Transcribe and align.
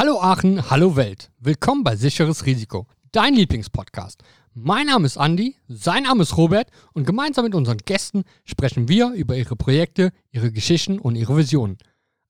Hallo 0.00 0.18
Aachen, 0.18 0.70
hallo 0.70 0.96
Welt. 0.96 1.30
Willkommen 1.40 1.84
bei 1.84 1.94
Sicheres 1.94 2.46
Risiko, 2.46 2.86
dein 3.12 3.34
Lieblingspodcast. 3.34 4.22
Mein 4.54 4.86
Name 4.86 5.04
ist 5.04 5.18
Andi, 5.18 5.56
sein 5.68 6.04
Name 6.04 6.22
ist 6.22 6.38
Robert 6.38 6.70
und 6.94 7.06
gemeinsam 7.06 7.44
mit 7.44 7.54
unseren 7.54 7.76
Gästen 7.76 8.24
sprechen 8.46 8.88
wir 8.88 9.10
über 9.10 9.36
ihre 9.36 9.56
Projekte, 9.56 10.12
ihre 10.30 10.52
Geschichten 10.52 10.98
und 10.98 11.16
ihre 11.16 11.36
Visionen. 11.36 11.76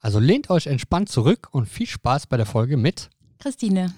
Also 0.00 0.18
lehnt 0.18 0.50
euch 0.50 0.66
entspannt 0.66 1.10
zurück 1.10 1.46
und 1.52 1.68
viel 1.68 1.86
Spaß 1.86 2.26
bei 2.26 2.36
der 2.36 2.44
Folge 2.44 2.76
mit 2.76 3.08
Christine. 3.38 3.94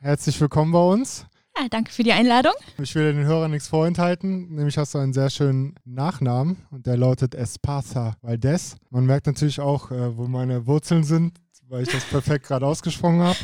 Herzlich 0.00 0.40
willkommen 0.40 0.72
bei 0.72 0.82
uns. 0.82 1.26
Ja, 1.56 1.68
danke 1.70 1.92
für 1.92 2.02
die 2.02 2.12
Einladung. 2.12 2.54
Ich 2.78 2.96
will 2.96 3.12
den 3.12 3.24
Hörern 3.24 3.52
nichts 3.52 3.68
vorenthalten, 3.68 4.56
nämlich 4.56 4.76
hast 4.76 4.94
du 4.94 4.98
einen 4.98 5.12
sehr 5.12 5.30
schönen 5.30 5.76
Nachnamen 5.84 6.56
und 6.72 6.86
der 6.88 6.96
lautet 6.96 7.36
Esparza 7.36 8.16
Valdez. 8.22 8.74
Man 8.90 9.06
merkt 9.06 9.28
natürlich 9.28 9.60
auch, 9.60 9.92
äh, 9.92 10.16
wo 10.16 10.26
meine 10.26 10.66
Wurzeln 10.66 11.04
sind, 11.04 11.38
weil 11.72 11.84
ich 11.84 11.88
das 11.88 12.04
perfekt 12.04 12.46
gerade 12.46 12.66
ausgesprochen 12.66 13.22
habe. 13.22 13.38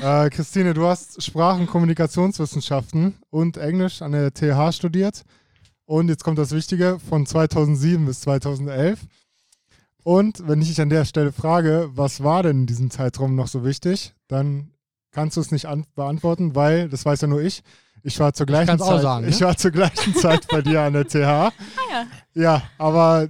Äh, 0.00 0.30
Christine, 0.30 0.74
du 0.74 0.86
hast 0.86 1.20
Sprach- 1.20 1.58
und 1.58 1.66
Kommunikationswissenschaften 1.66 3.16
und 3.30 3.56
Englisch 3.56 4.00
an 4.00 4.12
der 4.12 4.32
TH 4.32 4.72
studiert. 4.72 5.24
Und 5.84 6.08
jetzt 6.08 6.22
kommt 6.22 6.38
das 6.38 6.52
Wichtige, 6.52 7.00
von 7.00 7.26
2007 7.26 8.06
bis 8.06 8.20
2011. 8.20 9.00
Und 10.04 10.46
wenn 10.46 10.62
ich 10.62 10.68
dich 10.68 10.80
an 10.80 10.88
der 10.88 11.04
Stelle 11.04 11.32
frage, 11.32 11.90
was 11.92 12.22
war 12.22 12.44
denn 12.44 12.60
in 12.60 12.66
diesem 12.66 12.92
Zeitraum 12.92 13.34
noch 13.34 13.48
so 13.48 13.64
wichtig, 13.64 14.14
dann 14.28 14.70
kannst 15.10 15.36
du 15.36 15.40
es 15.40 15.50
nicht 15.50 15.66
beantworten, 15.96 16.54
weil, 16.54 16.88
das 16.88 17.04
weiß 17.04 17.22
ja 17.22 17.26
nur 17.26 17.42
ich, 17.42 17.64
ich 18.04 18.20
war 18.20 18.34
zur 18.34 18.46
gleichen 18.46 18.78
Zeit, 18.78 19.02
sagen, 19.02 19.26
ich 19.28 19.40
ne? 19.40 19.46
war 19.46 19.56
zur 19.56 19.72
gleichen 19.72 20.14
Zeit 20.14 20.46
bei 20.46 20.62
dir 20.62 20.82
an 20.82 20.92
der 20.92 21.08
TH. 21.08 21.16
Ah 21.16 21.52
ja. 21.90 22.06
Ja, 22.34 22.62
aber 22.78 23.28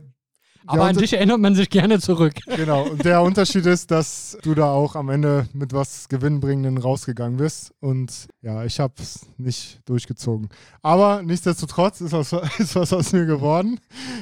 Aber 0.66 0.84
an 0.84 0.96
dich 0.96 1.12
erinnert 1.12 1.40
man 1.40 1.54
sich 1.54 1.68
gerne 1.70 2.00
zurück. 2.00 2.34
genau. 2.56 2.88
Und 2.88 3.04
der 3.04 3.22
Unterschied 3.22 3.66
ist, 3.66 3.90
dass 3.90 4.38
du 4.42 4.54
da 4.54 4.70
auch 4.72 4.94
am 4.96 5.08
Ende 5.08 5.46
mit 5.52 5.72
was 5.72 6.08
Gewinnbringenden 6.08 6.78
rausgegangen 6.78 7.36
bist. 7.38 7.72
Und 7.80 8.26
ja, 8.42 8.64
ich 8.64 8.80
habe 8.80 8.94
es 8.98 9.26
nicht 9.36 9.80
durchgezogen. 9.86 10.48
Aber 10.82 11.22
nichtsdestotrotz 11.22 12.00
ist 12.00 12.12
was, 12.12 12.32
ist 12.58 12.74
was 12.76 12.92
aus 12.92 13.12
mir 13.12 13.26
geworden. 13.26 13.78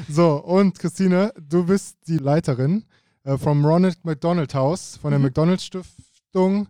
So, 0.09 0.35
und 0.43 0.79
Christine, 0.79 1.33
du 1.41 1.65
bist 1.65 1.97
die 2.09 2.19
Leiterin 2.19 2.85
äh, 3.25 3.39
vom 3.39 3.65
Ronald 3.65 4.05
McDonald 4.05 4.55
House, 4.55 4.99
von 5.01 5.11
der 5.11 5.19
Mhm. 5.19 5.27
McDonald 5.27 5.61
Stiftung 5.63 6.69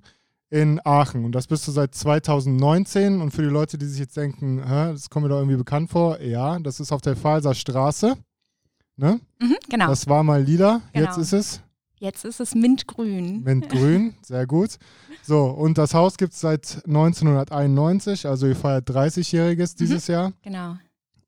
in 0.51 0.81
Aachen. 0.84 1.25
Und 1.25 1.33
das 1.34 1.47
bist 1.47 1.67
du 1.67 1.73
seit 1.73 1.95
2019. 1.95 3.23
Und 3.23 3.31
für 3.31 3.42
die 3.42 3.48
Leute, 3.48 3.79
die 3.79 3.86
sich 3.86 4.01
jetzt 4.01 4.17
denken, 4.19 4.62
Hä, 4.67 4.92
das 4.92 5.09
kommt 5.09 5.23
mir 5.25 5.31
doch 5.31 5.39
irgendwie 5.39 5.57
bekannt 5.57 5.91
vor, 5.91 6.20
ja, 6.20 6.59
das 6.59 6.79
ist 6.79 6.92
auf 6.92 7.01
der 7.01 7.17
Pfalzer 7.17 7.55
Straße. 7.55 8.17
Ne? 9.03 9.20
Mhm, 9.41 9.56
genau. 9.69 9.89
Das 9.89 10.06
war 10.06 10.22
mal 10.22 10.41
lila, 10.42 10.81
Genau. 10.92 11.06
jetzt 11.06 11.19
ist 11.19 11.33
es 11.33 11.61
Jetzt 11.98 12.25
ist 12.25 12.41
es 12.41 12.55
mintgrün. 12.55 13.42
Mintgrün, 13.42 14.14
sehr 14.22 14.47
gut. 14.47 14.70
So, 15.22 15.45
und 15.47 15.77
das 15.78 15.92
Haus 15.95 16.17
gibt 16.17 16.33
es 16.33 16.41
seit 16.41 16.83
1991, 16.86 18.27
also 18.27 18.47
ihr 18.47 18.56
feiert 18.56 18.89
30-Jähriges 18.89 19.77
dieses 19.77 20.06
Jahr. 20.06 20.33
Genau. 20.42 20.77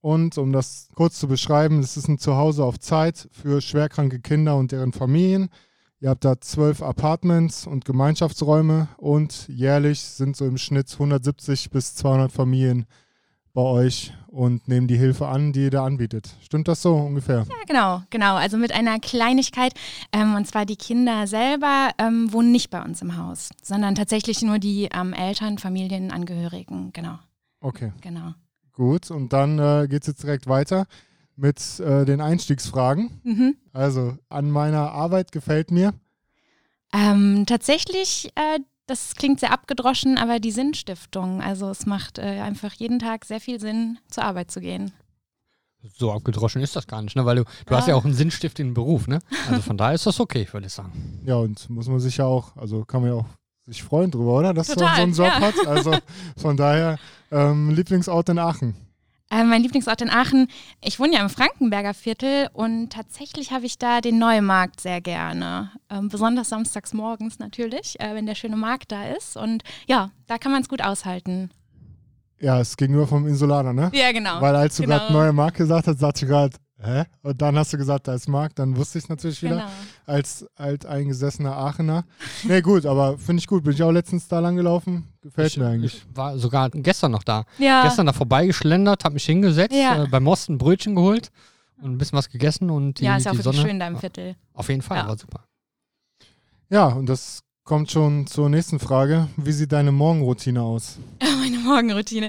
Und 0.01 0.37
um 0.39 0.53
das 0.53 0.89
kurz 0.95 1.19
zu 1.19 1.27
beschreiben, 1.29 1.81
es 1.81 1.97
ist 1.97 2.09
ein 2.09 2.19
Zuhause 2.19 2.63
auf 2.65 2.79
Zeit 2.79 3.29
für 3.33 3.61
schwerkranke 3.61 4.21
Kinder 4.21 4.57
und 4.57 4.71
deren 4.73 4.93
Familien. 4.93 5.49
Ihr 6.01 6.11
habt 6.11 6.25
da 6.25 6.41
zwölf 6.41 6.83
Apartments 6.83 7.67
und 7.67 7.85
Gemeinschaftsräume 7.85 8.89
und 8.99 9.49
jährlich 9.49 10.01
sind 10.01 10.37
so 10.37 10.45
im 10.45 10.59
Schnitt 10.59 10.93
170 10.93 11.71
bis 11.71 11.95
200 11.95 12.31
Familien 12.31 12.87
bei 13.55 13.63
euch 13.63 14.13
und 14.27 14.67
nehmen 14.69 14.89
die 14.89 14.97
Hilfe 14.97 15.29
an, 15.29 15.53
die 15.53 15.63
ihr 15.65 15.71
da 15.71 15.85
anbietet. 15.85 16.35
Stimmt 16.43 16.67
das 16.69 16.83
so 16.83 16.95
ungefähr? 16.97 17.47
Ja, 17.49 17.55
genau, 17.67 18.03
genau. 18.11 18.35
Also 18.35 18.57
mit 18.59 18.73
einer 18.73 18.99
Kleinigkeit. 18.99 19.73
Ähm, 20.13 20.35
und 20.35 20.47
zwar 20.47 20.67
die 20.67 20.77
Kinder 20.77 21.27
selber 21.29 21.91
ähm, 21.99 22.33
wohnen 22.33 22.51
nicht 22.51 22.71
bei 22.71 22.83
uns 22.83 23.01
im 23.01 23.17
Haus, 23.17 23.51
sondern 23.63 23.95
tatsächlich 23.95 24.43
nur 24.43 24.59
die 24.59 24.89
ähm, 24.93 25.13
Eltern, 25.13 25.59
Familien, 25.59 26.11
Angehörigen. 26.11 26.93
Genau, 26.93 27.19
Okay. 27.61 27.93
genau. 28.01 28.35
Gut, 28.73 29.11
und 29.13 29.33
dann 29.33 29.59
äh, 29.61 29.87
geht 29.89 30.03
es 30.03 30.09
jetzt 30.09 30.25
direkt 30.25 30.49
weiter 30.49 30.87
mit 31.37 31.79
äh, 31.79 32.05
den 32.05 32.21
Einstiegsfragen. 32.21 33.21
Mhm. 33.23 33.57
Also, 33.73 34.17
an 34.29 34.51
meiner 34.51 34.91
Arbeit 34.91 35.31
gefällt 35.31 35.71
mir. 35.71 35.95
Ähm, 36.93 37.45
tatsächlich, 37.47 38.31
äh, 38.35 38.59
das 38.87 39.15
klingt 39.15 39.41
sehr 39.41 39.53
abgedroschen, 39.53 40.19
aber 40.19 40.41
die 40.41 40.51
Sinnstiftung. 40.53 41.41
Also 41.43 41.71
es 41.71 41.87
macht 41.87 42.19
äh, 42.19 42.41
einfach 42.41 42.73
jeden 42.75 42.99
Tag 42.99 43.25
sehr 43.25 43.41
viel 43.41 43.61
Sinn, 43.61 43.99
zur 44.09 44.25
Arbeit 44.25 44.51
zu 44.51 44.61
gehen. 44.61 44.93
So 45.97 46.13
abgedroschen 46.13 46.63
ist 46.63 46.77
das 46.77 46.87
gar 46.87 47.03
nicht, 47.03 47.15
ne? 47.15 47.27
Weil 47.27 47.37
du, 47.37 47.45
du 47.67 47.75
hast 47.77 47.85
Ah. 47.85 47.89
ja 47.91 47.95
auch 47.97 48.05
einen 48.07 48.15
sinnstiftenden 48.15 48.73
Beruf, 48.73 49.07
ne? 49.07 49.19
Also 49.51 49.61
von 49.61 49.77
daher 49.77 49.95
ist 49.95 50.07
das 50.07 50.19
okay, 50.19 50.49
würde 50.51 50.67
ich 50.67 50.73
sagen. 50.73 51.21
Ja, 51.27 51.37
und 51.37 51.69
muss 51.69 51.89
man 51.89 52.01
sich 52.01 52.17
ja 52.17 52.25
auch, 52.25 52.57
also 52.57 52.85
kann 52.85 53.03
man 53.03 53.11
ja 53.11 53.17
auch 53.17 53.27
sich 53.67 53.83
freuen 53.83 54.11
drüber, 54.11 54.39
oder? 54.39 54.55
Dass 54.55 54.69
man 54.69 54.79
so 54.79 54.85
Total, 54.85 55.01
einen 55.03 55.13
Job 55.13 55.27
ja. 55.27 55.41
hat. 55.41 55.67
Also 55.67 55.95
von 56.37 56.57
daher, 56.57 56.99
ähm, 57.31 57.71
Lieblingsort 57.71 58.29
in 58.31 58.39
Aachen. 58.39 58.75
Äh, 59.31 59.43
mein 59.45 59.63
Lieblingsort 59.63 60.03
in 60.03 60.11
Aachen, 60.11 60.49
ich 60.83 61.01
wohne 61.01 61.15
ja 61.15 61.21
im 61.21 61.31
Frankenberger 61.31 61.95
Viertel 61.95 62.49
und 62.53 62.91
tatsächlich 62.91 63.53
habe 63.53 63.65
ich 63.67 63.79
da 63.79 64.01
den 64.01 64.19
Neumarkt 64.19 64.81
sehr 64.81 65.01
gerne. 65.01 65.71
Ähm, 65.91 66.09
besonders 66.09 66.51
samstags 66.51 66.93
morgens 66.93 67.39
natürlich, 67.39 67.99
äh, 68.01 68.15
wenn 68.15 68.27
der 68.27 68.35
schöne 68.35 68.57
Markt 68.57 68.93
da 68.93 69.09
ist. 69.09 69.37
Und 69.37 69.63
ja, 69.87 70.11
da 70.27 70.39
kann 70.39 70.53
man 70.53 70.63
es 70.63 70.69
gut 70.69 70.83
aushalten. 70.83 71.51
Ja, 72.39 72.61
es 72.61 72.77
gegenüber 72.77 73.07
vom 73.07 73.27
Insulaner, 73.27 73.73
ne? 73.73 73.91
Ja, 73.95 74.13
genau. 74.13 74.41
Weil 74.41 74.55
als 74.55 74.77
du 74.77 74.83
Genau. 74.83 74.99
gerade 74.99 75.13
neue 75.13 75.33
Markt 75.33 75.57
gesagt 75.57 75.87
hast, 75.87 75.99
sagte 76.01 76.27
ich 76.27 76.31
gerade, 76.31 76.55
hä? 76.85 77.05
Und 77.23 77.41
dann 77.43 77.57
hast 77.59 77.73
du 77.73 77.77
gesagt, 77.79 78.07
da 78.09 78.15
ist 78.15 78.29
Markt, 78.29 78.59
dann 78.59 78.77
wusste 78.77 78.99
ich 78.99 79.09
natürlich 79.09 79.43
wieder. 79.43 79.57
genau. 79.57 79.69
als 80.07 80.47
alteingesessener 80.57 81.57
Aachener. 81.57 82.05
Nee, 82.45 82.61
gut, 82.61 82.87
aber 82.87 83.19
finde 83.19 83.41
ich 83.41 83.47
gut. 83.47 83.65
Bin 83.65 83.73
ich 83.73 83.83
auch 83.83 83.91
letztens 83.91 84.29
da 84.29 84.39
lang 84.41 84.57
gelaufen. 84.57 85.09
Gefällt 85.23 85.53
Ich, 85.53 85.57
mir 85.59 85.67
eigentlich. 85.67 85.95
ich 86.09 86.17
war 86.17 86.39
sogar 86.39 86.71
gestern 86.71 87.13
noch 87.13 87.23
da. 87.23 87.45
Ja, 87.59 87.83
Gestern 87.85 88.07
da 88.07 88.13
vorbeigeschlendert, 88.13 89.05
hab 89.05 89.13
mich 89.13 89.25
hingesetzt, 89.25 89.75
Ja. 89.75 90.05
äh, 90.05 90.07
bei 90.09 90.21
Most 90.21 90.49
ein 90.51 90.59
Brötchen 90.59 90.95
geholt 90.95 91.31
und 91.83 91.93
ein 91.93 91.99
bisschen 91.99 92.19
was 92.19 92.29
gegessen 92.29 92.71
und 92.71 93.01
die, 93.01 93.05
ja, 93.05 93.17
ist 93.17 93.25
ja 93.25 93.31
auch 93.31 93.35
die 93.37 93.39
wirklich 93.45 93.57
Sonne. 93.57 93.69
schön 93.69 93.79
da 93.81 93.87
im 93.89 93.97
Viertel. 93.99 94.37
Auf 94.53 94.69
jeden 94.69 94.83
Fall, 94.83 94.99
Ja. 94.99 95.09
war 95.09 95.17
super. 95.19 95.45
Ja, 96.71 96.87
und 96.89 97.07
das 97.07 97.44
kommt 97.65 97.91
schon 97.91 98.27
zur 98.27 98.49
nächsten 98.51 98.79
Frage. 98.79 99.29
Wie 99.37 99.53
sieht 99.53 99.73
deine 99.73 99.91
Morgenroutine 99.91 100.61
aus? 100.63 100.99
Meine 101.21 101.59
Morgenroutine. 101.59 102.29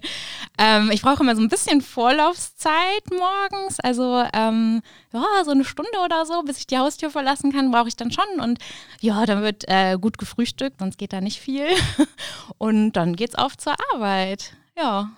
Ähm, 0.57 0.90
ich 0.91 1.01
brauche 1.01 1.23
immer 1.23 1.35
so 1.35 1.41
ein 1.41 1.50
bisschen 1.50 1.81
Vorlaufzeit 1.81 3.03
morgens. 3.12 3.79
Also 3.81 4.23
ähm, 4.34 4.81
ja, 5.12 5.23
so 5.44 5.51
eine 5.51 5.66
Stunde 5.66 5.91
oder 6.03 6.25
so, 6.25 6.41
bis 6.44 6.57
ich 6.59 6.68
die 6.68 6.78
Haustür 6.78 7.09
verlassen 7.09 7.51
kann, 7.51 7.72
brauche 7.72 7.90
ich 7.90 7.97
dann 7.97 8.12
schon. 8.12 8.40
Und 8.40 8.59
ja, 9.01 9.25
dann 9.25 9.41
wird 9.41 9.66
äh, 9.68 9.97
gut 10.00 10.18
gefrühstückt, 10.18 10.79
sonst 10.79 10.97
geht 10.97 11.12
da 11.13 11.19
nicht 11.22 11.40
viel. 11.40 11.67
Und 12.57 12.94
dann 12.94 13.16
geht's 13.16 13.35
auf 13.35 13.57
zur 13.57 13.75
Arbeit. 13.94 14.53
Ja, 14.78 15.09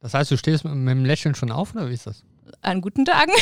Das 0.00 0.14
heißt, 0.14 0.30
du 0.30 0.36
stehst 0.38 0.64
mit, 0.64 0.74
mit 0.74 0.92
dem 0.92 1.04
Lächeln 1.04 1.34
schon 1.34 1.52
auf, 1.52 1.74
oder 1.74 1.88
wie 1.88 1.94
ist 1.94 2.06
das? 2.06 2.24
an 2.62 2.80
guten 2.80 3.04
Tagen. 3.04 3.32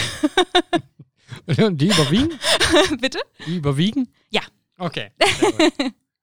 Und 1.65 1.81
die 1.81 1.87
überwiegen? 1.89 2.31
Bitte? 3.01 3.19
Die 3.47 3.57
überwiegen? 3.57 4.09
Ja. 4.31 4.43
Okay. 4.79 5.11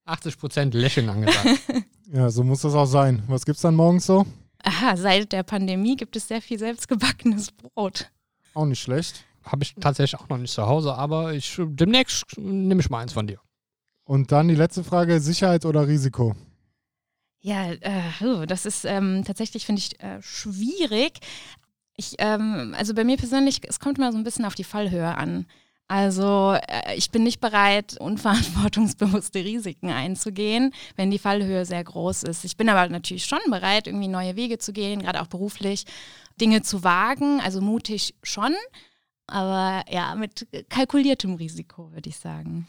Sehr 0.06 0.34
gut. 0.34 0.44
80% 0.44 0.76
Lächeln 0.76 1.10
angesagt. 1.10 1.48
Ja, 2.14 2.30
so 2.30 2.44
muss 2.44 2.62
das 2.62 2.76
auch 2.76 2.86
sein. 2.86 3.24
Was 3.28 3.46
gibt's 3.46 3.64
dann 3.64 3.74
morgens 3.74 4.06
so? 4.06 4.28
Aha, 4.64 4.96
seit 4.96 5.32
der 5.32 5.42
Pandemie 5.42 5.96
gibt 5.96 6.16
es 6.16 6.28
sehr 6.28 6.40
viel 6.40 6.60
selbstgebackenes 6.60 7.52
Brot. 7.52 8.12
Auch 8.54 8.66
nicht 8.66 8.80
schlecht. 8.80 9.26
Habe 9.44 9.64
ich 9.64 9.74
tatsächlich 9.74 10.20
auch 10.22 10.30
noch 10.30 10.38
nicht 10.38 10.54
zu 10.54 10.68
Hause, 10.68 10.94
aber 10.94 11.34
ich, 11.34 11.60
demnächst 11.60 12.38
nehme 12.38 12.80
ich 12.80 12.92
mal 12.92 13.02
eins 13.02 13.14
von 13.14 13.26
dir. 13.26 13.40
Und 14.04 14.32
dann 14.32 14.48
die 14.48 14.56
letzte 14.56 14.84
Frage: 14.84 15.20
Sicherheit 15.20 15.66
oder 15.66 15.88
Risiko? 15.88 16.36
Ja, 17.42 17.72
äh, 17.72 18.02
oh, 18.24 18.46
das 18.46 18.66
ist 18.66 18.86
ähm, 18.86 19.24
tatsächlich, 19.26 19.66
finde 19.66 19.80
ich, 19.80 20.00
äh, 20.02 20.22
schwierig. 20.22 21.20
Ich, 21.96 22.16
ähm, 22.20 22.76
also 22.78 22.94
bei 22.94 23.04
mir 23.04 23.18
persönlich, 23.18 23.62
es 23.68 23.80
kommt 23.80 23.98
immer 23.98 24.12
so 24.12 24.18
ein 24.18 24.24
bisschen 24.24 24.46
auf 24.46 24.56
die 24.56 24.64
Fallhöhe 24.64 25.16
an. 25.16 25.46
Also 25.88 26.54
äh, 26.68 26.96
ich 26.96 27.12
bin 27.12 27.24
nicht 27.24 27.40
bereit, 27.40 27.98
unverantwortungsbewusste 28.00 29.44
Risiken 29.44 29.90
einzugehen, 29.92 30.74
wenn 30.96 31.12
die 31.12 31.20
Fallhöhe 31.20 31.66
sehr 31.66 31.84
groß 31.84 32.24
ist. 32.24 32.44
Ich 32.44 32.58
bin 32.58 32.70
aber 32.70 32.90
natürlich 32.90 33.26
schon 33.26 33.40
bereit, 33.50 33.88
irgendwie 33.88 34.08
neue 34.08 34.36
Wege 34.36 34.58
zu 34.58 34.74
gehen, 34.74 35.02
gerade 35.02 35.22
auch 35.22 35.28
beruflich, 35.28 35.86
Dinge 36.42 36.62
zu 36.64 36.84
wagen, 36.84 37.40
also 37.40 37.62
mutig 37.62 38.16
schon, 38.24 38.54
aber 39.28 39.84
ja, 39.92 40.16
mit 40.16 40.48
kalkuliertem 40.70 41.36
Risiko, 41.36 41.92
würde 41.94 42.10
ich 42.10 42.18
sagen. 42.18 42.68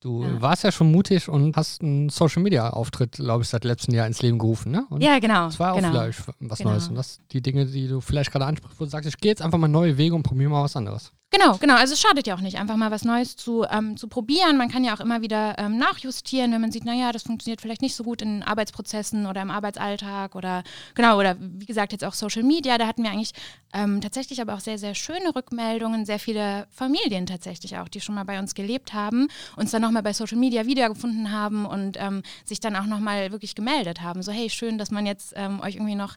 Du 0.00 0.24
Ja. 0.24 0.42
warst 0.42 0.64
ja 0.64 0.72
schon 0.72 0.90
mutig 0.90 1.28
und 1.28 1.56
hast 1.56 1.80
einen 1.80 2.08
Social-Media-Auftritt, 2.08 3.12
glaube 3.12 3.44
ich, 3.44 3.48
seit 3.48 3.62
letztem 3.62 3.94
Jahr 3.94 4.08
ins 4.08 4.20
Leben 4.20 4.36
gerufen, 4.38 4.72
ne? 4.72 4.84
Und 4.90 5.00
Ja, 5.00 5.20
genau. 5.20 5.44
Das 5.44 5.60
war 5.60 5.72
auch 5.72 5.76
genau. 5.76 5.90
vielleicht 5.92 6.22
was 6.40 6.58
Genau. 6.58 6.70
Neues. 6.72 6.88
Und 6.88 6.96
das 6.96 7.20
die 7.30 7.40
Dinge, 7.40 7.66
die 7.66 7.86
du 7.86 8.00
vielleicht 8.00 8.32
gerade 8.32 8.46
ansprichst, 8.46 8.80
wo 8.80 8.84
du 8.84 8.90
sagst, 8.90 9.08
ich 9.08 9.16
gehe 9.16 9.30
jetzt 9.30 9.42
einfach 9.42 9.58
mal 9.58 9.68
neue 9.68 9.96
Wege 9.96 10.16
und 10.16 10.24
probiere 10.24 10.50
mal 10.50 10.64
was 10.64 10.74
anderes. 10.74 11.12
Genau, 11.34 11.56
genau. 11.56 11.76
Also 11.76 11.94
es 11.94 12.00
schadet 12.00 12.26
ja 12.26 12.34
auch 12.34 12.40
nicht, 12.40 12.58
einfach 12.58 12.76
mal 12.76 12.90
was 12.90 13.04
Neues 13.06 13.36
zu, 13.36 13.64
ähm, 13.70 13.96
zu 13.96 14.06
probieren. 14.06 14.58
Man 14.58 14.68
kann 14.70 14.84
ja 14.84 14.94
auch 14.94 15.00
immer 15.00 15.22
wieder 15.22 15.58
ähm, 15.58 15.78
nachjustieren, 15.78 16.52
wenn 16.52 16.60
man 16.60 16.70
sieht, 16.70 16.84
naja, 16.84 17.10
das 17.10 17.22
funktioniert 17.22 17.62
vielleicht 17.62 17.80
nicht 17.80 17.94
so 17.94 18.04
gut 18.04 18.20
in 18.20 18.42
Arbeitsprozessen 18.42 19.24
oder 19.24 19.40
im 19.40 19.50
Arbeitsalltag 19.50 20.34
oder 20.34 20.62
genau, 20.94 21.18
oder 21.18 21.36
wie 21.40 21.64
gesagt, 21.64 21.92
jetzt 21.92 22.04
auch 22.04 22.12
Social 22.12 22.42
Media. 22.42 22.76
Da 22.76 22.86
hatten 22.86 23.02
wir 23.02 23.10
eigentlich 23.10 23.32
ähm, 23.72 24.02
tatsächlich 24.02 24.42
aber 24.42 24.52
auch 24.52 24.60
sehr, 24.60 24.76
sehr 24.76 24.94
schöne 24.94 25.34
Rückmeldungen, 25.34 26.04
sehr 26.04 26.18
viele 26.18 26.66
Familien 26.70 27.24
tatsächlich 27.24 27.78
auch, 27.78 27.88
die 27.88 28.02
schon 28.02 28.14
mal 28.14 28.24
bei 28.24 28.38
uns 28.38 28.54
gelebt 28.54 28.92
haben, 28.92 29.28
uns 29.56 29.70
dann 29.70 29.80
nochmal 29.80 30.02
bei 30.02 30.12
Social 30.12 30.36
Media 30.36 30.66
wiedergefunden 30.66 31.32
haben 31.32 31.64
und 31.64 31.96
ähm, 31.98 32.22
sich 32.44 32.60
dann 32.60 32.76
auch 32.76 32.84
nochmal 32.84 33.32
wirklich 33.32 33.54
gemeldet 33.54 34.02
haben. 34.02 34.22
So, 34.22 34.32
hey, 34.32 34.50
schön, 34.50 34.76
dass 34.76 34.90
man 34.90 35.06
jetzt 35.06 35.32
ähm, 35.36 35.60
euch 35.60 35.76
irgendwie 35.76 35.94
noch, 35.94 36.16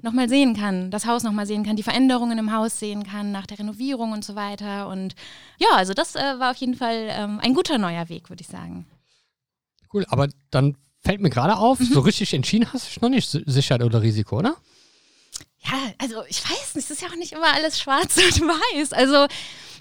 noch 0.00 0.12
mal 0.12 0.30
sehen 0.30 0.56
kann, 0.56 0.90
das 0.90 1.04
Haus 1.04 1.22
nochmal 1.22 1.44
sehen 1.44 1.64
kann, 1.64 1.76
die 1.76 1.82
Veränderungen 1.82 2.38
im 2.38 2.50
Haus 2.50 2.78
sehen 2.78 3.04
kann 3.04 3.30
nach 3.30 3.46
der 3.46 3.58
Renovierung 3.58 4.12
und 4.12 4.24
so 4.24 4.34
weiter 4.34 4.53
weiter. 4.54 4.88
Und 4.88 5.14
ja, 5.58 5.68
also 5.72 5.94
das 5.94 6.14
äh, 6.14 6.38
war 6.38 6.50
auf 6.52 6.56
jeden 6.56 6.74
Fall 6.74 7.08
ähm, 7.10 7.40
ein 7.40 7.54
guter 7.54 7.78
neuer 7.78 8.08
Weg, 8.08 8.30
würde 8.30 8.42
ich 8.42 8.48
sagen. 8.48 8.86
Cool, 9.92 10.04
aber 10.08 10.28
dann 10.50 10.76
fällt 11.02 11.20
mir 11.20 11.30
gerade 11.30 11.56
auf, 11.56 11.80
mhm. 11.80 11.86
so 11.86 12.00
richtig 12.00 12.32
entschieden 12.34 12.72
hast 12.72 12.86
du 12.86 12.88
dich 12.88 13.00
noch 13.00 13.08
nicht 13.08 13.28
Sicherheit 13.30 13.82
oder 13.82 14.02
Risiko, 14.02 14.38
oder? 14.38 14.56
Ja, 15.60 15.92
also 15.98 16.24
ich 16.28 16.42
weiß 16.42 16.74
nicht, 16.74 16.84
es 16.84 16.90
ist 16.90 17.02
ja 17.02 17.08
auch 17.08 17.16
nicht 17.16 17.32
immer 17.32 17.52
alles 17.52 17.80
schwarz 17.80 18.16
und 18.40 18.48
weiß. 18.48 18.92
Also, 18.92 19.26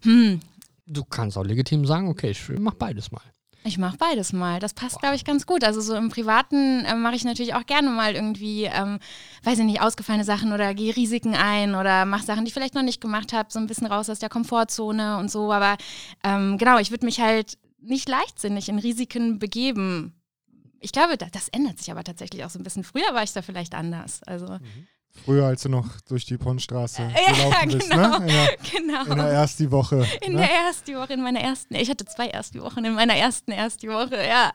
hm. 0.03 0.39
Du 0.85 1.05
kannst 1.05 1.37
auch 1.37 1.45
legitim 1.45 1.85
sagen, 1.85 2.09
okay, 2.09 2.31
ich 2.31 2.49
mach 2.49 2.73
beides 2.73 3.09
mal. 3.11 3.21
Ich 3.65 3.77
mache 3.77 3.97
beides 3.97 4.33
mal. 4.33 4.59
Das 4.59 4.73
passt, 4.73 4.99
glaube 4.99 5.15
ich, 5.15 5.23
ganz 5.23 5.45
gut. 5.45 5.63
Also 5.63 5.79
so 5.79 5.95
im 5.95 6.09
Privaten 6.09 6.83
äh, 6.83 6.95
mache 6.95 7.15
ich 7.15 7.23
natürlich 7.23 7.53
auch 7.53 7.65
gerne 7.65 7.89
mal 7.89 8.13
irgendwie, 8.13 8.65
ähm, 8.65 8.99
weiß 9.43 9.59
ich 9.59 9.65
nicht, 9.65 9.81
ausgefallene 9.81 10.25
Sachen 10.25 10.51
oder 10.51 10.73
gehe 10.73 10.95
Risiken 10.95 11.33
ein 11.33 11.73
oder 11.75 12.05
mache 12.05 12.25
Sachen, 12.25 12.43
die 12.43 12.49
ich 12.49 12.53
vielleicht 12.53 12.75
noch 12.75 12.83
nicht 12.83 12.99
gemacht 12.99 13.31
habe, 13.31 13.51
so 13.51 13.59
ein 13.59 13.67
bisschen 13.67 13.87
raus 13.87 14.09
aus 14.09 14.19
der 14.19 14.29
Komfortzone 14.29 15.17
und 15.17 15.31
so. 15.31 15.53
Aber 15.53 15.77
ähm, 16.23 16.57
genau, 16.57 16.77
ich 16.77 16.91
würde 16.91 17.05
mich 17.05 17.21
halt 17.21 17.57
nicht 17.79 18.09
leichtsinnig 18.09 18.67
in 18.67 18.79
Risiken 18.79 19.39
begeben. 19.39 20.13
Ich 20.81 20.91
glaube, 20.91 21.17
das, 21.17 21.31
das 21.31 21.47
ändert 21.49 21.79
sich 21.79 21.89
aber 21.89 22.03
tatsächlich 22.03 22.43
auch 22.43 22.49
so 22.49 22.59
ein 22.59 22.63
bisschen. 22.63 22.83
Früher 22.83 23.13
war 23.13 23.23
ich 23.23 23.31
da 23.31 23.41
vielleicht 23.41 23.75
anders. 23.75 24.21
Also 24.23 24.47
mhm. 24.47 24.87
Früher, 25.25 25.45
als 25.45 25.63
du 25.63 25.69
noch 25.69 25.87
durch 26.07 26.25
die 26.25 26.37
Ponnstraße 26.37 27.03
äh, 27.03 27.33
gelaufen 27.33 27.69
ja, 27.69 27.77
bist, 27.77 27.89
ne? 27.89 27.95
genau, 27.95 28.19
ne? 28.19 28.25
In 28.25 28.27
der, 28.27 28.57
genau. 28.71 29.11
In 29.11 29.17
der 29.17 29.27
ersten 29.27 29.71
Woche. 29.71 30.05
In 30.21 30.33
ne? 30.33 30.39
der 30.39 30.51
ersten 30.51 30.95
Woche, 30.95 31.13
in 31.13 31.21
meiner 31.21 31.39
ersten, 31.39 31.75
ich 31.75 31.89
hatte 31.89 32.05
zwei 32.05 32.27
ersten 32.27 32.61
Wochen, 32.61 32.83
in 32.83 32.93
meiner 32.93 33.15
ersten 33.15 33.51
ersten 33.51 33.87
Woche, 33.89 34.17
ja. 34.27 34.51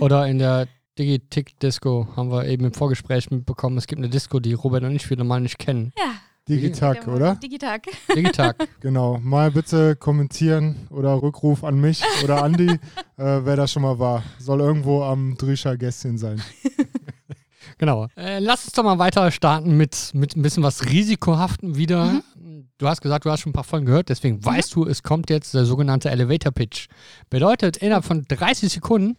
Oder 0.00 0.26
in 0.26 0.38
der 0.38 0.68
Digitick-Disco 0.98 2.08
haben 2.14 2.30
wir 2.30 2.46
eben 2.46 2.66
im 2.66 2.72
Vorgespräch 2.74 3.30
mitbekommen, 3.30 3.78
es 3.78 3.86
gibt 3.86 4.00
eine 4.00 4.10
Disco, 4.10 4.38
die 4.38 4.52
Robert 4.52 4.84
und 4.84 4.94
ich 4.94 5.08
wieder 5.08 5.24
mal 5.24 5.40
nicht 5.40 5.58
kennen. 5.58 5.92
Ja. 5.96 6.12
Digitag, 6.48 7.06
oder? 7.06 7.34
Digitag. 7.34 7.86
Digitag. 8.14 8.56
genau. 8.80 9.18
Mal 9.18 9.50
bitte 9.50 9.96
kommentieren 9.96 10.88
oder 10.88 11.20
Rückruf 11.20 11.62
an 11.62 11.78
mich 11.78 12.02
oder 12.24 12.42
Andi, 12.42 12.68
äh, 13.18 13.40
wer 13.44 13.56
das 13.56 13.72
schon 13.72 13.82
mal 13.82 13.98
war. 13.98 14.22
Soll 14.38 14.60
irgendwo 14.60 15.02
am 15.02 15.36
Drischer 15.36 15.76
Gästchen 15.76 16.16
sein. 16.16 16.42
Genau. 17.78 18.08
Äh, 18.16 18.40
lass 18.40 18.64
uns 18.64 18.72
doch 18.72 18.82
mal 18.82 18.98
weiter 18.98 19.30
starten 19.30 19.76
mit, 19.76 20.10
mit 20.12 20.36
ein 20.36 20.42
bisschen 20.42 20.62
was 20.62 20.86
Risikohaften 20.86 21.76
wieder. 21.76 22.06
Mhm. 22.06 22.68
Du 22.76 22.86
hast 22.86 23.00
gesagt, 23.00 23.24
du 23.24 23.30
hast 23.30 23.40
schon 23.40 23.50
ein 23.50 23.54
paar 23.54 23.64
Folgen 23.64 23.86
gehört, 23.86 24.08
deswegen 24.08 24.36
mhm. 24.36 24.44
weißt 24.44 24.74
du, 24.74 24.86
es 24.86 25.02
kommt 25.02 25.30
jetzt 25.30 25.54
der 25.54 25.64
sogenannte 25.64 26.10
Elevator 26.10 26.52
Pitch. 26.52 26.88
Bedeutet, 27.30 27.76
innerhalb 27.78 28.04
von 28.04 28.24
30 28.28 28.72
Sekunden 28.72 29.16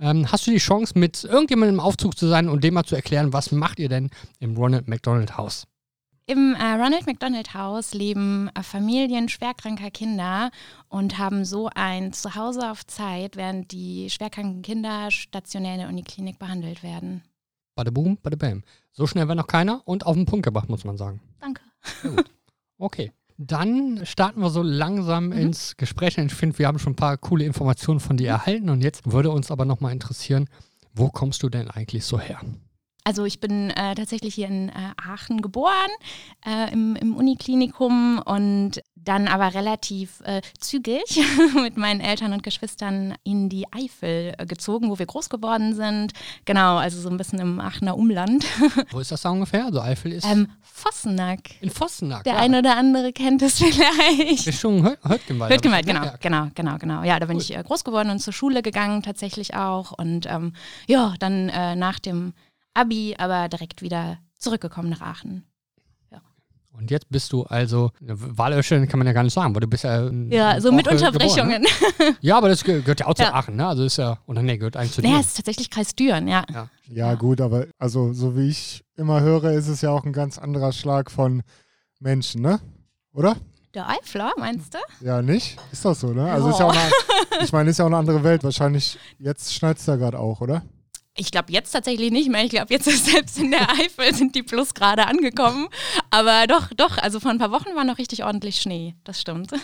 ähm, 0.00 0.30
hast 0.30 0.46
du 0.46 0.50
die 0.50 0.58
Chance, 0.58 0.98
mit 0.98 1.24
irgendjemandem 1.24 1.76
im 1.76 1.80
Aufzug 1.80 2.16
zu 2.16 2.26
sein 2.26 2.48
und 2.48 2.64
dem 2.64 2.74
mal 2.74 2.84
zu 2.84 2.96
erklären, 2.96 3.32
was 3.32 3.52
macht 3.52 3.78
ihr 3.78 3.88
denn 3.88 4.10
im 4.40 4.56
Ronald 4.56 4.88
McDonald 4.88 5.36
Haus? 5.36 5.66
Im 6.26 6.54
äh, 6.54 6.74
Ronald 6.74 7.06
McDonald 7.06 7.54
Haus 7.54 7.94
leben 7.94 8.48
äh, 8.54 8.62
Familien 8.62 9.28
schwerkranker 9.28 9.90
Kinder 9.90 10.50
und 10.88 11.18
haben 11.18 11.44
so 11.44 11.68
ein 11.74 12.12
Zuhause 12.12 12.70
auf 12.70 12.86
Zeit, 12.86 13.36
während 13.36 13.72
die 13.72 14.08
schwerkranken 14.08 14.62
Kinder 14.62 15.10
stationär 15.10 15.74
in 15.74 15.80
der 15.80 15.88
Uniklinik 15.88 16.38
behandelt 16.38 16.82
werden. 16.82 17.22
Bada 17.74 17.90
boom, 17.90 18.18
bada 18.22 18.36
bam. 18.36 18.62
So 18.92 19.06
schnell 19.06 19.28
war 19.28 19.34
noch 19.34 19.46
keiner 19.46 19.82
und 19.86 20.06
auf 20.06 20.14
den 20.14 20.26
Punkt 20.26 20.44
gebracht, 20.44 20.68
muss 20.68 20.84
man 20.84 20.96
sagen. 20.96 21.20
Danke. 21.40 21.62
Okay. 22.78 23.12
Dann 23.38 24.04
starten 24.04 24.40
wir 24.40 24.50
so 24.50 24.62
langsam 24.62 25.26
mhm. 25.26 25.32
ins 25.32 25.76
Gespräch. 25.76 26.18
Ich 26.18 26.34
finde, 26.34 26.58
wir 26.58 26.66
haben 26.66 26.78
schon 26.78 26.94
ein 26.94 26.96
paar 26.96 27.16
coole 27.16 27.44
Informationen 27.44 28.00
von 28.00 28.16
dir 28.16 28.28
erhalten 28.28 28.70
und 28.70 28.82
jetzt 28.82 29.10
würde 29.10 29.30
uns 29.30 29.50
aber 29.50 29.64
nochmal 29.64 29.92
interessieren, 29.92 30.48
wo 30.92 31.08
kommst 31.08 31.42
du 31.42 31.48
denn 31.48 31.70
eigentlich 31.70 32.04
so 32.04 32.18
her? 32.18 32.40
Also 33.04 33.24
ich 33.24 33.40
bin 33.40 33.70
äh, 33.70 33.94
tatsächlich 33.94 34.34
hier 34.34 34.46
in 34.46 34.68
äh, 34.68 34.72
Aachen 34.96 35.42
geboren, 35.42 35.90
äh, 36.46 36.72
im, 36.72 36.94
im 36.96 37.16
Uniklinikum 37.16 38.22
und 38.24 38.80
dann 38.94 39.26
aber 39.26 39.54
relativ 39.54 40.20
äh, 40.24 40.40
zügig 40.60 41.20
mit 41.54 41.76
meinen 41.76 42.00
Eltern 42.00 42.32
und 42.32 42.44
Geschwistern 42.44 43.14
in 43.24 43.48
die 43.48 43.66
Eifel 43.72 44.34
äh, 44.38 44.46
gezogen, 44.46 44.90
wo 44.90 44.98
wir 45.00 45.06
groß 45.06 45.28
geworden 45.30 45.74
sind. 45.74 46.12
Genau, 46.44 46.76
also 46.76 47.00
so 47.00 47.10
ein 47.10 47.16
bisschen 47.16 47.40
im 47.40 47.60
Aachener 47.60 47.96
Umland. 47.96 48.44
wo 48.92 49.00
ist 49.00 49.10
das 49.10 49.22
da 49.22 49.30
ungefähr? 49.30 49.66
Also 49.66 49.80
Eifel 49.80 50.12
ist? 50.12 50.24
Ähm, 50.24 50.48
Vossenack. 50.60 51.60
In 51.60 51.70
Vossenack, 51.70 52.22
Der 52.22 52.34
ja. 52.34 52.38
eine 52.38 52.60
oder 52.60 52.76
andere 52.76 53.12
kennt 53.12 53.42
es 53.42 53.58
vielleicht. 53.58 54.46
Richtung 54.46 54.84
Höttgenwald. 54.84 55.52
Höttgenwald, 55.52 55.86
genau, 55.86 56.04
ja. 56.04 56.16
genau, 56.20 56.48
genau, 56.54 56.78
genau. 56.78 57.02
Ja, 57.02 57.18
da 57.18 57.26
bin 57.26 57.36
cool. 57.36 57.42
ich 57.42 57.56
äh, 57.56 57.62
groß 57.62 57.82
geworden 57.82 58.10
und 58.10 58.20
zur 58.20 58.32
Schule 58.32 58.62
gegangen 58.62 59.02
tatsächlich 59.02 59.54
auch 59.54 59.90
und 59.90 60.26
ähm, 60.26 60.52
ja, 60.86 61.14
dann 61.18 61.46
nach 61.46 61.98
dem 61.98 62.32
Abi, 62.74 63.14
aber 63.18 63.48
direkt 63.48 63.82
wieder 63.82 64.18
zurückgekommen 64.38 64.90
nach 64.90 65.00
Aachen. 65.00 65.44
Und 66.74 66.90
jetzt 66.90 67.08
bist 67.10 67.32
du 67.32 67.42
also, 67.44 67.90
Wahlöscheln 68.00 68.88
kann 68.88 68.98
man 68.98 69.06
ja 69.06 69.12
gar 69.12 69.22
nicht 69.22 69.34
sagen, 69.34 69.54
weil 69.54 69.60
du 69.60 69.66
bist 69.66 69.84
ja. 69.84 70.08
Ja, 70.30 70.60
so 70.60 70.72
mit 70.72 70.88
Unterbrechungen. 70.88 71.62
Geboren, 71.62 71.86
ne? 71.98 72.16
ja, 72.20 72.38
aber 72.38 72.48
das 72.48 72.64
gehört 72.64 72.98
ja 72.98 73.06
auch 73.06 73.14
zu 73.14 73.22
ja. 73.22 73.34
Aachen, 73.34 73.56
ne? 73.56 73.66
Also 73.66 73.84
ist 73.84 73.98
ja, 73.98 74.18
oder 74.26 74.42
nee, 74.42 74.56
gehört 74.56 74.76
eigentlich 74.76 74.92
zu 74.92 75.02
dir. 75.02 75.10
Ja, 75.10 75.20
es 75.20 75.28
ist 75.28 75.36
tatsächlich 75.36 75.68
Kreis 75.68 75.94
Düren, 75.94 76.28
ja. 76.28 76.44
ja. 76.52 76.68
Ja, 76.88 77.14
gut, 77.14 77.40
aber 77.40 77.66
also 77.78 78.12
so 78.14 78.36
wie 78.36 78.48
ich 78.48 78.82
immer 78.96 79.20
höre, 79.20 79.52
ist 79.52 79.68
es 79.68 79.82
ja 79.82 79.90
auch 79.90 80.04
ein 80.04 80.12
ganz 80.12 80.38
anderer 80.38 80.72
Schlag 80.72 81.10
von 81.10 81.42
Menschen, 82.00 82.40
ne? 82.40 82.58
Oder? 83.12 83.36
Der 83.74 83.88
Eifler, 83.88 84.32
meinst 84.38 84.74
du? 84.74 84.78
Ja, 85.00 85.20
nicht? 85.20 85.58
Ist 85.72 85.84
das 85.84 86.00
so, 86.00 86.08
ne? 86.08 86.30
Also 86.30 86.48
ist 86.48 86.58
ja 86.58 86.66
auch 86.66 86.72
eine, 86.72 86.90
ich 87.42 87.52
meine, 87.52 87.70
ist 87.70 87.78
ja 87.78 87.84
auch 87.84 87.90
eine 87.90 87.98
andere 87.98 88.24
Welt. 88.24 88.44
Wahrscheinlich, 88.44 88.98
jetzt 89.18 89.54
schneit 89.54 89.78
es 89.78 89.84
da 89.84 89.96
gerade 89.96 90.18
auch, 90.18 90.40
oder? 90.40 90.62
Ich 91.16 91.30
glaube 91.30 91.52
jetzt 91.52 91.72
tatsächlich 91.72 92.10
nicht 92.10 92.30
mehr. 92.30 92.44
Ich 92.44 92.50
glaube 92.50 92.72
jetzt 92.72 92.84
selbst 93.04 93.38
in 93.38 93.50
der 93.50 93.70
Eifel 93.70 94.14
sind 94.14 94.34
die 94.34 94.42
Plusgrade 94.42 95.06
angekommen. 95.06 95.68
Aber 96.10 96.46
doch, 96.46 96.68
doch, 96.76 96.98
also 96.98 97.20
vor 97.20 97.30
ein 97.30 97.38
paar 97.38 97.50
Wochen 97.50 97.74
war 97.74 97.84
noch 97.84 97.98
richtig 97.98 98.24
ordentlich 98.24 98.56
Schnee. 98.56 98.94
Das 99.04 99.20
stimmt. 99.20 99.52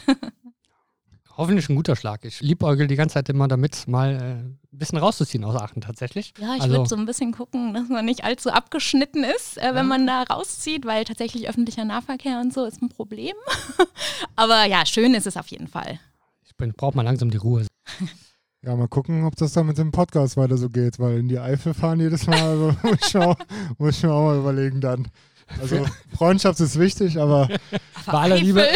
Hoffentlich 1.38 1.68
ein 1.68 1.76
guter 1.76 1.94
Schlag. 1.94 2.24
Ich 2.24 2.40
liebäugel 2.40 2.88
die 2.88 2.96
ganze 2.96 3.14
Zeit 3.14 3.28
immer 3.28 3.46
damit, 3.46 3.86
mal 3.86 4.16
äh, 4.16 4.18
ein 4.18 4.58
bisschen 4.72 4.98
rauszuziehen 4.98 5.44
aus 5.44 5.54
Aachen 5.54 5.80
tatsächlich. 5.80 6.34
Ja, 6.36 6.56
ich 6.56 6.62
also, 6.62 6.74
würde 6.74 6.88
so 6.88 6.96
ein 6.96 7.06
bisschen 7.06 7.30
gucken, 7.30 7.74
dass 7.74 7.88
man 7.88 8.04
nicht 8.04 8.24
allzu 8.24 8.50
abgeschnitten 8.50 9.22
ist, 9.22 9.56
äh, 9.56 9.68
wenn 9.68 9.76
ja. 9.76 9.82
man 9.84 10.04
da 10.04 10.24
rauszieht, 10.24 10.84
weil 10.84 11.04
tatsächlich 11.04 11.48
öffentlicher 11.48 11.84
Nahverkehr 11.84 12.40
und 12.40 12.52
so 12.52 12.64
ist 12.64 12.82
ein 12.82 12.88
Problem. 12.88 13.36
Aber 14.36 14.64
ja, 14.64 14.84
schön 14.84 15.14
ist 15.14 15.28
es 15.28 15.36
auf 15.36 15.46
jeden 15.46 15.68
Fall. 15.68 16.00
Ich 16.44 16.56
brauche 16.74 16.96
mal 16.96 17.02
langsam 17.02 17.30
die 17.30 17.36
Ruhe. 17.36 17.64
Ja, 18.68 18.76
mal 18.76 18.86
gucken, 18.86 19.24
ob 19.24 19.34
das 19.34 19.54
dann 19.54 19.64
mit 19.64 19.78
dem 19.78 19.92
Podcast 19.92 20.36
weiter 20.36 20.58
so 20.58 20.68
geht, 20.68 20.98
weil 20.98 21.20
in 21.20 21.28
die 21.28 21.38
Eifel 21.38 21.72
fahren 21.72 22.00
jedes 22.00 22.26
Mal, 22.26 22.38
also 22.38 22.76
muss, 22.82 22.98
ich 23.08 23.16
auch, 23.16 23.36
muss 23.78 23.96
ich 23.96 24.02
mir 24.02 24.12
auch 24.12 24.26
mal 24.26 24.36
überlegen 24.36 24.82
dann. 24.82 25.08
Also 25.58 25.86
Freundschaft 26.14 26.60
ist 26.60 26.78
wichtig, 26.78 27.18
aber 27.18 27.48
bei 28.04 28.12
aller 28.12 28.36
Liebe, 28.36 28.68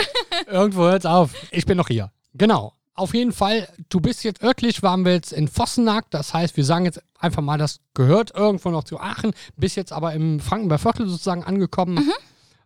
irgendwo 0.47 0.85
hört 0.85 1.01
es 1.01 1.05
auf. 1.05 1.35
Ich 1.51 1.67
bin 1.67 1.77
noch 1.77 1.89
hier. 1.89 2.11
Genau. 2.33 2.73
Auf 2.95 3.13
jeden 3.13 3.33
Fall, 3.33 3.69
du 3.91 4.01
bist 4.01 4.25
jetzt 4.25 4.43
örtlich, 4.43 4.83
waren 4.83 5.05
wir 5.05 5.13
jetzt 5.13 5.31
in 5.31 5.47
Vossenack, 5.47 6.11
das 6.11 6.33
heißt, 6.33 6.57
wir 6.57 6.65
sagen 6.65 6.87
jetzt 6.87 7.03
einfach 7.19 7.43
mal, 7.43 7.59
das 7.59 7.81
gehört 7.93 8.35
irgendwo 8.35 8.71
noch 8.71 8.85
zu 8.85 8.99
Aachen, 8.99 9.33
bist 9.59 9.77
jetzt 9.77 9.93
aber 9.93 10.15
im 10.15 10.41
Frankenberg 10.41 10.81
Viertel 10.81 11.07
sozusagen 11.07 11.45
angekommen. 11.45 11.97
Mhm. 11.97 12.13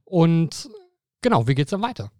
Und 0.04 0.70
genau, 1.22 1.48
wie 1.48 1.56
geht's 1.56 1.72
dann 1.72 1.82
weiter? 1.82 2.12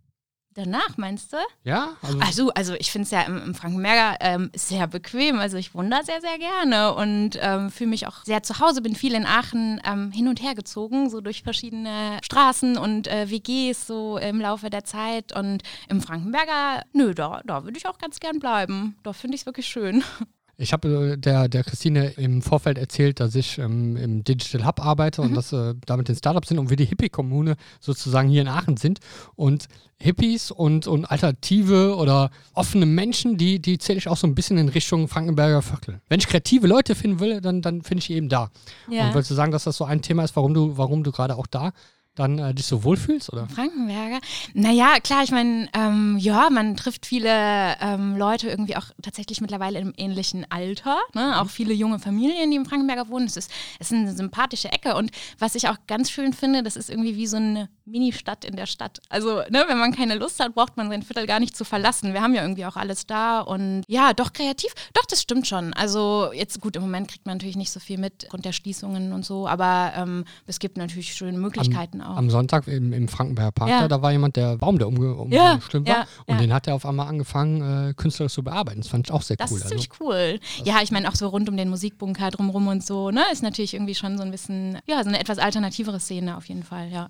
Danach, 0.57 0.97
meinst 0.97 1.35
du? 1.35 1.37
Ja. 1.65 1.97
Also, 2.01 2.19
also, 2.21 2.51
also 2.55 2.75
ich 2.77 2.91
finde 2.91 3.05
es 3.05 3.11
ja 3.11 3.21
im, 3.23 3.37
im 3.43 3.55
Frankenberger 3.55 4.17
ähm, 4.21 4.51
sehr 4.55 4.87
bequem. 4.87 5.39
Also 5.39 5.59
ich 5.59 5.73
da 5.75 6.03
sehr, 6.03 6.23
sehr 6.23 6.39
gerne 6.39 6.95
und 6.95 7.39
ähm, 7.43 7.71
fühle 7.71 7.91
mich 7.91 8.07
auch 8.07 8.25
sehr 8.25 8.43
zu 8.43 8.59
Hause. 8.59 8.81
Bin 8.81 8.97
viel 8.97 9.15
in 9.15 9.27
Aachen 9.27 9.83
ähm, 9.85 10.13
hin 10.13 10.29
und 10.29 10.43
her 10.43 10.55
gezogen, 10.55 11.11
so 11.11 11.21
durch 11.21 11.43
verschiedene 11.43 12.19
Straßen 12.25 12.79
und 12.79 13.07
äh, 13.07 13.31
WGs 13.31 13.87
so 13.87 14.17
im 14.17 14.41
Laufe 14.41 14.71
der 14.71 14.85
Zeit. 14.85 15.37
Und 15.37 15.63
im 15.91 16.01
Frankenberger, 16.01 16.85
nö, 16.95 17.15
da, 17.15 17.43
da 17.45 17.65
würde 17.65 17.77
ich 17.77 17.87
auch 17.87 17.99
ganz 17.99 18.19
gern 18.19 18.39
bleiben. 18.39 18.97
Da 19.03 19.13
finde 19.13 19.35
ich 19.35 19.43
es 19.43 19.47
wirklich 19.47 19.67
schön. 19.67 20.03
Ich 20.59 20.73
habe 20.73 21.13
äh, 21.13 21.19
der, 21.19 21.49
der 21.49 21.65
Christine 21.65 22.13
im 22.17 22.41
Vorfeld 22.41 22.79
erzählt, 22.79 23.21
dass 23.21 23.35
ich 23.35 23.59
ähm, 23.59 23.97
im 23.97 24.25
Digital 24.25 24.67
Hub 24.67 24.85
arbeite 24.85 25.21
mhm. 25.21 25.29
und 25.29 25.35
dass 25.35 25.53
äh, 25.53 25.75
damit 25.85 26.09
den 26.09 26.17
Startups 26.17 26.49
sind 26.49 26.59
und 26.59 26.71
wir 26.71 26.77
die 26.77 26.87
Hippie-Kommune 26.87 27.57
sozusagen 27.81 28.29
hier 28.29 28.43
in 28.43 28.49
Aachen 28.49 28.77
sind. 28.77 29.01
Und 29.35 29.67
Hippies 29.99 30.51
und, 30.51 30.87
und 30.87 31.07
alternative 31.07 31.97
oder 31.97 32.31
offene 32.55 32.87
Menschen, 32.87 33.39
die, 33.39 33.61
die 33.61 33.79
zähle 33.79 33.99
ich 33.99 34.09
auch 34.09 34.17
so 34.17 34.27
ein 34.27 34.35
bisschen 34.35 34.59
in 34.59 34.69
Richtung 34.69 35.09
Frankenberger 35.09 35.63
Viertel. 35.63 36.01
Wenn 36.09 36.21
ich 36.21 36.27
kreative 36.27 36.67
Leute 36.67 36.95
finden 36.95 37.21
will, 37.21 37.41
dann, 37.41 37.63
dann 37.63 37.83
finde 37.83 38.01
ich 38.01 38.07
die 38.07 38.15
eben 38.15 38.29
da. 38.29 38.51
Ja. 38.91 39.07
Und 39.07 39.15
wolltest 39.15 39.31
du 39.31 39.35
sagen, 39.35 39.53
dass 39.53 39.65
das 39.65 39.77
so 39.77 39.85
ein 39.85 40.03
Thema 40.03 40.25
ist, 40.25 40.37
warum 40.37 40.53
du, 40.53 40.77
warum 40.77 41.03
du 41.03 41.13
gerade 41.13 41.37
auch 41.37 41.47
da 41.47 41.73
dann 42.17 42.39
äh, 42.39 42.55
dich 42.55 42.67
so 42.67 42.83
wohlfühlst, 42.83 43.33
oder? 43.33 43.47
Frankenberger? 43.49 44.21
Naja, 44.55 44.99
klar, 45.03 45.23
ich 45.23 45.31
meine, 45.31 45.69
ähm, 45.75 46.17
ja, 46.19 46.49
man 46.51 46.77
trifft 46.77 47.07
viele 47.07 47.77
ähm, 47.81 48.17
Leute 48.17 48.49
irgendwie 48.49 48.77
auch 48.77 48.87
tatsächlich 49.03 49.41
mittlerweile 49.41 49.79
im 49.79 49.93
ähnlichen 49.97 50.51
Alter. 50.51 50.99
Ne? 51.15 51.41
Auch 51.41 51.49
viele 51.49 51.75
junge 51.75 51.99
Familien, 51.99 52.51
die 52.51 52.57
im 52.57 52.67
Frankenberger 52.67 53.09
wohnen. 53.09 53.27
Es 53.27 53.37
ist, 53.37 53.51
es 53.79 53.91
ist 53.91 53.97
eine 53.97 54.15
sympathische 54.15 54.73
Ecke. 54.73 54.97
Und 54.97 55.11
was 55.39 55.55
ich 55.55 55.69
auch 55.69 55.77
ganz 55.87 56.11
schön 56.11 56.33
finde, 56.33 56.63
das 56.63 56.77
ist 56.77 56.91
irgendwie 56.91 57.17
wie 57.17 57.27
so 57.27 57.37
eine 57.37 57.69
Mini-Stadt 57.85 58.45
in 58.45 58.57
der 58.57 58.67
Stadt. 58.67 59.01
Also, 59.11 59.43
ne, 59.51 59.65
wenn 59.69 59.79
man 59.79 59.93
keine 59.93 60.15
Lust 60.15 60.41
hat, 60.41 60.55
braucht 60.55 60.77
man 60.77 60.89
sein 60.89 61.03
Viertel 61.03 61.27
gar 61.27 61.39
nicht 61.39 61.57
zu 61.57 61.65
verlassen. 61.65 62.15
Wir 62.15 62.23
haben 62.23 62.35
ja 62.35 62.43
irgendwie 62.43 62.65
auch 62.65 62.77
alles 62.77 63.07
da. 63.07 63.41
Und 63.41 63.85
ja, 63.89 64.15
doch 64.15 64.33
kreativ. 64.33 64.73
Doch, 64.95 65.05
das 65.05 65.21
stimmt 65.21 65.47
schon. 65.47 65.75
Also, 65.75 66.31
jetzt 66.33 66.61
gut, 66.61 66.77
im 66.77 66.83
Moment 66.83 67.09
kriegt 67.09 67.27
man 67.27 67.37
natürlich 67.37 67.57
nicht 67.57 67.71
so 67.71 67.79
viel 67.79 67.99
mit 67.99 68.25
aufgrund 68.25 68.47
der 68.47 68.53
Schließungen 68.53 69.13
und 69.13 69.25
so. 69.25 69.47
Aber 69.47 69.93
ähm, 69.97 70.25
es 70.47 70.59
gibt 70.59 70.79
natürlich 70.79 71.15
schöne 71.15 71.39
Möglichkeiten 71.39 72.01
am, 72.01 72.06
auch. 72.11 72.17
Am 72.17 72.31
Sonntag 72.31 72.67
im, 72.69 72.93
im 72.93 73.09
Frankenberger 73.09 73.53
Park, 73.53 73.69
Ja. 73.71 73.81
da, 73.83 73.89
da 73.89 74.03
war 74.03 74.13
jemand, 74.13 74.37
der 74.37 74.57
Baum, 74.57 74.79
der 74.79 74.89
umge 74.89 75.07
Ja, 75.35 75.53
umgestimmt 75.53 75.89
war. 75.89 75.97
ja, 75.97 76.07
und 76.27 76.35
ja. 76.37 76.41
den 76.41 76.53
hat 76.53 76.67
er 76.67 76.75
auf 76.75 76.87
einmal 76.87 77.07
angefangen, 77.09 77.91
äh, 77.91 77.95
künstlerisch 77.95 78.33
zu 78.35 78.43
bearbeiten. 78.43 78.81
Das 78.81 78.89
fand 78.89 79.07
ich 79.09 79.13
auch 79.13 79.23
sehr 79.23 79.37
Das 79.37 79.51
cool. 79.51 79.57
ist 79.59 79.65
Also, 79.65 79.75
ziemlich 79.77 80.01
cool. 80.01 80.41
Ja, 80.65 80.77
ich 80.83 80.91
meine 80.91 81.09
auch 81.09 81.15
so 81.15 81.29
rund 81.29 81.49
um 81.49 81.57
den 81.57 81.69
Musikbunker 81.69 82.31
drumrum 82.31 82.69
und 82.69 82.85
so, 82.85 83.11
ne, 83.11 83.23
ist 83.33 83.43
natürlich 83.43 83.75
irgendwie 83.75 83.95
schon 83.95 84.17
so 84.17 84.23
ein 84.25 84.31
bisschen, 84.31 84.79
ja, 84.87 85.03
so 85.03 85.09
eine 85.09 85.19
etwas 85.21 85.39
alternativere 85.39 86.01
Szene 86.01 86.37
auf 86.37 86.47
jeden 86.47 86.63
Fall, 86.63 86.91
ja. 86.91 87.09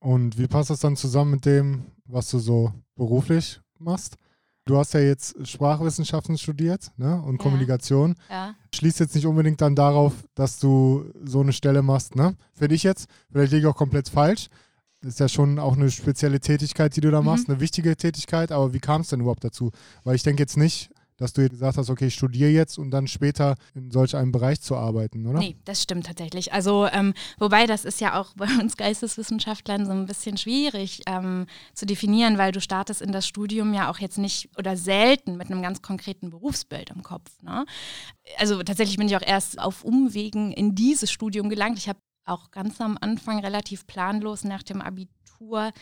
Und 0.00 0.38
wie 0.38 0.46
passt 0.46 0.70
das 0.70 0.80
dann 0.80 0.96
zusammen 0.96 1.32
mit 1.32 1.44
dem, 1.44 1.86
was 2.04 2.30
du 2.30 2.38
so 2.38 2.72
beruflich 2.94 3.60
machst? 3.78 4.16
Du 4.68 4.76
hast 4.76 4.92
ja 4.92 5.00
jetzt 5.00 5.34
Sprachwissenschaften 5.48 6.36
studiert 6.36 6.90
ne? 6.98 7.22
und 7.22 7.36
Ja. 7.36 7.42
Kommunikation. 7.42 8.14
Ja, 8.28 8.54
Schließt 8.74 9.00
jetzt 9.00 9.14
nicht 9.14 9.26
unbedingt 9.26 9.62
dann 9.62 9.74
darauf, 9.74 10.12
dass 10.34 10.58
du 10.58 11.06
so 11.24 11.40
eine 11.40 11.54
Stelle 11.54 11.80
machst, 11.82 12.14
ne? 12.16 12.36
Für 12.52 12.68
dich 12.68 12.82
jetzt. 12.82 13.08
Vielleicht 13.32 13.52
liege 13.52 13.66
ich 13.66 13.72
auch 13.72 13.76
komplett 13.76 14.10
falsch. 14.10 14.48
Das 15.00 15.14
ist 15.14 15.20
ja 15.20 15.28
schon 15.28 15.58
auch 15.58 15.74
eine 15.76 15.90
spezielle 15.90 16.38
Tätigkeit, 16.40 16.94
die 16.96 17.00
du 17.00 17.10
da 17.10 17.20
Mhm. 17.20 17.26
machst, 17.26 17.48
eine 17.48 17.60
wichtige 17.60 17.96
Tätigkeit, 17.96 18.52
aber 18.52 18.74
wie 18.74 18.78
kam 18.80 19.00
es 19.00 19.08
denn 19.08 19.20
überhaupt 19.20 19.42
dazu? 19.44 19.70
Weil 20.04 20.16
ich 20.16 20.22
denke 20.22 20.42
jetzt 20.42 20.56
nicht, 20.58 20.90
dass 21.18 21.32
du 21.32 21.46
gesagt 21.48 21.76
hast, 21.76 21.90
okay, 21.90 22.06
ich 22.06 22.14
studiere 22.14 22.50
jetzt 22.50 22.78
und 22.78 22.90
dann 22.90 23.06
später 23.08 23.56
in 23.74 23.90
solch 23.90 24.16
einem 24.16 24.32
Bereich 24.32 24.60
zu 24.60 24.76
arbeiten, 24.76 25.26
oder? 25.26 25.40
nee, 25.40 25.56
das 25.64 25.82
stimmt 25.82 26.06
tatsächlich. 26.06 26.52
Also, 26.52 26.86
ähm, 26.86 27.12
wobei 27.38 27.66
das 27.66 27.84
ist 27.84 28.00
ja 28.00 28.18
auch 28.18 28.32
bei 28.36 28.46
uns 28.60 28.76
Geisteswissenschaftlern 28.76 29.84
so 29.84 29.92
ein 29.92 30.06
bisschen 30.06 30.38
schwierig 30.38 31.02
ähm, 31.06 31.46
zu 31.74 31.84
definieren, 31.86 32.38
weil 32.38 32.52
du 32.52 32.60
startest 32.60 33.02
in 33.02 33.12
das 33.12 33.26
Studium 33.26 33.74
ja 33.74 33.90
auch 33.90 33.98
jetzt 33.98 34.18
nicht 34.18 34.48
oder 34.56 34.76
selten 34.76 35.36
mit 35.36 35.50
einem 35.50 35.60
ganz 35.60 35.82
konkreten 35.82 36.30
Berufsbild 36.30 36.90
im 36.90 37.02
Kopf. 37.02 37.30
Ne? 37.42 37.66
Also 38.38 38.62
tatsächlich 38.62 38.96
bin 38.96 39.08
ich 39.08 39.16
auch 39.16 39.26
erst 39.26 39.58
auf 39.58 39.84
Umwegen 39.84 40.52
in 40.52 40.74
dieses 40.74 41.10
Studium 41.10 41.48
gelangt. 41.48 41.78
Ich 41.78 41.88
habe 41.88 41.98
auch 42.24 42.50
ganz 42.50 42.80
am 42.80 42.96
Anfang 43.00 43.40
relativ 43.40 43.86
planlos 43.86 44.44
nach 44.44 44.62
dem 44.62 44.80
Abitur 44.80 45.72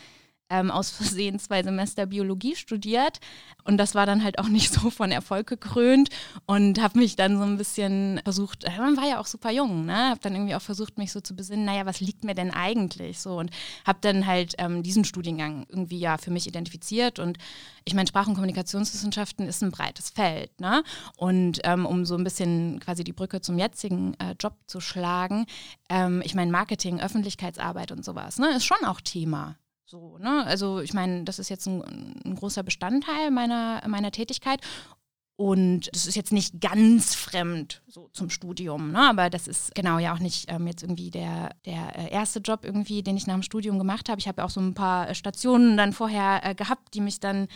ähm, 0.50 0.70
aus 0.70 0.90
Versehen 0.90 1.38
zwei 1.38 1.62
Semester 1.62 2.06
Biologie 2.06 2.56
studiert. 2.56 3.20
Und 3.64 3.78
das 3.78 3.94
war 3.94 4.06
dann 4.06 4.22
halt 4.22 4.38
auch 4.38 4.48
nicht 4.48 4.72
so 4.80 4.90
von 4.90 5.10
Erfolg 5.10 5.46
gekrönt. 5.46 6.10
Und 6.46 6.80
habe 6.80 6.98
mich 6.98 7.16
dann 7.16 7.36
so 7.36 7.44
ein 7.44 7.56
bisschen 7.56 8.20
versucht, 8.24 8.64
äh, 8.64 8.78
man 8.78 8.96
war 8.96 9.08
ja 9.08 9.20
auch 9.20 9.26
super 9.26 9.50
jung, 9.50 9.86
ne, 9.86 10.10
habe 10.10 10.20
dann 10.20 10.34
irgendwie 10.34 10.54
auch 10.54 10.62
versucht, 10.62 10.98
mich 10.98 11.12
so 11.12 11.20
zu 11.20 11.34
besinnen, 11.34 11.64
naja, 11.64 11.86
was 11.86 12.00
liegt 12.00 12.24
mir 12.24 12.34
denn 12.34 12.52
eigentlich 12.52 13.20
so? 13.20 13.38
Und 13.38 13.50
habe 13.86 13.98
dann 14.00 14.26
halt 14.26 14.54
ähm, 14.58 14.82
diesen 14.82 15.04
Studiengang 15.04 15.66
irgendwie 15.68 15.98
ja 15.98 16.18
für 16.18 16.30
mich 16.30 16.46
identifiziert. 16.46 17.18
Und 17.18 17.38
ich 17.84 17.94
meine, 17.94 18.08
Sprach- 18.08 18.26
und 18.26 18.34
Kommunikationswissenschaften 18.34 19.46
ist 19.46 19.62
ein 19.62 19.70
breites 19.70 20.10
Feld, 20.10 20.60
ne, 20.60 20.82
und 21.16 21.60
ähm, 21.64 21.86
um 21.86 22.04
so 22.04 22.16
ein 22.16 22.24
bisschen 22.24 22.80
quasi 22.80 23.04
die 23.04 23.12
Brücke 23.12 23.40
zum 23.40 23.58
jetzigen 23.58 24.14
äh, 24.14 24.34
Job 24.38 24.54
zu 24.66 24.80
schlagen, 24.80 25.46
ähm, 25.88 26.22
ich 26.24 26.34
meine, 26.34 26.50
Marketing, 26.50 27.00
Öffentlichkeitsarbeit 27.00 27.92
und 27.92 28.04
sowas, 28.04 28.38
ne, 28.38 28.50
ist 28.56 28.64
schon 28.64 28.84
auch 28.84 29.00
Thema. 29.00 29.56
So, 29.86 30.18
ne? 30.18 30.44
Also 30.44 30.80
ich 30.80 30.92
meine, 30.94 31.22
das 31.22 31.38
ist 31.38 31.48
jetzt 31.48 31.66
ein, 31.66 31.82
ein 32.24 32.34
großer 32.34 32.64
Bestandteil 32.64 33.30
meiner, 33.30 33.82
meiner 33.86 34.10
Tätigkeit. 34.10 34.60
Und 35.36 35.94
das 35.94 36.06
ist 36.06 36.16
jetzt 36.16 36.32
nicht 36.32 36.60
ganz 36.62 37.14
fremd 37.14 37.82
so 37.86 38.08
zum 38.14 38.30
Studium, 38.30 38.92
ne? 38.92 39.06
aber 39.10 39.28
das 39.28 39.46
ist 39.46 39.74
genau 39.74 39.98
ja 39.98 40.14
auch 40.14 40.18
nicht 40.18 40.50
ähm, 40.50 40.66
jetzt 40.66 40.82
irgendwie 40.82 41.10
der, 41.10 41.50
der 41.66 41.94
äh, 41.94 42.10
erste 42.10 42.38
Job 42.38 42.64
irgendwie, 42.64 43.02
den 43.02 43.18
ich 43.18 43.26
nach 43.26 43.34
dem 43.34 43.42
Studium 43.42 43.76
gemacht 43.76 44.08
habe. 44.08 44.18
Ich 44.18 44.28
habe 44.28 44.40
ja 44.40 44.46
auch 44.46 44.50
so 44.50 44.60
ein 44.60 44.72
paar 44.72 45.10
äh, 45.10 45.14
Stationen 45.14 45.76
dann 45.76 45.92
vorher 45.92 46.40
äh, 46.42 46.54
gehabt, 46.54 46.94
die 46.94 47.02
mich 47.02 47.20
dann 47.20 47.48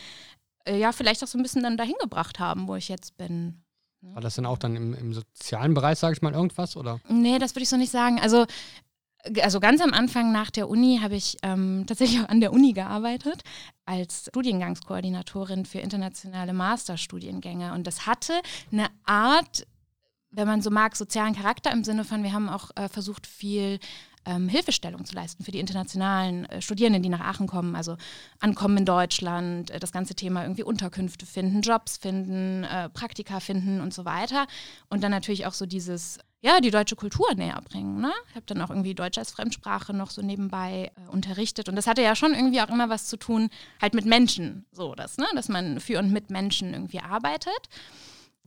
äh, 0.67 0.79
ja 0.79 0.93
vielleicht 0.93 1.25
auch 1.25 1.27
so 1.27 1.39
ein 1.39 1.43
bisschen 1.43 1.63
dann 1.63 1.79
dahin 1.79 1.95
gebracht 2.01 2.39
haben, 2.39 2.69
wo 2.69 2.77
ich 2.77 2.91
jetzt 2.91 3.17
bin. 3.17 3.63
war 4.03 4.21
das 4.21 4.35
dann 4.35 4.45
auch 4.45 4.59
dann 4.59 4.77
im, 4.77 4.93
im 4.93 5.15
sozialen 5.15 5.73
Bereich, 5.73 5.99
sage 5.99 6.13
ich 6.13 6.21
mal, 6.21 6.35
irgendwas? 6.35 6.77
Oder? 6.77 7.01
Nee, 7.09 7.39
das 7.39 7.55
würde 7.55 7.63
ich 7.63 7.71
so 7.71 7.79
nicht 7.79 7.93
sagen. 7.93 8.21
Also, 8.21 8.45
also 9.43 9.61
ganz 9.61 9.81
am 9.81 9.93
Anfang 9.93 10.33
nach 10.33 10.51
der 10.51 10.69
Uni 10.69 11.01
habe 11.03 11.17
ich 11.17 11.37
ähm, 11.43 11.85
tatsächlich 11.89 12.21
auch 12.21 12.29
an 12.29 12.41
der 12.41 12.53
Uni 12.53 12.73
gearbeitet 12.73 13.43
als 13.85 14.27
Studiengangskoordinatorin 14.29 15.65
für 15.65 15.81
internationale 15.81 16.53
Masterstudiengänge. 16.53 17.73
Und 17.73 17.87
das 17.87 18.07
hatte 18.07 18.35
eine 18.71 18.87
Art, 19.05 19.67
wenn 20.31 20.47
man 20.47 20.63
so 20.63 20.71
mag, 20.71 20.97
sozialen 20.97 21.35
Charakter 21.35 21.73
im 21.73 21.85
Sinne 21.85 22.05
von, 22.05 22.23
wir 22.23 22.33
haben 22.33 22.49
auch 22.49 22.71
äh, 22.77 22.89
versucht, 22.89 23.27
viel 23.27 23.81
ähm, 24.27 24.49
Hilfestellung 24.49 25.05
zu 25.05 25.15
leisten 25.15 25.45
für 25.45 25.51
die 25.51 25.61
internationalen 25.61 26.45
äh, 26.47 26.61
Studierenden, 26.61 27.03
die 27.03 27.09
nach 27.09 27.21
Aachen 27.21 27.47
kommen, 27.47 27.75
also 27.75 27.97
ankommen 28.39 28.79
in 28.79 28.85
Deutschland, 28.85 29.71
äh, 29.71 29.81
das 29.81 29.93
ganze 29.93 30.15
Thema 30.15 30.43
irgendwie 30.43 30.63
Unterkünfte 30.63 31.27
finden, 31.27 31.63
Jobs 31.63 31.97
finden, 31.97 32.65
äh, 32.65 32.89
Praktika 32.91 33.41
finden 33.41 33.81
und 33.81 33.95
so 33.95 34.05
weiter. 34.05 34.47
Und 34.89 35.03
dann 35.03 35.11
natürlich 35.11 35.47
auch 35.47 35.55
so 35.55 35.67
dieses, 35.67 36.19
ja, 36.43 36.61
die 36.61 36.71
deutsche 36.71 36.97
Kultur 36.97 37.35
näher 37.35 37.61
bringen. 37.69 38.01
Ne? 38.01 38.13
Ich 38.31 38.35
habe 38.35 38.47
dann 38.47 38.63
auch 38.63 38.71
irgendwie 38.71 38.95
Deutsch 38.95 39.19
als 39.19 39.31
Fremdsprache 39.31 39.93
noch 39.93 40.11
so 40.11 40.23
nebenbei 40.23 40.91
äh, 40.97 41.11
unterrichtet. 41.11 41.69
Und 41.69 41.77
das 41.77 41.87
hatte 41.87 42.03
ja 42.03 42.17
schon 42.17 42.33
irgendwie 42.33 42.61
auch 42.63 42.71
immer 42.71 42.89
was 42.89 43.07
zu 43.07 43.19
tun, 43.19 43.51
halt 43.81 43.95
mit 43.95 44.07
Menschen, 44.07 44.65
so 44.73 44.95
das, 44.95 45.19
ne? 45.19 45.27
dass 45.35 45.49
man 45.49 45.81
für 45.81 45.99
und 45.99 46.11
mit 46.11 46.31
Menschen 46.31 46.73
irgendwie 46.73 47.01
arbeitet. 47.01 47.69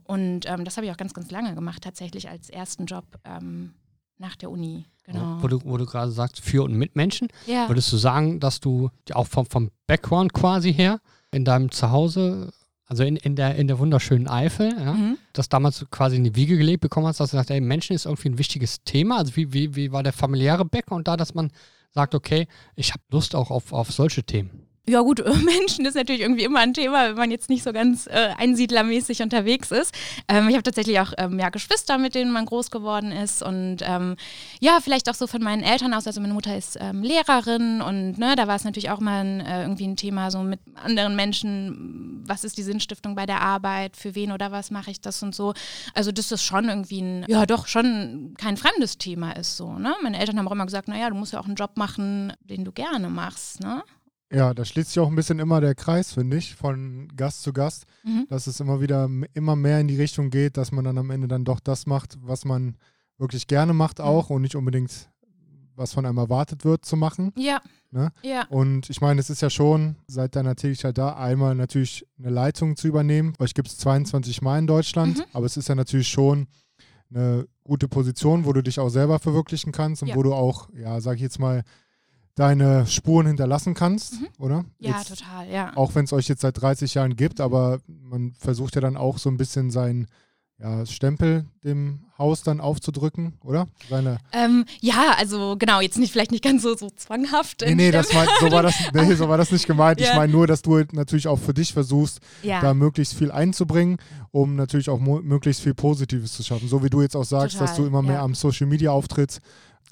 Und 0.04 0.48
ähm, 0.48 0.64
das 0.64 0.76
habe 0.76 0.86
ich 0.86 0.92
auch 0.92 0.96
ganz, 0.96 1.14
ganz 1.14 1.30
lange 1.30 1.54
gemacht, 1.54 1.82
tatsächlich 1.82 2.28
als 2.28 2.50
ersten 2.50 2.86
Job 2.86 3.04
ähm, 3.24 3.74
nach 4.18 4.36
der 4.36 4.50
Uni. 4.50 4.86
Genau. 5.04 5.38
Wo 5.40 5.48
du, 5.48 5.60
wo 5.64 5.76
du 5.76 5.86
gerade 5.86 6.10
sagst, 6.10 6.40
für 6.40 6.64
und 6.64 6.74
mit 6.74 6.96
Menschen. 6.96 7.28
Ja. 7.46 7.68
Würdest 7.68 7.92
du 7.92 7.96
sagen, 7.96 8.40
dass 8.40 8.60
du 8.60 8.90
auch 9.12 9.26
vom, 9.26 9.46
vom 9.46 9.70
Background 9.86 10.32
quasi 10.32 10.72
her 10.72 11.00
in 11.30 11.44
deinem 11.44 11.70
Zuhause, 11.70 12.52
also 12.86 13.02
in, 13.02 13.16
in, 13.16 13.34
der, 13.36 13.54
in 13.56 13.66
der 13.66 13.78
wunderschönen 13.78 14.28
Eifel, 14.28 14.72
ja, 14.78 14.92
Mhm. 14.92 15.18
das 15.32 15.48
damals 15.48 15.84
quasi 15.90 16.16
in 16.16 16.24
die 16.24 16.36
Wiege 16.36 16.56
gelegt 16.58 16.80
bekommen 16.82 17.06
hast, 17.06 17.20
dass 17.20 17.30
du 17.30 17.36
sagst, 17.36 17.50
ey, 17.50 17.60
Menschen 17.60 17.94
ist 17.94 18.04
irgendwie 18.06 18.28
ein 18.30 18.38
wichtiges 18.38 18.84
Thema. 18.84 19.18
Also 19.18 19.36
wie, 19.36 19.52
wie, 19.52 19.74
wie 19.74 19.92
war 19.92 20.02
der 20.02 20.12
familiäre 20.12 20.64
Background 20.64 21.08
da, 21.08 21.16
dass 21.16 21.34
man 21.34 21.50
sagt, 21.90 22.14
okay, 22.14 22.46
ich 22.76 22.92
habe 22.92 23.02
Lust 23.10 23.34
auch 23.34 23.50
auf, 23.50 23.72
auf 23.72 23.90
solche 23.92 24.24
Themen? 24.24 24.66
Ja 24.86 25.00
gut, 25.00 25.24
Menschen 25.44 25.86
ist 25.86 25.94
natürlich 25.94 26.20
irgendwie 26.20 26.44
immer 26.44 26.60
ein 26.60 26.74
Thema, 26.74 27.08
wenn 27.08 27.16
man 27.16 27.30
jetzt 27.30 27.48
nicht 27.48 27.62
so 27.62 27.72
ganz 27.72 28.06
äh, 28.06 28.34
einsiedlermäßig 28.36 29.22
unterwegs 29.22 29.70
ist. 29.70 29.94
Ähm, 30.28 30.48
ich 30.48 30.54
habe 30.54 30.62
tatsächlich 30.62 31.00
auch 31.00 31.12
ähm, 31.16 31.38
ja, 31.38 31.48
Geschwister, 31.48 31.96
mit 31.96 32.14
denen 32.14 32.30
man 32.30 32.44
groß 32.44 32.70
geworden 32.70 33.10
ist 33.10 33.42
und 33.42 33.78
ähm, 33.80 34.16
ja, 34.60 34.80
vielleicht 34.82 35.08
auch 35.08 35.14
so 35.14 35.26
von 35.26 35.42
meinen 35.42 35.62
Eltern 35.62 35.94
aus. 35.94 36.06
Also 36.06 36.20
meine 36.20 36.34
Mutter 36.34 36.54
ist 36.56 36.76
ähm, 36.78 37.02
Lehrerin 37.02 37.80
und 37.80 38.18
ne, 38.18 38.36
da 38.36 38.46
war 38.46 38.56
es 38.56 38.64
natürlich 38.64 38.90
auch 38.90 39.00
mal 39.00 39.24
ein, 39.24 39.40
äh, 39.40 39.62
irgendwie 39.62 39.86
ein 39.86 39.96
Thema 39.96 40.30
so 40.30 40.42
mit 40.42 40.60
anderen 40.74 41.16
Menschen, 41.16 42.22
was 42.26 42.44
ist 42.44 42.58
die 42.58 42.62
Sinnstiftung 42.62 43.14
bei 43.14 43.24
der 43.24 43.40
Arbeit, 43.40 43.96
für 43.96 44.14
wen 44.14 44.32
oder 44.32 44.52
was 44.52 44.70
mache 44.70 44.90
ich 44.90 45.00
das 45.00 45.22
und 45.22 45.34
so. 45.34 45.54
Also 45.94 46.12
das 46.12 46.34
schon 46.42 46.68
irgendwie 46.68 47.00
ein, 47.00 47.24
ja 47.28 47.46
doch, 47.46 47.68
schon 47.68 48.34
kein 48.36 48.56
fremdes 48.56 48.98
Thema 48.98 49.32
ist 49.32 49.56
so. 49.56 49.78
Ne? 49.78 49.94
Meine 50.02 50.18
Eltern 50.18 50.38
haben 50.38 50.48
auch 50.48 50.52
immer 50.52 50.66
gesagt, 50.66 50.88
naja, 50.88 51.08
du 51.08 51.16
musst 51.16 51.32
ja 51.32 51.40
auch 51.40 51.46
einen 51.46 51.54
Job 51.54 51.76
machen, 51.76 52.32
den 52.40 52.64
du 52.64 52.72
gerne 52.72 53.08
machst. 53.08 53.60
Ne? 53.60 53.82
Ja, 54.32 54.52
da 54.54 54.64
schließt 54.64 54.88
sich 54.90 54.98
auch 55.00 55.08
ein 55.08 55.14
bisschen 55.16 55.38
immer 55.38 55.60
der 55.60 55.74
Kreis, 55.74 56.12
finde 56.12 56.36
ich, 56.38 56.54
von 56.56 57.08
Gast 57.16 57.42
zu 57.42 57.52
Gast, 57.52 57.84
Mhm. 58.02 58.26
dass 58.28 58.46
es 58.46 58.58
immer 58.60 58.80
wieder 58.80 59.08
immer 59.34 59.54
mehr 59.54 59.80
in 59.80 59.88
die 59.88 59.96
Richtung 59.96 60.30
geht, 60.30 60.56
dass 60.56 60.72
man 60.72 60.84
dann 60.84 60.98
am 60.98 61.10
Ende 61.10 61.28
dann 61.28 61.44
doch 61.44 61.60
das 61.60 61.86
macht, 61.86 62.16
was 62.22 62.44
man 62.44 62.76
wirklich 63.18 63.46
gerne 63.46 63.74
macht 63.74 63.98
Mhm. 63.98 64.04
auch 64.06 64.30
und 64.30 64.42
nicht 64.42 64.56
unbedingt, 64.56 65.10
was 65.76 65.92
von 65.92 66.06
einem 66.06 66.18
erwartet 66.18 66.64
wird 66.64 66.84
zu 66.84 66.96
machen. 66.96 67.32
Ja. 67.36 67.60
Ne? 67.90 68.10
Ja. 68.22 68.46
Und 68.48 68.90
ich 68.90 69.00
meine, 69.00 69.20
es 69.20 69.30
ist 69.30 69.40
ja 69.42 69.50
schon 69.50 69.96
seit 70.08 70.34
deiner 70.34 70.56
Tätigkeit 70.56 70.98
da, 70.98 71.14
einmal 71.14 71.54
natürlich 71.54 72.04
eine 72.18 72.30
Leitung 72.30 72.76
zu 72.76 72.88
übernehmen. 72.88 73.34
Euch 73.38 73.54
gibt 73.54 73.68
es 73.68 73.78
22 73.78 74.42
Mal 74.42 74.58
in 74.58 74.66
Deutschland, 74.66 75.18
Mhm. 75.18 75.24
aber 75.32 75.46
es 75.46 75.56
ist 75.56 75.68
ja 75.68 75.74
natürlich 75.76 76.08
schon 76.08 76.48
eine 77.10 77.46
gute 77.62 77.86
Position, 77.86 78.44
wo 78.46 78.52
du 78.52 78.62
dich 78.62 78.80
auch 78.80 78.88
selber 78.88 79.20
verwirklichen 79.20 79.70
kannst 79.70 80.02
und 80.02 80.08
Ja. 80.08 80.16
wo 80.16 80.22
du 80.24 80.34
auch, 80.34 80.68
ja, 80.74 81.00
sag 81.00 81.16
ich 81.16 81.22
jetzt 81.22 81.38
mal, 81.38 81.62
deine 82.34 82.86
Spuren 82.86 83.26
hinterlassen 83.28 83.74
kannst, 83.74 84.20
Mhm. 84.20 84.28
oder? 84.38 84.64
Ja, 84.78 84.98
Jetzt, 84.98 85.08
total, 85.18 85.48
ja. 85.48 85.72
Auch 85.76 85.94
wenn 85.94 86.04
es 86.04 86.12
euch 86.12 86.28
jetzt 86.28 86.40
seit 86.42 86.60
30 86.60 86.94
Jahren 86.94 87.14
gibt, 87.16 87.40
aber 87.40 87.78
man 87.86 88.32
versucht 88.38 88.74
ja 88.74 88.80
dann 88.80 88.96
auch 88.96 89.18
so 89.18 89.28
ein 89.30 89.36
bisschen 89.36 89.70
seinen 89.70 90.08
ja, 90.58 90.86
Stempel 90.86 91.46
dem 91.64 92.04
Haus 92.16 92.44
dann 92.44 92.60
aufzudrücken, 92.60 93.34
oder? 93.42 93.66
Seine, 93.90 94.18
Ähm, 94.32 94.64
ja, 94.80 95.12
also 95.18 95.56
genau, 95.58 95.80
jetzt 95.80 95.98
nicht 95.98 96.12
vielleicht 96.12 96.30
nicht 96.30 96.44
ganz 96.44 96.62
so, 96.62 96.76
so 96.76 96.90
zwanghaft. 96.90 97.62
nee, 97.66 97.74
nee, 97.74 97.90
das 97.90 98.12
mein, 98.14 98.28
so, 98.38 98.52
war 98.52 98.62
das, 98.62 98.74
nee, 98.92 99.14
so 99.14 99.28
war 99.28 99.36
das 99.36 99.50
nicht 99.50 99.66
gemeint. 99.66 100.00
Ich 100.00 100.06
Ja. 100.06 100.14
meine 100.14 100.32
nur, 100.32 100.46
dass 100.46 100.62
du 100.62 100.78
natürlich 100.92 101.26
auch 101.26 101.40
für 101.40 101.54
dich 101.54 101.72
versuchst, 101.72 102.20
ja. 102.44 102.60
da 102.60 102.72
möglichst 102.72 103.14
viel 103.14 103.32
einzubringen, 103.32 103.98
um 104.30 104.54
natürlich 104.54 104.90
auch 104.90 105.00
möglichst 105.00 105.60
viel 105.60 105.74
Positives 105.74 106.32
zu 106.34 106.44
schaffen. 106.44 106.68
So 106.68 106.84
wie 106.84 106.90
du 106.90 107.02
jetzt 107.02 107.16
auch 107.16 107.24
sagst, 107.24 107.60
dass 107.60 107.70
Total, 107.72 107.82
du 107.82 107.88
immer 107.88 108.02
mehr 108.02 108.14
ja. 108.14 108.22
am 108.22 108.34
Social 108.36 108.68
Media 108.68 108.92
auftrittst. 108.92 109.40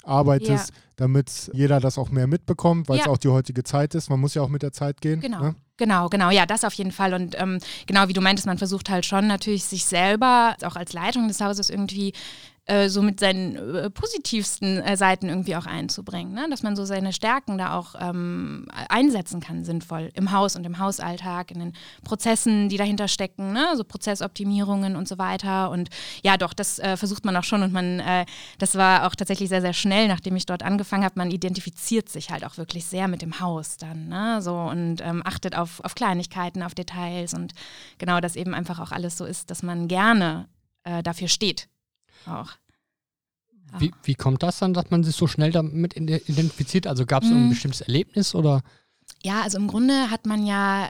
Arbeitest, 0.03 0.69
ja. 0.69 0.75
damit 0.97 1.49
jeder 1.53 1.79
das 1.79 1.97
auch 1.97 2.09
mehr 2.11 2.27
mitbekommt, 2.27 2.89
weil 2.89 2.99
es 2.99 3.05
ja. 3.05 3.11
auch 3.11 3.17
die 3.17 3.29
heutige 3.29 3.63
Zeit 3.63 3.95
ist. 3.95 4.09
Man 4.09 4.19
muss 4.19 4.33
ja 4.33 4.41
auch 4.41 4.49
mit 4.49 4.61
der 4.61 4.71
Zeit 4.71 5.01
gehen. 5.01 5.21
Genau. 5.21 5.41
Ne? 5.41 5.55
Genau, 5.77 6.07
genau, 6.07 6.29
ja, 6.29 6.45
das 6.45 6.63
auf 6.63 6.73
jeden 6.73 6.91
Fall. 6.91 7.13
Und 7.13 7.35
ähm, 7.39 7.57
genau 7.87 8.07
wie 8.07 8.13
du 8.13 8.21
meintest, 8.21 8.45
man 8.45 8.59
versucht 8.59 8.89
halt 8.89 9.05
schon 9.05 9.25
natürlich 9.25 9.63
sich 9.63 9.85
selber, 9.85 10.55
auch 10.63 10.75
als 10.75 10.93
Leitung 10.93 11.27
des 11.27 11.41
Hauses 11.41 11.69
irgendwie 11.71 12.13
äh, 12.65 12.87
so 12.87 13.01
mit 13.01 13.19
seinen 13.19 13.57
äh, 13.57 13.89
positivsten 13.89 14.79
äh, 14.79 14.95
Seiten 14.95 15.27
irgendwie 15.27 15.57
auch 15.57 15.65
einzubringen, 15.65 16.33
ne? 16.33 16.47
dass 16.49 16.63
man 16.63 16.77
so 16.77 16.85
seine 16.85 17.11
Stärken 17.11 17.57
da 17.57 17.77
auch 17.77 17.95
ähm, 17.99 18.67
einsetzen 18.87 19.41
kann, 19.41 19.65
sinnvoll 19.65 20.11
im 20.13 20.31
Haus 20.31 20.55
und 20.55 20.65
im 20.65 20.79
Hausalltag, 20.79 21.51
in 21.51 21.59
den 21.59 21.73
Prozessen, 22.05 22.69
die 22.69 22.77
dahinter 22.77 23.09
stecken, 23.09 23.51
ne? 23.51 23.73
so 23.75 23.83
Prozessoptimierungen 23.83 24.95
und 24.95 25.09
so 25.09 25.17
weiter. 25.17 25.71
Und 25.71 25.89
ja, 26.23 26.37
doch, 26.37 26.53
das 26.53 26.79
äh, 26.79 26.95
versucht 26.95 27.25
man 27.25 27.35
auch 27.35 27.43
schon 27.43 27.63
und 27.63 27.73
man, 27.73 27.99
äh, 27.99 28.25
das 28.59 28.75
war 28.75 29.07
auch 29.07 29.15
tatsächlich 29.15 29.49
sehr, 29.49 29.61
sehr 29.61 29.73
schnell, 29.73 30.07
nachdem 30.07 30.37
ich 30.37 30.45
dort 30.45 30.63
angefangen 30.63 31.03
habe, 31.03 31.15
man 31.17 31.31
identifiziert 31.31 32.07
sich 32.07 32.29
halt 32.29 32.45
auch 32.45 32.57
wirklich 32.57 32.85
sehr 32.85 33.09
mit 33.09 33.21
dem 33.21 33.41
Haus 33.41 33.75
dann, 33.75 34.07
ne? 34.07 34.41
so 34.41 34.55
und 34.55 35.01
ähm, 35.01 35.21
achtet 35.25 35.57
auf, 35.57 35.81
auf 35.83 35.95
Kleinigkeiten, 35.95 36.63
auf 36.63 36.75
Details 36.75 37.33
und 37.33 37.51
genau, 37.97 38.21
dass 38.21 38.37
eben 38.37 38.53
einfach 38.53 38.79
auch 38.79 38.93
alles 38.93 39.17
so 39.17 39.25
ist, 39.25 39.51
dass 39.51 39.63
man 39.63 39.89
gerne 39.89 40.47
dafür 41.03 41.29
steht 41.29 41.69
auch. 42.27 42.51
Wie, 43.79 43.91
wie 44.03 44.15
kommt 44.15 44.43
das 44.43 44.59
dann, 44.59 44.73
dass 44.73 44.91
man 44.91 45.03
sich 45.03 45.15
so 45.15 45.27
schnell 45.27 45.51
damit 45.51 45.95
identifiziert? 45.95 46.85
Also 46.85 47.05
gab 47.05 47.23
es 47.23 47.29
mhm. 47.29 47.45
ein 47.45 47.49
bestimmtes 47.49 47.81
Erlebnis 47.81 48.35
oder? 48.35 48.61
Ja, 49.23 49.41
also 49.41 49.57
im 49.57 49.67
Grunde 49.67 50.11
hat 50.11 50.25
man 50.25 50.45
ja 50.45 50.89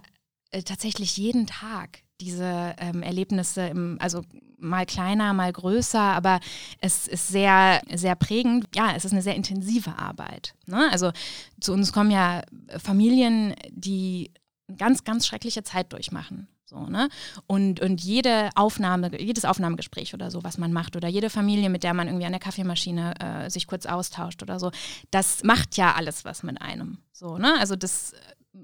äh, 0.52 0.64
tatsächlich 0.64 1.18
jeden 1.18 1.48
Tag 1.48 2.00
diese 2.20 2.76
ähm, 2.78 3.02
Erlebnisse, 3.02 3.68
im, 3.68 3.98
also 4.00 4.24
mal 4.58 4.86
kleiner, 4.86 5.34
mal 5.34 5.52
größer, 5.52 6.00
aber 6.00 6.40
es 6.80 7.08
ist 7.08 7.28
sehr, 7.28 7.82
sehr 7.94 8.16
prägend. 8.16 8.68
Ja, 8.76 8.94
es 8.96 9.06
ist 9.06 9.12
eine 9.12 9.22
sehr 9.22 9.36
intensive 9.36 9.98
Arbeit. 9.98 10.54
Ne? 10.66 10.90
Also 10.92 11.12
zu 11.60 11.74
uns 11.74 11.92
kommen 11.92 12.12
ja 12.12 12.44
Familien, 12.78 13.56
die 13.72 14.32
eine 14.68 14.78
ganz, 14.78 15.04
ganz 15.04 15.28
schreckliche 15.28 15.64
Zeit 15.64 15.92
durchmachen. 15.92 16.48
So, 16.66 16.86
ne? 16.88 17.10
Und, 17.46 17.82
und 17.82 18.02
jede 18.04 18.50
Aufnahme, 18.56 19.20
jedes 19.22 19.46
Aufnahmegespräch 19.46 20.14
oder 20.14 20.32
so, 20.32 20.44
was 20.44 20.58
man 20.58 20.72
macht, 20.72 20.96
oder 20.96 21.08
jede 21.08 21.30
Familie, 21.30 21.70
mit 21.70 21.84
der 21.84 21.94
man 21.94 22.08
irgendwie 22.08 22.26
an 22.26 22.32
der 22.32 22.40
Kaffeemaschine 22.40 23.14
äh, 23.20 23.50
sich 23.50 23.68
kurz 23.68 23.86
austauscht 23.86 24.42
oder 24.42 24.60
so, 24.60 24.72
das 25.12 25.44
macht 25.44 25.78
ja 25.78 25.94
alles 25.94 26.26
was 26.26 26.44
mit 26.44 26.62
einem. 26.62 27.00
So, 27.12 27.38
ne? 27.38 27.60
Also 27.60 27.76
das, 27.76 28.14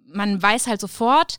man 0.07 0.41
weiß 0.41 0.67
halt 0.67 0.79
sofort, 0.79 1.37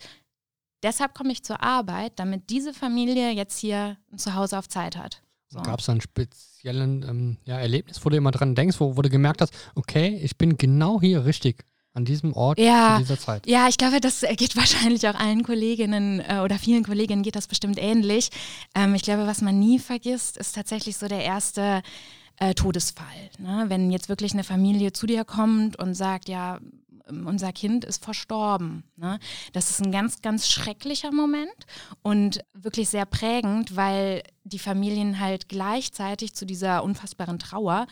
deshalb 0.82 1.14
komme 1.14 1.32
ich 1.32 1.42
zur 1.42 1.62
Arbeit, 1.62 2.12
damit 2.18 2.50
diese 2.50 2.74
Familie 2.74 3.30
jetzt 3.30 3.58
hier 3.58 3.96
ein 4.12 4.18
Zuhause 4.18 4.58
auf 4.58 4.68
Zeit 4.68 4.96
hat. 4.96 5.22
So. 5.48 5.60
Gab 5.62 5.80
es 5.80 5.86
da 5.86 5.92
einen 5.92 6.00
speziellen 6.00 7.02
ähm, 7.02 7.36
ja, 7.44 7.58
Erlebnis, 7.58 8.04
wo 8.04 8.10
du 8.10 8.16
immer 8.16 8.30
dran 8.30 8.54
denkst, 8.54 8.78
wo, 8.78 8.96
wo 8.96 9.02
du 9.02 9.10
gemerkt 9.10 9.40
hast, 9.40 9.52
okay, 9.74 10.20
ich 10.22 10.38
bin 10.38 10.56
genau 10.56 11.00
hier 11.00 11.24
richtig? 11.24 11.64
An 12.00 12.04
diesem 12.04 12.32
Ort 12.32 12.58
ja, 12.58 12.96
zu 12.96 13.02
dieser 13.02 13.18
Zeit. 13.18 13.46
Ja, 13.46 13.68
ich 13.68 13.78
glaube, 13.78 14.00
das 14.00 14.22
geht 14.36 14.56
wahrscheinlich 14.56 15.06
auch 15.08 15.14
allen 15.14 15.42
Kolleginnen 15.42 16.20
äh, 16.20 16.40
oder 16.40 16.58
vielen 16.58 16.84
Kolleginnen 16.84 17.22
geht 17.22 17.36
das 17.36 17.46
bestimmt 17.46 17.78
ähnlich. 17.80 18.30
Ähm, 18.74 18.94
ich 18.94 19.02
glaube, 19.02 19.26
was 19.26 19.42
man 19.42 19.58
nie 19.58 19.78
vergisst, 19.78 20.36
ist 20.36 20.54
tatsächlich 20.54 20.96
so 20.96 21.08
der 21.08 21.22
erste 21.22 21.82
äh, 22.38 22.54
Todesfall. 22.54 23.30
Ne? 23.38 23.66
Wenn 23.68 23.90
jetzt 23.90 24.08
wirklich 24.08 24.32
eine 24.32 24.44
Familie 24.44 24.92
zu 24.92 25.06
dir 25.06 25.24
kommt 25.24 25.78
und 25.78 25.94
sagt, 25.94 26.28
ja, 26.28 26.58
unser 27.10 27.52
Kind 27.52 27.84
ist 27.84 28.04
verstorben. 28.04 28.84
Ne? 28.96 29.18
Das 29.52 29.70
ist 29.70 29.82
ein 29.84 29.90
ganz, 29.90 30.22
ganz 30.22 30.48
schrecklicher 30.48 31.12
Moment 31.12 31.66
und 32.02 32.44
wirklich 32.54 32.88
sehr 32.88 33.04
prägend, 33.04 33.76
weil 33.76 34.22
die 34.44 34.60
Familien 34.60 35.18
halt 35.18 35.48
gleichzeitig 35.48 36.34
zu 36.34 36.46
dieser 36.46 36.84
unfassbaren 36.84 37.40
Trauer 37.40 37.88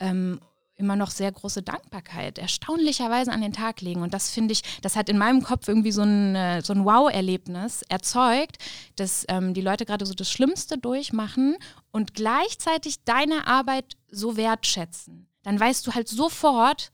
ähm, 0.00 0.38
immer 0.76 0.96
noch 0.96 1.10
sehr 1.10 1.30
große 1.30 1.62
Dankbarkeit 1.62 2.38
erstaunlicherweise 2.38 3.30
an 3.32 3.40
den 3.40 3.52
Tag 3.52 3.80
legen. 3.80 4.02
Und 4.02 4.14
das 4.14 4.30
finde 4.30 4.52
ich, 4.52 4.62
das 4.80 4.96
hat 4.96 5.08
in 5.08 5.18
meinem 5.18 5.42
Kopf 5.42 5.68
irgendwie 5.68 5.92
so 5.92 6.02
ein, 6.02 6.34
äh, 6.34 6.62
so 6.62 6.72
ein 6.72 6.84
Wow-Erlebnis 6.84 7.82
erzeugt, 7.88 8.58
dass 8.96 9.24
ähm, 9.28 9.54
die 9.54 9.60
Leute 9.60 9.86
gerade 9.86 10.06
so 10.06 10.14
das 10.14 10.30
Schlimmste 10.30 10.78
durchmachen 10.78 11.56
und 11.90 12.14
gleichzeitig 12.14 13.04
deine 13.04 13.46
Arbeit 13.46 13.96
so 14.08 14.36
wertschätzen. 14.36 15.28
Dann 15.42 15.58
weißt 15.58 15.86
du 15.86 15.92
halt 15.92 16.08
sofort, 16.08 16.92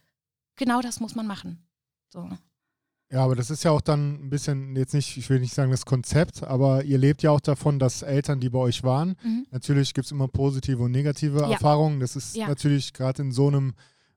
genau 0.56 0.80
das 0.80 1.00
muss 1.00 1.14
man 1.14 1.26
machen. 1.26 1.66
So. 2.08 2.28
Ja, 3.11 3.25
aber 3.25 3.35
das 3.35 3.50
ist 3.50 3.65
ja 3.65 3.71
auch 3.71 3.81
dann 3.81 4.27
ein 4.27 4.31
bisschen, 4.31 4.77
jetzt 4.77 4.93
nicht, 4.93 5.17
ich 5.17 5.31
will 5.31 5.41
nicht 5.41 5.55
sagen 5.55 5.71
das 5.71 5.87
Konzept, 5.87 6.43
aber 6.43 6.85
ihr 6.85 6.99
lebt 6.99 7.23
ja 7.23 7.31
auch 7.31 7.41
davon, 7.41 7.79
dass 7.79 8.03
Eltern, 8.03 8.38
die 8.38 8.50
bei 8.50 8.59
euch 8.59 8.83
waren, 8.83 9.17
mhm. 9.23 9.47
natürlich 9.50 9.95
gibt 9.95 10.05
es 10.05 10.12
immer 10.12 10.29
positive 10.29 10.83
und 10.83 10.91
negative 10.91 11.41
ja. 11.41 11.53
Erfahrungen. 11.53 12.00
Das 12.00 12.17
ist 12.17 12.37
ja. 12.37 12.47
natürlich 12.49 12.93
gerade 12.93 13.23
in 13.23 13.33
so 13.33 13.49
einem 13.49 13.73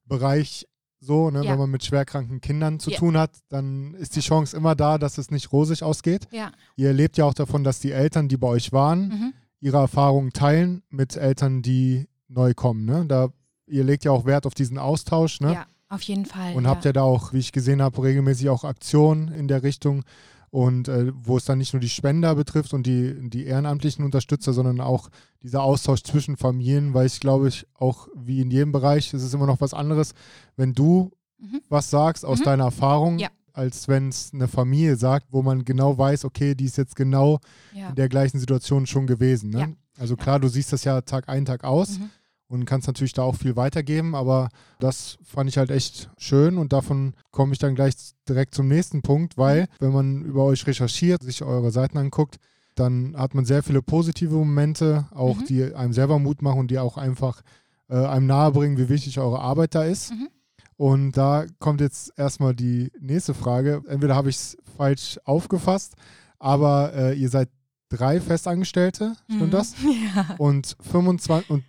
Bereich 0.05 0.67
so, 0.99 1.31
ne, 1.31 1.43
ja. 1.43 1.51
wenn 1.51 1.59
man 1.59 1.71
mit 1.71 1.83
schwerkranken 1.83 2.41
Kindern 2.41 2.79
zu 2.79 2.91
tun 2.91 3.17
hat, 3.17 3.31
dann 3.49 3.95
ist 3.95 4.15
die 4.15 4.19
Chance 4.19 4.55
immer 4.55 4.75
da, 4.75 4.99
dass 4.99 5.17
es 5.17 5.31
nicht 5.31 5.51
rosig 5.51 5.83
ausgeht. 5.83 6.27
Ihr 6.75 6.93
lebt 6.93 7.17
ja 7.17 7.25
auch 7.25 7.33
davon, 7.33 7.63
dass 7.63 7.79
die 7.79 7.91
Eltern, 7.91 8.27
die 8.27 8.37
bei 8.37 8.47
euch 8.47 8.71
waren, 8.71 9.07
mhm. 9.07 9.33
ihre 9.61 9.77
Erfahrungen 9.77 10.31
teilen 10.31 10.83
mit 10.89 11.15
Eltern, 11.15 11.63
die 11.63 12.07
neu 12.27 12.53
kommen. 12.53 12.85
Ne? 12.85 13.05
Da, 13.07 13.29
ihr 13.65 13.83
legt 13.83 14.05
ja 14.05 14.11
auch 14.11 14.25
Wert 14.25 14.45
auf 14.45 14.53
diesen 14.53 14.77
Austausch. 14.77 15.39
Ne? 15.39 15.53
Ja. 15.53 15.65
Auf 15.91 16.01
jeden 16.03 16.25
Fall. 16.25 16.55
Und 16.55 16.63
ja. 16.63 16.69
habt 16.69 16.85
ihr 16.85 16.93
da 16.93 17.01
auch, 17.01 17.33
wie 17.33 17.39
ich 17.39 17.51
gesehen 17.51 17.81
habe, 17.81 18.01
regelmäßig 18.01 18.47
auch 18.47 18.63
Aktionen 18.63 19.27
in 19.27 19.49
der 19.49 19.61
Richtung 19.61 20.03
und 20.49 20.87
äh, 20.87 21.11
wo 21.13 21.35
es 21.35 21.43
dann 21.43 21.57
nicht 21.57 21.73
nur 21.73 21.81
die 21.81 21.89
Spender 21.89 22.33
betrifft 22.35 22.73
und 22.73 22.87
die, 22.87 23.29
die 23.29 23.45
ehrenamtlichen 23.45 24.05
Unterstützer, 24.05 24.53
sondern 24.53 24.79
auch 24.79 25.09
dieser 25.43 25.63
Austausch 25.63 26.03
zwischen 26.03 26.37
Familien, 26.37 26.93
weil 26.93 27.07
ich 27.07 27.19
glaube, 27.19 27.49
ich 27.49 27.67
auch 27.73 28.07
wie 28.15 28.39
in 28.39 28.51
jedem 28.51 28.71
Bereich, 28.71 29.13
es 29.13 29.21
ist 29.21 29.33
immer 29.33 29.47
noch 29.47 29.59
was 29.59 29.73
anderes, 29.73 30.13
wenn 30.55 30.73
du 30.73 31.11
mhm. 31.37 31.59
was 31.67 31.89
sagst 31.89 32.23
aus 32.23 32.39
mhm. 32.39 32.43
deiner 32.45 32.63
Erfahrung, 32.65 33.19
ja. 33.19 33.27
als 33.51 33.89
wenn 33.89 34.07
es 34.07 34.31
eine 34.33 34.47
Familie 34.47 34.95
sagt, 34.95 35.27
wo 35.31 35.41
man 35.41 35.65
genau 35.65 35.97
weiß, 35.97 36.23
okay, 36.23 36.55
die 36.55 36.65
ist 36.65 36.77
jetzt 36.77 36.95
genau 36.95 37.39
ja. 37.73 37.89
in 37.89 37.95
der 37.95 38.07
gleichen 38.07 38.39
Situation 38.39 38.87
schon 38.87 39.07
gewesen. 39.07 39.49
Ne? 39.49 39.75
Also 39.99 40.15
klar, 40.15 40.39
du 40.39 40.47
siehst 40.47 40.71
das 40.71 40.85
ja 40.85 41.01
Tag 41.01 41.27
ein, 41.27 41.43
Tag 41.43 41.65
aus. 41.65 41.99
Mhm 41.99 42.11
und 42.51 42.65
kannst 42.65 42.87
natürlich 42.87 43.13
da 43.13 43.23
auch 43.23 43.35
viel 43.35 43.55
weitergeben, 43.55 44.13
aber 44.13 44.49
das 44.79 45.17
fand 45.23 45.49
ich 45.49 45.57
halt 45.57 45.71
echt 45.71 46.09
schön 46.17 46.57
und 46.57 46.73
davon 46.73 47.13
komme 47.31 47.53
ich 47.53 47.59
dann 47.59 47.75
gleich 47.75 47.95
direkt 48.27 48.55
zum 48.55 48.67
nächsten 48.67 49.01
Punkt, 49.01 49.37
weil 49.37 49.67
wenn 49.79 49.93
man 49.93 50.23
über 50.23 50.43
euch 50.43 50.67
recherchiert, 50.67 51.23
sich 51.23 51.43
eure 51.43 51.71
Seiten 51.71 51.97
anguckt, 51.97 52.37
dann 52.75 53.15
hat 53.17 53.35
man 53.35 53.45
sehr 53.45 53.63
viele 53.63 53.81
positive 53.81 54.35
Momente, 54.35 55.07
auch 55.11 55.37
mhm. 55.37 55.45
die 55.45 55.75
einem 55.75 55.93
selber 55.93 56.19
Mut 56.19 56.41
machen 56.41 56.59
und 56.59 56.71
die 56.71 56.79
auch 56.79 56.97
einfach 56.97 57.41
äh, 57.89 57.95
einem 57.95 58.27
nahebringen, 58.27 58.77
wie 58.77 58.89
wichtig 58.89 59.19
eure 59.19 59.39
Arbeit 59.39 59.75
da 59.75 59.83
ist. 59.83 60.11
Mhm. 60.11 60.29
Und 60.77 61.11
da 61.13 61.45
kommt 61.59 61.79
jetzt 61.79 62.11
erstmal 62.17 62.55
die 62.55 62.91
nächste 62.99 63.33
Frage. 63.33 63.83
Entweder 63.87 64.15
habe 64.15 64.29
ich 64.29 64.37
es 64.37 64.57
falsch 64.77 65.19
aufgefasst, 65.25 65.93
aber 66.39 66.93
äh, 66.95 67.13
ihr 67.13 67.29
seid 67.29 67.49
drei 67.89 68.19
Festangestellte, 68.19 69.15
stimmt 69.25 69.47
mhm. 69.47 69.51
das? 69.51 69.75
Ja. 70.15 70.35
Und 70.37 70.75
25 70.79 71.49
und 71.49 71.63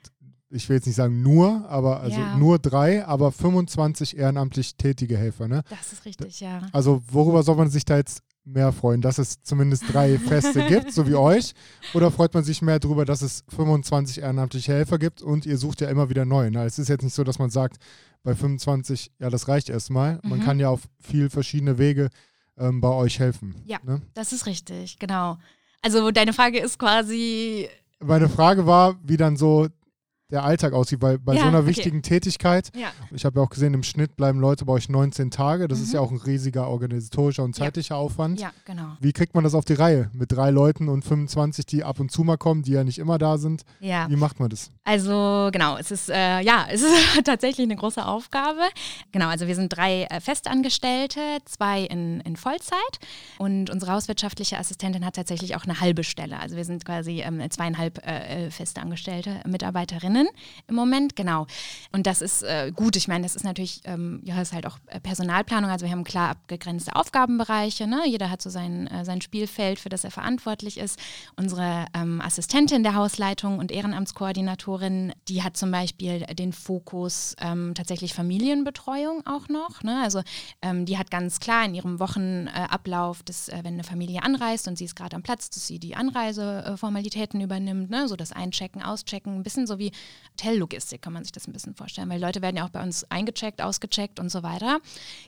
ich 0.53 0.69
will 0.69 0.77
jetzt 0.77 0.87
nicht 0.87 0.97
sagen 0.97 1.23
nur, 1.23 1.69
aber 1.69 2.01
also 2.01 2.21
ja. 2.21 2.37
nur 2.37 2.59
drei, 2.59 3.05
aber 3.05 3.33
25 3.33 4.17
ehrenamtlich 4.17 4.77
tätige 4.77 5.17
Helfer. 5.17 5.49
Ne? 5.49 5.62
Das 5.71 5.93
ist 5.93 6.05
richtig, 6.05 6.41
ja. 6.41 6.62
Also 6.73 7.03
worüber 7.11 7.43
soll 7.43 7.57
man 7.57 7.71
sich 7.71 7.85
da 7.85 7.97
jetzt 7.97 8.23
mehr 8.45 8.73
freuen, 8.73 9.01
dass 9.01 9.19
es 9.19 9.43
zumindest 9.43 9.85
drei 9.93 10.19
Feste 10.29 10.67
gibt, 10.67 10.93
so 10.93 11.07
wie 11.07 11.15
euch? 11.15 11.55
Oder 11.95 12.11
freut 12.11 12.35
man 12.35 12.45
sich 12.45 12.61
mehr 12.61 12.79
darüber, 12.79 13.05
dass 13.05 13.23
es 13.23 13.45
25 13.49 14.21
ehrenamtliche 14.21 14.73
Helfer 14.73 14.99
gibt 14.99 15.23
und 15.23 15.47
ihr 15.47 15.57
sucht 15.57 15.81
ja 15.81 15.88
immer 15.88 16.11
wieder 16.11 16.25
neue? 16.25 16.51
Ne? 16.51 16.65
Es 16.65 16.79
ist 16.79 16.88
jetzt 16.88 17.03
nicht 17.03 17.15
so, 17.15 17.25
dass 17.25 17.38
man 17.38 17.51
sagt, 17.51 17.77
bei 18.23 18.35
25, 18.35 19.12
ja, 19.19 19.31
das 19.31 19.49
reicht 19.49 19.69
erstmal. 19.69 20.21
Mhm. 20.23 20.31
Man 20.31 20.41
kann 20.41 20.61
ja 20.61 20.69
auf 20.69 20.83
viel 21.01 21.31
verschiedene 21.31 21.79
Wege 21.79 22.09
ähm, 22.59 22.81
bei 22.81 22.91
euch 22.91 23.19
helfen. 23.19 23.55
Ja, 23.65 23.79
ne? 23.83 24.03
das 24.15 24.33
ist 24.33 24.47
richtig, 24.47 24.99
genau. 24.99 25.38
Also 25.83 26.11
deine 26.12 26.33
Frage 26.33 26.61
ist 26.61 26.79
quasi. 26.79 27.69
Meine 27.99 28.29
Frage 28.29 28.67
war, 28.67 28.97
wie 29.03 29.17
dann 29.17 29.37
so 29.37 29.69
der 30.33 30.42
Alltag 30.45 30.73
aussieht, 30.73 31.03
weil 31.03 31.18
bei 31.18 31.35
ja, 31.35 31.42
so 31.42 31.49
einer 31.49 31.59
okay. 31.59 31.68
wichtigen 31.68 32.03
Tätigkeit, 32.03 32.71
ja. 32.75 32.88
ich 33.12 33.25
habe 33.25 33.38
ja 33.38 33.45
auch 33.45 33.51
gesehen, 33.51 33.75
im 33.75 33.83
Schnitt 33.83 34.16
bleiben 34.16 34.40
Leute 34.40 34.64
bei 34.64 34.73
euch 34.73 34.88
19 34.88 35.31
Tage. 35.31 35.68
Das 35.68 35.79
mhm. 35.79 35.85
ist 35.85 35.92
ja 35.92 36.01
auch 36.01 36.11
ein 36.11 36.16
riesiger 36.16 36.68
organisatorischer 36.68 37.45
und 37.45 37.55
zeitlicher 37.55 37.95
ja. 37.95 38.01
Aufwand. 38.01 38.40
Ja, 38.40 38.51
genau. 38.64 38.97
Wie 39.01 39.12
kriegt 39.12 39.35
man 39.35 39.45
das 39.45 39.55
auf 39.55 39.64
die 39.64 39.75
Reihe? 39.75 40.11
Mit 40.12 40.33
drei 40.33 40.51
Leuten 40.51 40.88
und 40.88 41.05
25, 41.05 41.66
die 41.66 41.85
ab 41.85 42.01
und 42.01 42.11
zu 42.11 42.25
mal 42.25 42.38
kommen, 42.38 42.62
die 42.62 42.73
ja 42.73 42.83
nicht 42.83 42.99
immer 42.99 43.18
da 43.18 43.38
sind. 43.38 43.62
Ja. 43.81 44.09
Wie 44.09 44.16
macht 44.16 44.40
man 44.40 44.49
das? 44.49 44.71
Also 44.85 45.51
genau, 45.53 45.77
es 45.77 45.90
ist 45.90 46.09
äh, 46.09 46.40
ja, 46.40 46.66
es 46.71 46.83
ist 46.83 47.25
tatsächlich 47.25 47.66
eine 47.66 47.77
große 47.77 48.05
Aufgabe. 48.05 48.61
Genau, 49.12 49.29
also 49.29 49.47
wir 49.47 49.55
sind 49.55 49.68
drei 49.68 50.05
äh, 50.05 50.21
Festangestellte, 50.21 51.21
zwei 51.45 51.83
in, 51.83 52.21
in 52.21 52.37
Vollzeit 52.37 52.99
und 53.38 53.71
unsere 53.71 53.92
hauswirtschaftliche 53.92 54.59
Assistentin 54.59 55.05
hat 55.05 55.14
tatsächlich 55.14 55.57
auch 55.57 55.64
eine 55.64 55.81
halbe 55.81 56.05
Stelle. 56.05 56.40
Also 56.40 56.57
wir 56.57 56.64
sind 56.64 56.85
quasi 56.85 57.21
ähm, 57.21 57.42
zweieinhalb 57.51 58.05
äh, 58.07 58.47
äh 58.47 58.51
Festangestellte 58.51 59.40
Mitarbeiterinnen. 59.47 60.21
Personen 60.22 60.42
im 60.68 60.74
Moment, 60.74 61.16
genau. 61.16 61.46
Und 61.92 62.06
das 62.06 62.22
ist 62.22 62.42
äh, 62.42 62.72
gut. 62.74 62.96
Ich 62.96 63.08
meine, 63.08 63.22
das 63.22 63.37
ist 63.37 63.44
natürlich, 63.44 63.80
ähm, 63.85 64.20
ja, 64.24 64.40
ist 64.40 64.52
halt 64.52 64.66
auch 64.66 64.78
äh, 64.87 65.00
Personalplanung. 65.00 65.70
Also 65.70 65.85
wir 65.85 65.92
haben 65.92 66.04
klar 66.04 66.30
abgegrenzte 66.30 66.94
Aufgabenbereiche. 66.96 67.87
Ne? 67.87 68.02
Jeder 68.06 68.30
hat 68.30 68.40
so 68.40 68.50
sein, 68.50 68.87
äh, 68.87 69.04
sein 69.04 69.20
Spielfeld, 69.20 69.78
für 69.78 69.88
das 69.88 70.04
er 70.04 70.11
verantwortlich 70.11 70.78
ist. 70.78 70.98
Unsere 71.37 71.87
ähm, 71.94 72.20
Assistentin 72.20 72.82
der 72.82 72.94
Hausleitung 72.94 73.58
und 73.58 73.72
Ehrenamtskoordinatorin, 73.72 75.12
die 75.28 75.42
hat 75.42 75.56
zum 75.56 75.70
Beispiel 75.70 76.20
den 76.20 76.52
Fokus 76.52 77.35
ähm, 77.40 77.74
tatsächlich 77.74 78.14
Familienbetreuung 78.14 79.26
auch 79.26 79.48
noch. 79.48 79.82
Ne? 79.82 80.00
Also 80.02 80.22
ähm, 80.62 80.87
die 80.87 80.98
hat 80.98 81.11
ganz 81.11 81.40
klar 81.40 81.64
in 81.64 81.74
ihrem 81.74 81.98
Wochenablauf, 81.98 83.22
dass 83.22 83.48
äh, 83.48 83.61
wenn 83.62 83.74
eine 83.74 83.85
Familie 83.85 84.22
anreist 84.22 84.68
und 84.68 84.78
sie 84.78 84.85
ist 84.85 84.96
gerade 84.96 85.16
am 85.16 85.22
Platz, 85.22 85.50
dass 85.50 85.66
sie 85.66 85.78
die 85.78 85.96
Anreiseformalitäten 85.96 87.40
übernimmt, 87.40 87.90
ne? 87.90 88.08
so 88.08 88.16
das 88.16 88.32
Einchecken, 88.32 88.82
Auschecken, 88.82 89.35
ein 89.35 89.42
bisschen 89.42 89.66
so 89.66 89.78
wie 89.78 89.92
Hotellogistik 90.42 91.03
kann 91.03 91.12
man 91.12 91.25
sich 91.25 91.33
das 91.33 91.46
ein 91.46 91.53
bisschen 91.53 91.75
vorstellen, 91.75 92.09
weil 92.09 92.20
Leute 92.20 92.42
werden 92.42 92.57
ja 92.57 92.64
auch 92.64 92.70
bei 92.70 92.83
uns 92.83 93.05
eingecheckt, 93.11 93.62
ausgecheckt 93.62 94.18
und 94.18 94.31
so 94.31 94.42
weiter. 94.42 94.81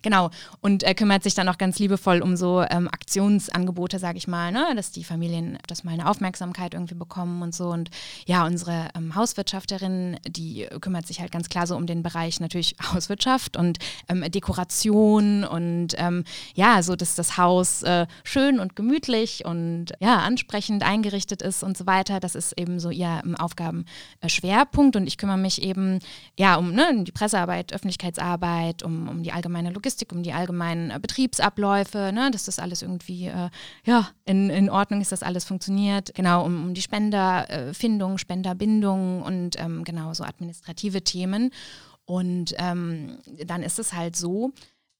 Genau. 0.03 0.31
Und 0.61 0.83
äh, 0.83 0.95
kümmert 0.95 1.23
sich 1.23 1.35
dann 1.35 1.49
auch 1.49 1.59
ganz 1.59 1.79
liebevoll 1.79 2.23
um 2.23 2.37
so 2.37 2.63
ähm, 2.63 2.89
Aktionsangebote, 2.89 3.99
sage 3.99 4.19
ich 4.19 4.27
mal, 4.27 4.51
ne? 4.51 4.73
dass 4.75 4.91
die 4.93 5.05
Familien 5.05 5.59
das 5.67 5.85
mal 5.85 5.93
eine 5.93 6.09
Aufmerksamkeit 6.09 6.75
irgendwie 6.75 6.95
bekommen 6.95 7.43
und 7.43 7.55
so. 7.55 7.69
Und 7.69 7.91
ja, 8.27 8.47
unsere 8.47 8.89
ähm, 8.97 9.15
Hauswirtschafterin, 9.15 10.19
die 10.27 10.67
kümmert 10.81 11.07
sich 11.07 11.21
halt 11.21 11.31
ganz 11.31 11.49
klar 11.49 11.67
so 11.67 11.77
um 11.77 11.87
den 11.87 12.03
Bereich 12.03 12.41
natürlich 12.41 12.77
Hauswirtschaft 12.93 13.57
und 13.57 13.79
ähm, 14.09 14.23
Dekoration 14.31 15.45
und 15.45 15.89
ähm, 15.97 16.25
ja, 16.55 16.83
so 16.83 16.97
dass 16.97 17.15
das 17.15 17.37
Haus 17.37 17.83
äh, 17.83 18.07
schön 18.25 18.59
und 18.59 18.75
gemütlich 18.75 19.45
und 19.45 19.93
ja, 20.01 20.19
ansprechend 20.19 20.83
eingerichtet 20.83 21.43
ist 21.43 21.63
und 21.63 21.77
so 21.77 21.87
weiter. 21.87 22.21
Das 22.21 22.35
ist 22.35 22.59
eben 22.59 22.81
so 22.81 22.91
ihr 22.91 23.23
ähm, 23.25 23.37
Aufgabenschwerpunkt 24.65 24.97
und 24.97 25.07
ich 25.07 25.19
kümmere 25.19 25.39
mich 25.39 25.63
eben 25.63 26.01
ja 26.39 26.57
um 26.57 26.73
ne, 26.73 27.05
die 27.05 27.13
Pressearbeit, 27.13 27.73
Öffentlichkeitsarbeit, 27.73 28.83
um, 28.83 29.09
um 29.09 29.23
die 29.23 29.33
allgemeine 29.33 29.71
Logistik, 29.71 30.13
um 30.13 30.23
die 30.23 30.33
allgemeinen 30.33 30.91
äh, 30.91 30.99
Betriebsabläufe, 31.01 32.11
ne, 32.13 32.31
dass 32.31 32.45
das 32.45 32.59
alles 32.59 32.83
irgendwie 32.83 33.27
äh, 33.27 33.51
ja, 33.85 34.09
in, 34.25 34.51
in 34.51 34.71
Ordnung 34.71 35.01
ist, 35.01 35.13
dass 35.13 35.23
alles 35.23 35.45
funktioniert. 35.45 36.15
Genau, 36.15 36.45
um, 36.45 36.65
um 36.65 36.75
die 36.75 36.83
Spenderfindung, 36.83 38.19
Spenderbindung 38.19 39.23
und 39.23 39.61
ähm, 39.61 39.85
genau 39.85 40.15
so 40.15 40.25
administrative 40.25 41.03
Themen. 41.03 41.51
Und 42.07 42.55
ähm, 42.59 43.19
dann 43.47 43.63
ist 43.63 43.79
es 43.79 43.95
halt 43.95 44.15
so, 44.15 44.53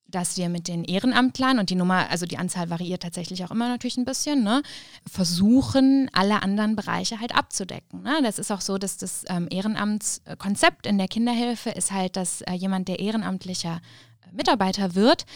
dass 0.07 0.37
wir 0.37 0.49
mit 0.49 0.69
den 0.69 0.85
Ehrenamtlern 0.85 1.59
und 1.59 1.71
die 1.71 1.75
Nummer, 1.75 2.11
also 2.11 2.27
die 2.27 2.39
Anzahl 2.39 2.71
variiert 2.71 3.03
tatsächlich 3.03 3.45
auch 3.45 3.51
immer 3.51 3.69
natürlich 3.69 3.97
ein 3.97 4.05
bisschen, 4.05 4.45
ne, 4.45 4.63
versuchen, 5.11 6.09
alle 6.13 6.43
anderen 6.43 6.77
Bereiche 6.77 7.21
halt 7.21 7.35
abzudecken. 7.35 8.03
Ne? 8.03 8.21
Das 8.23 8.39
ist 8.39 8.51
auch 8.51 8.61
so, 8.61 8.79
dass 8.79 8.97
das 8.97 9.25
ähm, 9.29 9.49
Ehrenamtskonzept 9.51 10.87
in 10.87 10.99
der 10.99 11.09
Kinderhilfe 11.09 11.71
ist 11.71 11.91
halt, 11.91 12.17
dass 12.17 12.43
äh, 12.43 12.53
jemand, 12.53 12.89
der 12.89 13.01
ehrenamtlicher 13.01 13.81
äh, 14.23 14.33
Mitarbeiter 14.33 14.95
wird, 14.95 15.27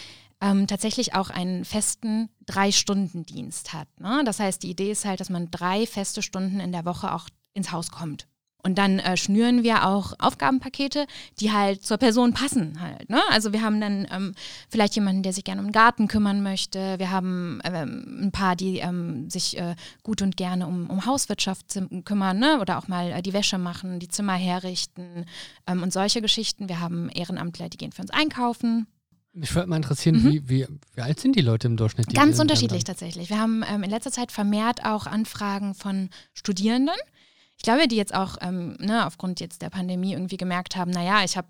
ähm, 0.40 0.66
tatsächlich 0.66 1.14
auch 1.14 1.30
einen 1.30 1.64
festen 1.64 2.28
Drei-Stunden-Dienst 2.46 3.72
hat. 3.72 3.88
Ne? 3.98 4.22
Das 4.24 4.38
heißt, 4.38 4.62
die 4.62 4.70
Idee 4.70 4.92
ist 4.92 5.04
halt, 5.04 5.20
dass 5.20 5.30
man 5.30 5.50
drei 5.50 5.86
feste 5.86 6.22
Stunden 6.22 6.60
in 6.60 6.72
der 6.72 6.84
Woche 6.84 7.12
auch 7.12 7.28
ins 7.54 7.72
Haus 7.72 7.90
kommt. 7.90 8.28
Und 8.68 8.74
dann 8.74 8.98
äh, 8.98 9.16
schnüren 9.16 9.62
wir 9.62 9.86
auch 9.86 10.12
Aufgabenpakete, 10.18 11.06
die 11.40 11.52
halt 11.52 11.86
zur 11.86 11.96
Person 11.96 12.34
passen 12.34 12.82
halt. 12.82 13.08
Ne? 13.08 13.18
Also 13.30 13.54
wir 13.54 13.62
haben 13.62 13.80
dann 13.80 14.06
ähm, 14.12 14.34
vielleicht 14.68 14.94
jemanden, 14.94 15.22
der 15.22 15.32
sich 15.32 15.44
gerne 15.44 15.62
um 15.62 15.68
den 15.68 15.72
Garten 15.72 16.06
kümmern 16.06 16.42
möchte. 16.42 16.98
Wir 16.98 17.10
haben 17.10 17.62
ähm, 17.64 18.24
ein 18.24 18.30
paar, 18.30 18.56
die 18.56 18.80
ähm, 18.80 19.30
sich 19.30 19.56
äh, 19.56 19.74
gut 20.02 20.20
und 20.20 20.36
gerne 20.36 20.66
um, 20.66 20.90
um 20.90 21.06
Hauswirtschaft 21.06 21.80
kümmern 22.04 22.38
ne? 22.38 22.60
oder 22.60 22.76
auch 22.76 22.88
mal 22.88 23.10
äh, 23.10 23.22
die 23.22 23.32
Wäsche 23.32 23.56
machen, 23.56 24.00
die 24.00 24.08
Zimmer 24.08 24.34
herrichten 24.34 25.24
ähm, 25.66 25.82
und 25.82 25.90
solche 25.90 26.20
Geschichten. 26.20 26.68
Wir 26.68 26.78
haben 26.80 27.08
Ehrenamtler, 27.08 27.70
die 27.70 27.78
gehen 27.78 27.92
für 27.92 28.02
uns 28.02 28.10
einkaufen. 28.10 28.86
Mich 29.32 29.54
würde 29.54 29.70
mal 29.70 29.76
interessieren, 29.76 30.22
mhm. 30.22 30.30
wie, 30.30 30.48
wie, 30.50 30.66
wie, 30.94 31.00
alt 31.00 31.20
sind 31.20 31.36
die 31.36 31.40
Leute 31.40 31.68
im 31.68 31.78
Durchschnitt? 31.78 32.12
Ganz 32.12 32.38
unterschiedlich 32.38 32.84
tatsächlich. 32.84 33.30
Wir 33.30 33.38
haben 33.38 33.64
ähm, 33.66 33.82
in 33.82 33.88
letzter 33.88 34.12
Zeit 34.12 34.30
vermehrt 34.30 34.84
auch 34.84 35.06
Anfragen 35.06 35.74
von 35.74 36.10
Studierenden 36.34 36.96
ich 37.58 37.64
glaube, 37.64 37.88
die 37.88 37.96
jetzt 37.96 38.14
auch 38.14 38.36
ähm, 38.40 38.76
ne, 38.78 39.04
aufgrund 39.04 39.40
jetzt 39.40 39.62
der 39.62 39.68
Pandemie 39.68 40.12
irgendwie 40.12 40.36
gemerkt 40.36 40.76
haben, 40.76 40.92
naja, 40.92 41.24
ich 41.24 41.36
habe 41.36 41.48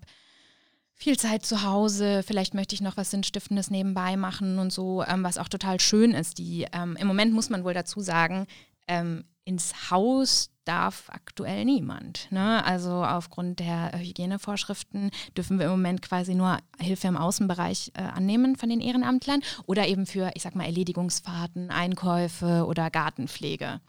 viel 0.95 1.17
Zeit 1.17 1.45
zu 1.45 1.63
Hause, 1.63 2.23
vielleicht 2.25 2.55
möchte 2.55 2.73
ich 2.73 2.81
noch 2.81 2.97
was 2.97 3.11
Sinnstiftendes 3.11 3.69
nebenbei 3.69 4.17
machen 4.17 4.57
und 4.57 4.73
so, 4.73 5.03
ähm, 5.03 5.23
was 5.23 5.37
auch 5.37 5.47
total 5.47 5.79
schön 5.79 6.11
ist. 6.11 6.39
Die, 6.39 6.65
ähm, 6.73 6.97
Im 6.99 7.07
Moment 7.07 7.31
muss 7.31 7.49
man 7.49 7.63
wohl 7.63 7.75
dazu 7.75 8.01
sagen, 8.01 8.47
ähm, 8.87 9.23
ins 9.45 9.91
Haus 9.91 10.49
darf 10.65 11.09
aktuell 11.09 11.63
niemand. 11.63 12.27
Ne? 12.31 12.63
Also 12.65 13.03
aufgrund 13.03 13.59
der 13.59 13.91
Hygienevorschriften 13.97 15.11
dürfen 15.37 15.59
wir 15.59 15.65
im 15.65 15.71
Moment 15.71 16.01
quasi 16.01 16.33
nur 16.33 16.57
Hilfe 16.79 17.07
im 17.07 17.17
Außenbereich 17.17 17.91
äh, 17.93 18.01
annehmen 18.01 18.55
von 18.55 18.69
den 18.69 18.81
Ehrenamtlern 18.81 19.41
oder 19.67 19.87
eben 19.87 20.07
für, 20.07 20.31
ich 20.33 20.41
sag 20.41 20.55
mal, 20.55 20.65
Erledigungsfahrten, 20.65 21.69
Einkäufe 21.69 22.65
oder 22.67 22.89
Gartenpflege. 22.89 23.79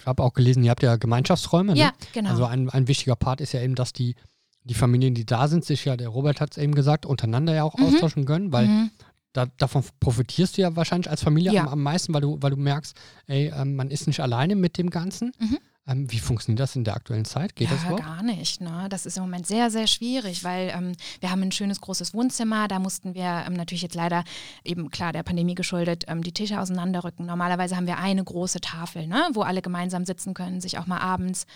Ich 0.00 0.06
habe 0.06 0.22
auch 0.22 0.32
gelesen, 0.32 0.64
ihr 0.64 0.70
habt 0.70 0.82
ja 0.82 0.96
Gemeinschaftsräume. 0.96 1.74
Ne? 1.74 1.78
Ja, 1.78 1.92
genau. 2.12 2.30
Also 2.30 2.46
ein, 2.46 2.70
ein 2.70 2.88
wichtiger 2.88 3.16
Part 3.16 3.40
ist 3.40 3.52
ja 3.52 3.60
eben, 3.60 3.74
dass 3.74 3.92
die, 3.92 4.16
die 4.64 4.74
Familien, 4.74 5.14
die 5.14 5.26
da 5.26 5.46
sind, 5.46 5.64
sich 5.64 5.84
ja, 5.84 5.96
der 5.96 6.08
Robert 6.08 6.40
hat 6.40 6.52
es 6.52 6.58
eben 6.58 6.74
gesagt, 6.74 7.04
untereinander 7.04 7.54
ja 7.54 7.64
auch 7.64 7.76
mhm. 7.76 7.86
austauschen 7.86 8.24
können, 8.24 8.52
weil 8.52 8.66
mhm. 8.66 8.90
da, 9.32 9.46
davon 9.58 9.84
profitierst 10.00 10.56
du 10.56 10.62
ja 10.62 10.74
wahrscheinlich 10.74 11.10
als 11.10 11.22
Familie 11.22 11.52
ja. 11.52 11.62
am, 11.64 11.68
am, 11.68 11.82
meisten, 11.82 12.14
weil 12.14 12.22
du, 12.22 12.38
weil 12.40 12.50
du 12.50 12.56
merkst, 12.56 12.96
ey, 13.26 13.48
äh, 13.48 13.64
man 13.64 13.90
ist 13.90 14.06
nicht 14.06 14.20
alleine 14.20 14.56
mit 14.56 14.78
dem 14.78 14.88
Ganzen. 14.88 15.32
Mhm. 15.38 15.58
Ähm, 15.90 16.10
wie 16.10 16.18
funktioniert 16.18 16.60
das 16.60 16.76
in 16.76 16.84
der 16.84 16.94
aktuellen 16.94 17.24
Zeit? 17.24 17.56
Geht 17.56 17.68
ja, 17.68 17.74
das 17.74 17.84
überhaupt? 17.84 18.04
gar 18.04 18.22
nicht. 18.22 18.60
Ne? 18.60 18.86
Das 18.88 19.06
ist 19.06 19.16
im 19.16 19.24
Moment 19.24 19.46
sehr, 19.46 19.70
sehr 19.70 19.86
schwierig, 19.86 20.44
weil 20.44 20.72
ähm, 20.74 20.92
wir 21.20 21.30
haben 21.30 21.42
ein 21.42 21.52
schönes 21.52 21.80
großes 21.80 22.14
Wohnzimmer. 22.14 22.68
Da 22.68 22.78
mussten 22.78 23.14
wir 23.14 23.44
ähm, 23.46 23.54
natürlich 23.54 23.82
jetzt 23.82 23.94
leider 23.94 24.24
eben 24.64 24.90
klar 24.90 25.12
der 25.12 25.22
Pandemie 25.22 25.54
geschuldet 25.54 26.04
ähm, 26.08 26.22
die 26.22 26.32
Tische 26.32 26.60
auseinanderrücken. 26.60 27.26
Normalerweise 27.26 27.76
haben 27.76 27.86
wir 27.86 27.98
eine 27.98 28.22
große 28.22 28.60
Tafel, 28.60 29.06
ne? 29.06 29.28
wo 29.32 29.42
alle 29.42 29.62
gemeinsam 29.62 30.04
sitzen 30.04 30.34
können, 30.34 30.60
sich 30.60 30.78
auch 30.78 30.86
mal 30.86 30.98
abends 30.98 31.46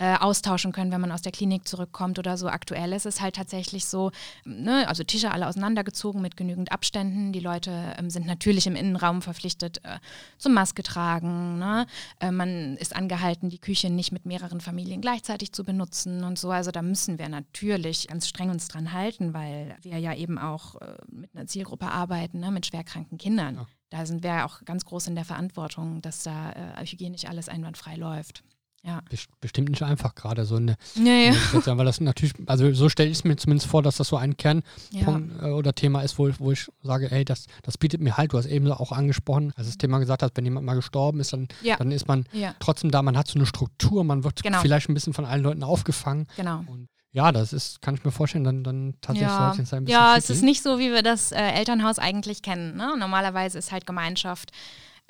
äh, 0.00 0.16
austauschen 0.16 0.72
können, 0.72 0.90
wenn 0.92 1.00
man 1.02 1.12
aus 1.12 1.20
der 1.20 1.30
Klinik 1.30 1.68
zurückkommt 1.68 2.18
oder 2.18 2.38
so. 2.38 2.48
Aktuell 2.48 2.94
ist 2.94 3.04
es 3.04 3.20
halt 3.20 3.36
tatsächlich 3.36 3.84
so, 3.84 4.12
ne, 4.46 4.88
also 4.88 5.04
Tische 5.04 5.30
alle 5.30 5.46
auseinandergezogen 5.46 6.22
mit 6.22 6.38
genügend 6.38 6.72
Abständen. 6.72 7.32
Die 7.32 7.40
Leute 7.40 7.94
ähm, 7.98 8.08
sind 8.08 8.26
natürlich 8.26 8.66
im 8.66 8.76
Innenraum 8.76 9.20
verpflichtet 9.20 9.84
äh, 9.84 9.98
zum 10.38 10.54
Maske 10.54 10.82
tragen. 10.82 11.58
Ne? 11.58 11.86
Äh, 12.18 12.30
man 12.30 12.78
ist 12.78 12.96
angehalten, 12.96 13.50
die 13.50 13.58
Küche 13.58 13.90
nicht 13.90 14.10
mit 14.10 14.24
mehreren 14.24 14.62
Familien 14.62 15.02
gleichzeitig 15.02 15.52
zu 15.52 15.64
benutzen 15.64 16.24
und 16.24 16.38
so. 16.38 16.50
Also 16.50 16.70
da 16.70 16.80
müssen 16.80 17.18
wir 17.18 17.28
natürlich 17.28 18.08
ganz 18.08 18.26
streng 18.26 18.48
uns 18.48 18.68
dran 18.68 18.94
halten, 18.94 19.34
weil 19.34 19.76
wir 19.82 19.98
ja 19.98 20.14
eben 20.14 20.38
auch 20.38 20.76
äh, 20.76 20.96
mit 21.10 21.34
einer 21.34 21.46
Zielgruppe 21.46 21.88
arbeiten, 21.88 22.40
ne, 22.40 22.50
mit 22.50 22.64
schwerkranken 22.64 23.18
Kindern. 23.18 23.56
Ja. 23.56 23.66
Da 23.90 24.06
sind 24.06 24.22
wir 24.22 24.30
ja 24.30 24.46
auch 24.46 24.64
ganz 24.64 24.86
groß 24.86 25.08
in 25.08 25.14
der 25.14 25.26
Verantwortung, 25.26 26.00
dass 26.00 26.22
da 26.22 26.52
äh, 26.52 26.86
hygienisch 26.86 27.26
alles 27.26 27.50
einwandfrei 27.50 27.96
läuft. 27.96 28.44
Ja. 28.82 29.00
Bestimmt 29.40 29.68
nicht 29.68 29.82
einfach 29.82 30.14
gerade 30.14 30.46
so 30.46 30.56
eine. 30.56 30.76
Ja, 30.94 31.12
ja. 31.12 31.34
Weil 31.76 31.84
das 31.84 32.00
natürlich, 32.00 32.32
also 32.46 32.72
so 32.72 32.88
stelle 32.88 33.10
ich 33.10 33.18
es 33.18 33.24
mir 33.24 33.36
zumindest 33.36 33.68
vor, 33.68 33.82
dass 33.82 33.96
das 33.96 34.08
so 34.08 34.16
ein 34.16 34.36
Kernpunkt 34.38 35.40
ja. 35.42 35.48
Äh, 35.48 35.50
oder 35.50 35.74
Thema 35.74 36.00
ist, 36.00 36.18
wo 36.18 36.28
ich, 36.28 36.40
wo 36.40 36.52
ich 36.52 36.66
sage, 36.82 37.10
ey, 37.10 37.24
das, 37.24 37.46
das 37.62 37.76
bietet 37.76 38.00
mir 38.00 38.16
halt, 38.16 38.32
du 38.32 38.38
hast 38.38 38.46
eben 38.46 38.70
auch 38.72 38.92
angesprochen, 38.92 39.52
als 39.56 39.66
das 39.66 39.76
Thema 39.76 39.98
gesagt 39.98 40.22
hast, 40.22 40.36
wenn 40.36 40.44
jemand 40.44 40.64
mal 40.64 40.74
gestorben 40.74 41.20
ist, 41.20 41.32
dann, 41.34 41.48
ja. 41.62 41.76
dann 41.76 41.92
ist 41.92 42.08
man 42.08 42.24
trotzdem 42.58 42.90
da, 42.90 43.02
man 43.02 43.18
hat 43.18 43.28
so 43.28 43.38
eine 43.38 43.46
Struktur, 43.46 44.02
man 44.02 44.24
wird 44.24 44.42
genau. 44.42 44.60
vielleicht 44.60 44.88
ein 44.88 44.94
bisschen 44.94 45.12
von 45.12 45.26
allen 45.26 45.42
Leuten 45.42 45.62
aufgefangen. 45.62 46.26
Genau. 46.36 46.64
Und 46.66 46.88
ja, 47.12 47.32
das 47.32 47.52
ist, 47.52 47.82
kann 47.82 47.96
ich 47.96 48.04
mir 48.04 48.12
vorstellen, 48.12 48.44
dann, 48.44 48.64
dann 48.64 48.94
tatsächlich 49.00 49.30
ja. 49.30 49.52
soll 49.52 49.64
es 49.64 49.72
ein 49.74 49.84
bisschen. 49.84 50.00
Ja, 50.00 50.16
es 50.16 50.30
ist 50.30 50.42
nicht 50.42 50.62
so, 50.62 50.78
wie 50.78 50.90
wir 50.92 51.02
das 51.02 51.32
äh, 51.32 51.40
Elternhaus 51.40 51.98
eigentlich 51.98 52.40
kennen. 52.40 52.76
Ne? 52.76 52.94
Normalerweise 52.98 53.58
ist 53.58 53.72
halt 53.72 53.84
Gemeinschaft 53.84 54.52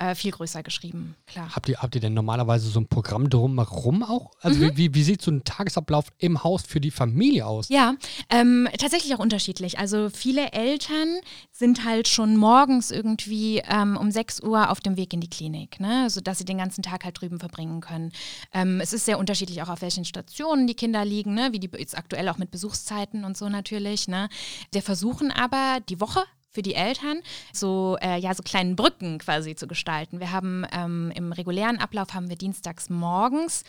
äh, 0.01 0.15
viel 0.15 0.31
größer 0.31 0.63
geschrieben, 0.63 1.15
klar. 1.27 1.55
Habt 1.55 1.69
ihr, 1.69 1.77
habt 1.77 1.93
ihr 1.93 2.01
denn 2.01 2.15
normalerweise 2.15 2.69
so 2.69 2.79
ein 2.79 2.87
Programm 2.87 3.29
drumherum 3.29 4.01
auch? 4.01 4.31
Also 4.41 4.59
mhm. 4.59 4.75
wie, 4.75 4.93
wie 4.95 5.03
sieht 5.03 5.21
so 5.21 5.29
ein 5.29 5.43
Tagesablauf 5.43 6.07
im 6.17 6.43
Haus 6.43 6.63
für 6.63 6.81
die 6.81 6.89
Familie 6.89 7.45
aus? 7.45 7.69
Ja, 7.69 7.93
ähm, 8.29 8.67
tatsächlich 8.79 9.13
auch 9.13 9.19
unterschiedlich. 9.19 9.77
Also 9.77 10.09
viele 10.09 10.53
Eltern 10.53 11.19
sind 11.51 11.85
halt 11.85 12.07
schon 12.07 12.35
morgens 12.35 12.89
irgendwie 12.89 13.61
ähm, 13.69 13.95
um 13.95 14.09
6 14.09 14.41
Uhr 14.41 14.71
auf 14.71 14.79
dem 14.79 14.97
Weg 14.97 15.13
in 15.13 15.21
die 15.21 15.29
Klinik, 15.29 15.79
ne? 15.79 16.09
sodass 16.09 16.39
sie 16.39 16.45
den 16.45 16.57
ganzen 16.57 16.81
Tag 16.81 17.05
halt 17.05 17.21
drüben 17.21 17.39
verbringen 17.39 17.81
können. 17.81 18.11
Ähm, 18.53 18.81
es 18.81 18.93
ist 18.93 19.05
sehr 19.05 19.19
unterschiedlich 19.19 19.61
auch 19.61 19.69
auf 19.69 19.83
welchen 19.83 20.05
Stationen 20.05 20.65
die 20.65 20.73
Kinder 20.73 21.05
liegen, 21.05 21.35
ne? 21.35 21.49
wie 21.51 21.59
die 21.59 21.69
jetzt 21.77 21.95
aktuell 21.95 22.27
auch 22.29 22.39
mit 22.39 22.49
Besuchszeiten 22.49 23.23
und 23.23 23.37
so 23.37 23.49
natürlich. 23.49 24.07
Ne? 24.07 24.29
Wir 24.71 24.81
versuchen 24.81 25.29
aber 25.29 25.77
die 25.87 25.99
Woche 25.99 26.23
für 26.51 26.61
die 26.61 26.75
Eltern, 26.75 27.21
so, 27.53 27.97
äh, 28.01 28.19
ja, 28.19 28.33
so 28.33 28.43
kleinen 28.43 28.75
Brücken 28.75 29.17
quasi 29.19 29.55
zu 29.55 29.67
gestalten. 29.67 30.19
Wir 30.19 30.31
haben 30.31 30.65
ähm, 30.71 31.11
im 31.15 31.31
regulären 31.31 31.79
Ablauf 31.79 32.13
haben 32.13 32.29
wir 32.29 32.35
dienstags 32.35 32.89
morgens 32.89 33.63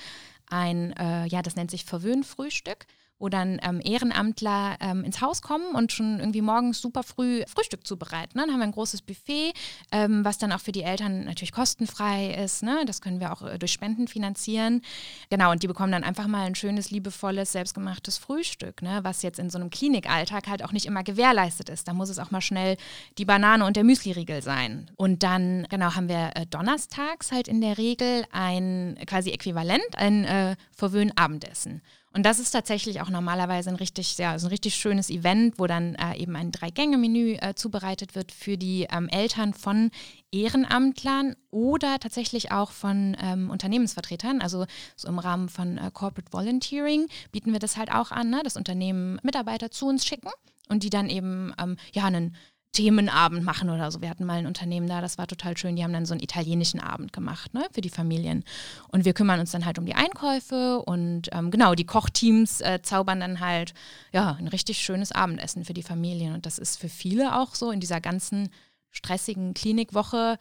ein, 0.50 0.92
äh, 0.94 1.26
ja, 1.26 1.42
das 1.42 1.56
nennt 1.56 1.70
sich 1.70 1.84
Verwöhnfrühstück 1.84 2.86
wo 3.22 3.28
dann 3.28 3.60
ähm, 3.62 3.80
Ehrenamtler 3.82 4.76
ähm, 4.80 5.04
ins 5.04 5.20
Haus 5.20 5.42
kommen 5.42 5.76
und 5.76 5.92
schon 5.92 6.18
irgendwie 6.18 6.42
morgens 6.42 6.80
super 6.80 7.04
früh 7.04 7.44
Frühstück 7.46 7.86
zubereiten. 7.86 8.36
Ne? 8.36 8.44
Dann 8.44 8.52
haben 8.52 8.58
wir 8.58 8.64
ein 8.66 8.72
großes 8.72 9.02
Buffet, 9.02 9.52
ähm, 9.92 10.24
was 10.24 10.38
dann 10.38 10.50
auch 10.50 10.60
für 10.60 10.72
die 10.72 10.82
Eltern 10.82 11.24
natürlich 11.24 11.52
kostenfrei 11.52 12.34
ist. 12.34 12.64
Ne? 12.64 12.82
Das 12.84 13.00
können 13.00 13.20
wir 13.20 13.32
auch 13.32 13.42
äh, 13.42 13.58
durch 13.60 13.70
Spenden 13.72 14.08
finanzieren. 14.08 14.82
Genau, 15.30 15.52
und 15.52 15.62
die 15.62 15.68
bekommen 15.68 15.92
dann 15.92 16.02
einfach 16.02 16.26
mal 16.26 16.46
ein 16.46 16.56
schönes, 16.56 16.90
liebevolles, 16.90 17.52
selbstgemachtes 17.52 18.18
Frühstück, 18.18 18.82
ne? 18.82 18.98
was 19.04 19.22
jetzt 19.22 19.38
in 19.38 19.50
so 19.50 19.58
einem 19.58 19.70
Klinikalltag 19.70 20.48
halt 20.48 20.64
auch 20.64 20.72
nicht 20.72 20.86
immer 20.86 21.04
gewährleistet 21.04 21.68
ist. 21.68 21.86
Da 21.86 21.94
muss 21.94 22.08
es 22.08 22.18
auch 22.18 22.32
mal 22.32 22.40
schnell 22.40 22.76
die 23.18 23.24
Banane 23.24 23.64
und 23.64 23.76
der 23.76 23.84
Müsliriegel 23.84 24.42
sein. 24.42 24.90
Und 24.96 25.22
dann, 25.22 25.68
genau, 25.70 25.94
haben 25.94 26.08
wir 26.08 26.32
äh, 26.34 26.46
donnerstags 26.46 27.30
halt 27.30 27.46
in 27.46 27.60
der 27.60 27.78
Regel 27.78 28.24
ein 28.32 28.98
quasi 29.06 29.30
Äquivalent, 29.30 29.96
ein 29.96 30.24
äh, 30.24 30.56
Verwöhn-Abendessen. 30.72 31.82
Und 32.14 32.24
das 32.24 32.38
ist 32.38 32.50
tatsächlich 32.50 33.00
auch 33.00 33.08
normalerweise 33.08 33.70
ein 33.70 33.76
richtig, 33.76 34.18
ja, 34.18 34.38
so 34.38 34.46
ein 34.46 34.50
richtig 34.50 34.74
schönes 34.74 35.08
Event, 35.08 35.58
wo 35.58 35.66
dann 35.66 35.94
äh, 35.94 36.16
eben 36.18 36.36
ein 36.36 36.52
Drei-Gänge-Menü 36.52 37.36
äh, 37.40 37.54
zubereitet 37.54 38.14
wird 38.14 38.32
für 38.32 38.58
die 38.58 38.86
ähm, 38.90 39.08
Eltern 39.08 39.54
von 39.54 39.90
Ehrenamtlern 40.30 41.36
oder 41.50 41.98
tatsächlich 41.98 42.52
auch 42.52 42.70
von 42.70 43.16
ähm, 43.20 43.50
Unternehmensvertretern. 43.50 44.42
Also 44.42 44.66
so 44.94 45.08
im 45.08 45.18
Rahmen 45.18 45.48
von 45.48 45.78
äh, 45.78 45.90
Corporate 45.92 46.32
Volunteering 46.32 47.06
bieten 47.30 47.52
wir 47.52 47.60
das 47.60 47.76
halt 47.76 47.90
auch 47.90 48.10
an, 48.10 48.28
ne? 48.28 48.42
dass 48.44 48.56
Unternehmen 48.56 49.18
Mitarbeiter 49.22 49.70
zu 49.70 49.86
uns 49.86 50.04
schicken 50.04 50.30
und 50.68 50.82
die 50.82 50.90
dann 50.90 51.08
eben 51.08 51.54
ähm, 51.58 51.76
ja 51.94 52.04
einen 52.04 52.36
Themenabend 52.72 53.44
machen 53.44 53.68
oder 53.68 53.90
so. 53.90 54.00
Wir 54.00 54.08
hatten 54.08 54.24
mal 54.24 54.38
ein 54.38 54.46
Unternehmen 54.46 54.86
da, 54.86 55.00
das 55.00 55.18
war 55.18 55.26
total 55.26 55.56
schön. 55.56 55.76
Die 55.76 55.84
haben 55.84 55.92
dann 55.92 56.06
so 56.06 56.14
einen 56.14 56.22
italienischen 56.22 56.80
Abend 56.80 57.12
gemacht 57.12 57.52
ne, 57.52 57.66
für 57.70 57.82
die 57.82 57.90
Familien. 57.90 58.44
Und 58.88 59.04
wir 59.04 59.12
kümmern 59.12 59.40
uns 59.40 59.50
dann 59.52 59.66
halt 59.66 59.78
um 59.78 59.84
die 59.84 59.94
Einkäufe 59.94 60.80
und 60.80 61.28
ähm, 61.32 61.50
genau, 61.50 61.74
die 61.74 61.84
Kochteams 61.84 62.62
äh, 62.62 62.80
zaubern 62.82 63.20
dann 63.20 63.40
halt 63.40 63.74
ja 64.12 64.36
ein 64.38 64.48
richtig 64.48 64.78
schönes 64.78 65.12
Abendessen 65.12 65.64
für 65.64 65.74
die 65.74 65.82
Familien. 65.82 66.32
Und 66.34 66.46
das 66.46 66.58
ist 66.58 66.80
für 66.80 66.88
viele 66.88 67.38
auch 67.38 67.54
so 67.54 67.70
in 67.70 67.80
dieser 67.80 68.00
ganzen 68.00 68.48
stressigen 68.90 69.52
Klinikwoche 69.52 70.38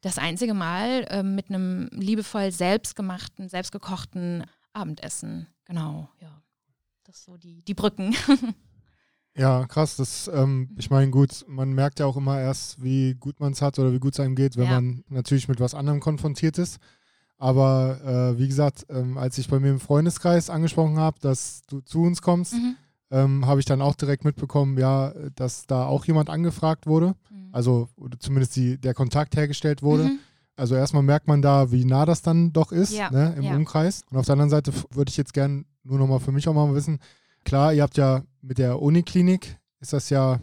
das 0.00 0.18
einzige 0.18 0.54
Mal 0.54 1.06
äh, 1.10 1.22
mit 1.22 1.50
einem 1.50 1.88
liebevoll 1.92 2.50
selbstgemachten, 2.50 3.48
selbstgekochten 3.48 4.44
Abendessen. 4.72 5.48
Genau, 5.66 6.08
ja. 6.20 6.42
Das 7.04 7.24
so 7.24 7.36
die, 7.36 7.62
die 7.62 7.74
Brücken. 7.74 8.14
Ja, 9.38 9.66
krass. 9.66 9.96
Das, 9.96 10.28
ähm, 10.34 10.70
ich 10.76 10.90
meine, 10.90 11.10
gut, 11.10 11.44
man 11.48 11.72
merkt 11.72 12.00
ja 12.00 12.06
auch 12.06 12.16
immer 12.16 12.40
erst, 12.40 12.82
wie 12.82 13.14
gut 13.14 13.38
man 13.40 13.52
es 13.52 13.62
hat 13.62 13.78
oder 13.78 13.92
wie 13.92 13.98
gut 14.00 14.14
es 14.14 14.20
einem 14.20 14.34
geht, 14.34 14.56
wenn 14.56 14.64
Ja. 14.66 14.72
man 14.80 15.04
natürlich 15.08 15.48
mit 15.48 15.60
was 15.60 15.74
anderem 15.74 16.00
konfrontiert 16.00 16.58
ist. 16.58 16.78
Aber 17.38 18.00
äh, 18.34 18.38
wie 18.38 18.48
gesagt, 18.48 18.86
ähm, 18.90 19.16
als 19.16 19.38
ich 19.38 19.48
bei 19.48 19.60
mir 19.60 19.70
im 19.70 19.80
Freundeskreis 19.80 20.50
angesprochen 20.50 20.98
habe, 20.98 21.18
dass 21.20 21.62
du 21.68 21.80
zu 21.80 22.02
uns 22.02 22.20
kommst, 22.20 22.54
Mhm. 22.54 22.76
ähm, 23.12 23.46
habe 23.46 23.60
ich 23.60 23.66
dann 23.66 23.80
auch 23.80 23.94
direkt 23.94 24.24
mitbekommen, 24.24 24.76
ja, 24.76 25.12
dass 25.36 25.66
da 25.66 25.86
auch 25.86 26.04
jemand 26.04 26.30
angefragt 26.30 26.86
wurde. 26.88 27.14
Mhm. 27.30 27.48
Also 27.52 27.88
zumindest 28.18 28.56
die, 28.56 28.76
der 28.78 28.92
Kontakt 28.92 29.36
hergestellt 29.36 29.82
wurde. 29.82 30.04
Mhm. 30.04 30.18
Also 30.56 30.74
erstmal 30.74 31.04
merkt 31.04 31.28
man 31.28 31.40
da, 31.40 31.70
wie 31.70 31.84
nah 31.84 32.04
das 32.04 32.22
dann 32.22 32.52
doch 32.52 32.72
ist 32.72 32.92
Ja, 32.92 33.08
ne, 33.12 33.34
im 33.36 33.44
ja. 33.44 33.54
Umkreis. 33.54 34.02
Und 34.10 34.18
auf 34.18 34.26
der 34.26 34.32
anderen 34.32 34.50
Seite 34.50 34.72
würde 34.90 35.08
ich 35.10 35.16
jetzt 35.16 35.32
gern 35.32 35.64
nur 35.84 35.98
nochmal 36.00 36.18
für 36.18 36.32
mich 36.32 36.48
auch 36.48 36.54
mal 36.54 36.74
wissen, 36.74 36.98
klar, 37.48 37.72
ihr 37.72 37.82
habt 37.82 37.96
ja 37.96 38.22
mit 38.42 38.58
der 38.58 38.80
Uniklinik, 38.80 39.58
ist 39.80 39.92
das 39.94 40.10
ja, 40.10 40.40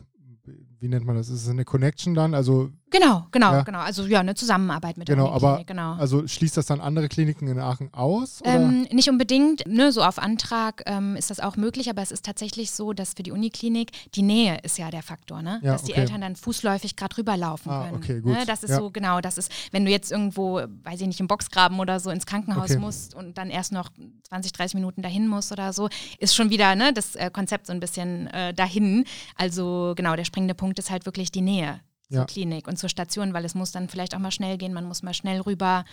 wie 0.80 0.88
nennt 0.88 1.06
man 1.06 1.16
das, 1.16 1.30
ist 1.30 1.44
es 1.44 1.50
eine 1.50 1.66
Connection 1.66 2.16
dann? 2.16 2.34
Also, 2.34 2.72
Genau, 2.98 3.28
genau, 3.32 3.52
Ja. 3.52 3.62
genau. 3.64 3.80
Also 3.80 4.06
ja, 4.06 4.22
eine 4.22 4.36
Zusammenarbeit 4.36 4.98
mit 4.98 5.08
Genau, 5.08 5.26
der 5.26 5.34
aber- 5.34 5.48
Uniklinik, 5.56 5.68
genau. 5.68 5.94
also 5.96 6.26
schließt 6.28 6.56
das 6.56 6.66
dann 6.66 6.80
andere 6.80 7.10
Kliniken 7.10 7.48
in 7.48 7.60
Aachen 7.60 7.94
aus? 7.94 8.42
Ähm, 8.46 8.88
nicht 8.92 9.10
unbedingt, 9.10 9.68
ne, 9.68 9.92
so 9.92 10.02
auf 10.04 10.18
Antrag 10.18 10.84
ähm, 10.86 11.16
ist 11.16 11.30
das 11.30 11.40
auch 11.40 11.58
möglich, 11.58 11.90
aber 11.90 12.02
es 12.02 12.12
ist 12.12 12.26
tatsächlich 12.26 12.72
so, 12.72 12.94
dass 12.94 13.14
für 13.14 13.24
die 13.24 13.32
Uniklinik 13.32 13.92
die 14.16 14.22
Nähe 14.22 14.60
ist 14.64 14.78
ja 14.78 14.90
der 14.92 15.04
Faktor, 15.04 15.42
ne? 15.42 15.60
Ja, 15.62 15.74
dass 15.74 15.84
die 15.84 15.92
okay. 15.92 16.02
Eltern 16.02 16.22
dann 16.22 16.36
fußläufig 16.36 16.96
gerade 16.96 17.18
rüberlaufen 17.18 17.72
Ah, 17.72 17.86
können. 17.86 17.98
okay, 17.98 18.22
gut. 18.22 18.32
Ne? 18.34 18.44
Das 18.46 18.64
ist 18.64 18.70
Ja. 18.72 18.78
so, 18.78 18.92
genau, 18.92 19.20
das 19.20 19.38
ist, 19.38 19.52
wenn 19.72 19.84
du 19.84 19.92
jetzt 19.92 20.12
irgendwo, 20.12 20.62
weiß 20.84 21.02
ich 21.02 21.08
nicht, 21.08 21.20
im 21.20 21.28
Boxgraben 21.28 21.80
oder 21.80 22.00
so 22.00 22.10
ins 22.12 22.26
Krankenhaus 22.26 22.72
Okay. 22.72 22.80
musst 22.80 23.14
und 23.14 23.38
dann 23.38 23.50
erst 23.50 23.72
noch 23.74 23.90
20, 24.30 24.54
30 24.54 24.76
Minuten 24.76 25.02
dahin 25.02 25.28
musst 25.28 25.52
oder 25.52 25.74
so, 25.74 25.90
ist 26.20 26.36
schon 26.36 26.50
wieder 26.50 26.76
ne, 26.76 26.94
das 26.94 27.16
äh, 27.16 27.30
Konzept 27.30 27.68
so 27.68 27.74
ein 27.74 27.80
bisschen 27.80 28.28
äh, 28.28 28.54
dahin. 28.54 29.04
Also 29.36 29.94
genau, 29.96 30.16
der 30.16 30.24
springende 30.26 30.56
Punkt 30.56 30.80
ist 30.80 30.90
halt 30.90 31.06
wirklich 31.06 31.32
die 31.32 31.42
Nähe 31.42 31.82
zur 32.08 32.18
Ja. 32.18 32.26
Klinik 32.26 32.68
und 32.68 32.78
zur 32.78 32.90
Station, 32.90 33.34
weil 33.34 33.46
es 33.46 33.56
muss 33.56 33.72
dann 33.72 33.90
vielleicht 33.90 34.14
auch 34.16 34.20
mal 34.20 34.32
schnell 34.32 34.58
gehen, 34.58 34.74
man 34.74 34.86
muss 34.86 35.04
mal 35.04 35.14
schnell 35.14 35.42
rüber 35.42 35.86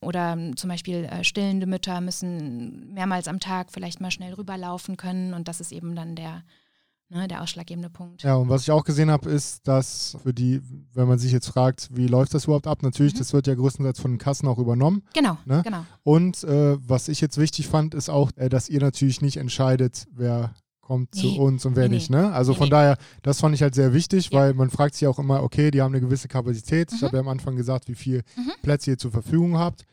oder 0.00 0.32
ähm, 0.32 0.56
zum 0.56 0.68
Beispiel 0.70 1.04
äh, 1.04 1.24
stillende 1.24 1.66
Mütter 1.66 2.00
müssen 2.00 2.92
mehrmals 2.94 3.28
am 3.28 3.40
Tag 3.40 3.68
vielleicht 3.72 4.00
mal 4.00 4.10
schnell 4.10 4.34
rüberlaufen 4.34 4.96
können 4.96 5.34
und 5.34 5.46
das 5.48 5.60
ist 5.60 5.72
eben 5.72 5.94
dann 5.94 6.16
der, 6.16 6.42
ne, 7.10 7.28
der 7.28 7.42
ausschlaggebende 7.42 7.90
Punkt. 7.90 8.22
Ja, 8.22 8.36
und 8.36 8.48
was 8.48 8.62
ich 8.62 8.70
auch 8.70 8.84
gesehen 8.84 9.10
habe, 9.10 9.28
ist, 9.30 9.66
dass 9.68 10.16
für 10.22 10.32
die, 10.32 10.60
wenn 10.94 11.06
man 11.08 11.18
sich 11.18 11.32
jetzt 11.32 11.48
fragt, 11.48 11.88
wie 11.94 12.06
läuft 12.06 12.32
das 12.34 12.44
überhaupt 12.44 12.66
ab, 12.66 12.82
natürlich, 12.82 13.14
Mhm. 13.14 13.18
das 13.18 13.32
wird 13.32 13.46
ja 13.46 13.54
größtenteils 13.54 14.00
von 14.00 14.12
den 14.12 14.18
Kassen 14.18 14.46
auch 14.48 14.58
übernommen. 14.58 15.02
Genau, 15.14 15.36
Ne? 15.44 15.62
genau. 15.64 15.84
Und 16.02 16.44
äh, 16.44 16.76
was 16.80 17.08
ich 17.08 17.20
jetzt 17.20 17.36
wichtig 17.38 17.66
fand, 17.68 17.94
ist 17.94 18.08
auch, 18.08 18.30
äh, 18.36 18.48
dass 18.48 18.68
ihr 18.68 18.80
natürlich 18.80 19.20
nicht 19.20 19.36
entscheidet, 19.36 20.06
wer 20.12 20.54
kommt 20.88 21.14
Nee. 21.14 21.20
zu 21.20 21.38
uns 21.40 21.66
und 21.66 21.76
wer 21.76 21.88
Nee, 21.88 21.96
nicht. 21.96 22.08
Ne? 22.10 22.32
Also 22.32 22.52
Nee, 22.52 22.58
von 22.58 22.70
daher, 22.70 22.96
das 23.22 23.40
fand 23.40 23.54
ich 23.54 23.60
halt 23.62 23.74
sehr 23.74 23.92
wichtig, 23.92 24.30
Ja. 24.30 24.38
weil 24.40 24.54
man 24.54 24.70
fragt 24.70 24.94
sich 24.94 25.06
auch 25.06 25.18
immer, 25.18 25.42
okay, 25.42 25.70
die 25.70 25.82
haben 25.82 25.92
eine 25.94 26.00
gewisse 26.00 26.28
Kapazität. 26.28 26.90
Ich 26.92 27.00
Mhm. 27.02 27.06
habe 27.06 27.16
ja 27.18 27.20
am 27.20 27.28
Anfang 27.28 27.56
gesagt, 27.56 27.88
wie 27.88 27.94
viel 27.94 28.22
Mhm. 28.36 28.52
Plätze 28.62 28.90
ihr 28.92 28.98
zur 28.98 29.10
Verfügung 29.10 29.58
habt. 29.58 29.84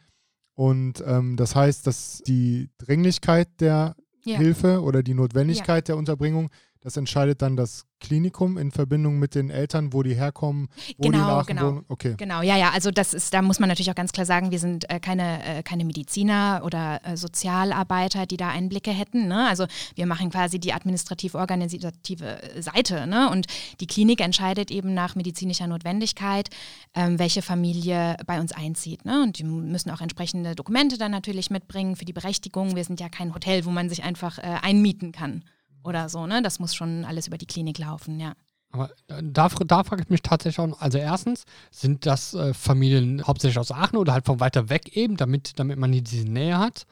Und 0.54 1.04
ähm, 1.06 1.36
das 1.36 1.54
heißt, 1.56 1.86
dass 1.86 2.22
die 2.26 2.70
Dringlichkeit 2.78 3.50
der 3.60 3.96
Ja. 4.24 4.38
Hilfe 4.38 4.82
oder 4.82 5.04
die 5.04 5.14
Notwendigkeit 5.14 5.88
der 5.90 5.98
Unterbringung, 5.98 6.50
das 6.86 6.98
entscheidet 6.98 7.42
dann 7.42 7.58
das 7.58 7.88
Klinikum 8.00 8.60
in 8.60 8.70
Verbindung 8.70 9.18
mit 9.18 9.34
den 9.34 9.50
Eltern, 9.50 9.92
wo 9.92 10.04
die 10.04 10.14
herkommen, 10.14 10.68
wo 11.00 11.06
die 11.06 11.10
Genau, 11.10 11.40
Aachen 11.40 11.48
genau. 11.48 11.68
wohnen. 11.68 11.86
Okay. 11.88 12.14
Genau, 12.16 12.44
ja, 12.44 12.58
ja, 12.58 12.70
also 12.70 12.92
das 12.92 13.16
ist, 13.16 13.34
da 13.34 13.42
muss 13.42 13.60
man 13.60 13.70
natürlich 13.70 13.90
auch 13.90 13.96
ganz 13.96 14.12
klar 14.12 14.28
sagen, 14.28 14.52
wir 14.52 14.60
sind 14.60 14.88
äh, 14.92 15.00
keine, 15.00 15.44
äh, 15.44 15.64
keine 15.64 15.84
Mediziner 15.84 16.62
oder 16.64 17.02
äh, 17.04 17.18
Sozialarbeiter, 17.18 18.28
die 18.28 18.38
da 18.38 18.50
Einblicke 18.50 18.92
hätten. 18.92 19.28
Ne? 19.28 19.48
Also 19.48 19.66
wir 19.96 20.06
machen 20.06 20.30
quasi 20.30 20.60
die 20.60 20.74
administrativ-organisative 20.74 22.44
äh, 22.44 22.62
Seite. 22.62 23.08
Ne? 23.08 23.32
Und 23.32 23.48
die 23.80 23.88
Klinik 23.88 24.22
entscheidet 24.22 24.70
eben 24.70 24.94
nach 24.94 25.16
medizinischer 25.16 25.66
Notwendigkeit, 25.66 26.52
ähm, 26.94 27.18
welche 27.18 27.42
Familie 27.42 28.16
bei 28.28 28.40
uns 28.40 28.52
einzieht. 28.52 29.06
Ne? 29.06 29.24
Und 29.24 29.40
die 29.40 29.44
müssen 29.44 29.90
auch 29.90 30.02
entsprechende 30.02 30.54
Dokumente 30.54 31.00
dann 31.00 31.12
natürlich 31.12 31.50
mitbringen 31.50 31.96
für 31.96 32.06
die 32.06 32.14
Berechtigung. 32.14 32.76
Wir 32.76 32.84
sind 32.84 33.00
ja 33.00 33.10
kein 33.10 33.34
Hotel, 33.34 33.66
wo 33.66 33.72
man 33.72 33.90
sich 33.90 34.04
einfach 34.04 34.38
äh, 34.38 34.58
einmieten 34.62 35.12
kann 35.12 35.44
oder 35.86 36.10
so. 36.10 36.26
Ne? 36.26 36.42
Das 36.42 36.60
muss 36.60 36.76
schon 36.76 37.06
alles 37.06 37.28
über 37.28 37.38
die 37.38 37.46
Klinik 37.46 37.78
laufen, 37.78 38.20
ja. 38.20 38.34
Aber 38.72 38.90
da, 39.08 39.48
da 39.48 39.84
frage 39.84 40.02
ich 40.02 40.10
mich 40.10 40.22
tatsächlich 40.22 40.60
auch, 40.60 40.82
also 40.82 40.98
erstens, 40.98 41.46
sind 41.72 42.06
das 42.06 42.34
äh, 42.34 42.54
Familien 42.54 43.26
hauptsächlich 43.26 43.58
aus 43.58 43.72
Aachen 43.72 43.98
oder 43.98 44.12
halt 44.12 44.26
von 44.26 44.42
weiter 44.42 44.70
weg 44.70 44.98
eben, 44.98 45.16
damit, 45.16 45.58
damit 45.60 45.80
man 45.80 45.94
hier 45.94 46.02
diese 46.02 46.28
Nähe 46.28 46.58
hat? 46.58 46.86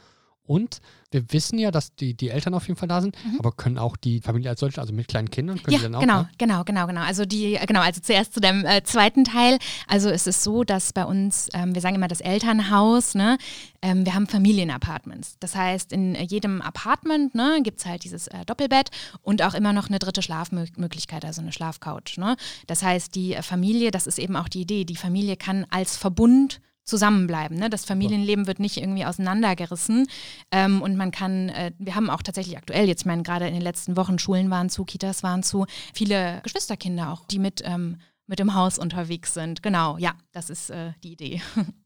Und 0.46 0.80
wir 1.12 1.32
wissen 1.32 1.58
ja, 1.60 1.72
dass 1.72 1.96
die, 1.96 2.16
die 2.16 2.30
Eltern 2.30 2.54
auf 2.54 2.68
jeden 2.68 2.78
Fall 2.78 2.88
da 2.90 3.00
sind, 3.02 3.16
Mhm. 3.24 3.40
aber 3.40 3.52
können 3.54 3.78
auch 3.78 3.96
die 3.96 4.20
Familie 4.20 4.50
als 4.50 4.60
solche, 4.60 4.82
also 4.82 4.92
mit 4.94 5.08
kleinen 5.08 5.30
Kindern, 5.30 5.62
können 5.62 5.74
Ja, 5.74 5.78
die 5.80 5.84
dann 5.84 5.96
auch? 5.96 6.02
genau, 6.02 6.18
ja? 6.22 6.30
genau, 6.38 6.64
genau, 6.64 6.88
genau. 6.88 7.02
Also 7.02 7.26
die, 7.26 7.58
genau, 7.66 7.80
also 7.82 8.02
zuerst 8.02 8.34
zu 8.34 8.42
dem 8.42 8.66
äh, 8.66 8.84
zweiten 8.84 9.24
Teil. 9.24 9.58
Also 9.88 10.10
es 10.10 10.28
ist 10.28 10.44
so, 10.44 10.64
dass 10.64 10.92
bei 10.92 11.06
uns, 11.06 11.50
ähm, 11.54 11.74
wir 11.74 11.82
sagen 11.82 11.96
immer 11.96 12.08
das 12.08 12.20
Elternhaus, 12.20 13.16
ne, 13.16 13.38
ähm, 13.82 14.06
wir 14.06 14.16
haben 14.16 14.28
Familienapartments. 14.28 15.38
Das 15.40 15.56
heißt, 15.56 15.94
in 15.94 16.16
äh, 16.16 16.24
jedem 16.24 16.62
Apartment 16.62 17.36
ne, 17.36 17.60
gibt 17.64 17.80
es 17.80 17.86
halt 17.86 18.04
dieses 18.04 18.28
äh, 18.28 18.44
Doppelbett 18.46 18.90
und 19.22 19.42
auch 19.44 19.54
immer 19.54 19.72
noch 19.74 19.88
eine 19.90 20.00
dritte 20.00 20.22
Schlafmöglichkeit, 20.22 21.26
also 21.26 21.42
eine 21.42 21.52
Schlafcouch. 21.52 22.18
Ne? 22.18 22.36
Das 22.68 22.84
heißt, 22.84 23.16
die 23.16 23.34
äh, 23.34 23.42
Familie, 23.42 23.92
das 23.92 24.08
ist 24.08 24.20
eben 24.20 24.36
auch 24.36 24.50
die 24.50 24.62
Idee, 24.62 24.84
die 24.86 24.96
Familie 24.96 25.38
kann 25.38 25.66
als 25.70 25.96
Verbund 25.98 26.60
zusammenbleiben. 26.86 27.58
Ne? 27.58 27.70
Das 27.70 27.86
Familienleben 27.86 28.48
wird 28.48 28.60
nicht 28.60 28.78
irgendwie 28.78 29.06
auseinandergerissen. 29.06 30.08
Ähm, 30.52 30.82
und 30.82 30.96
man 30.96 31.12
kann, 31.12 31.50
äh, 31.50 31.72
wir 31.78 31.96
haben 31.96 32.10
auch 32.10 32.22
tatsächlich 32.22 32.58
aktuell, 32.58 32.88
jetzt 32.88 33.02
ich 33.02 33.06
meine, 33.06 33.24
gerade 33.24 33.48
in 33.48 33.54
den 33.54 33.62
letzten 33.62 33.98
Wochen, 33.98 34.20
Schulen 34.20 34.50
waren 34.50 34.70
zu, 34.70 34.86
Kitas 34.86 35.24
waren 35.24 35.44
zu, 35.44 35.66
viele 35.94 36.42
Geschwisterkinder 36.44 37.12
auch, 37.12 37.26
die 37.26 37.40
mit, 37.40 37.62
ähm, 37.66 37.98
mit 38.28 38.40
im 38.40 38.54
Haus 38.54 38.80
unterwegs 38.80 39.34
sind. 39.34 39.64
Genau, 39.64 39.98
ja, 39.98 40.14
das 40.32 40.50
ist 40.50 40.70
äh, 40.70 40.94
die 41.04 41.14
Idee. 41.14 41.42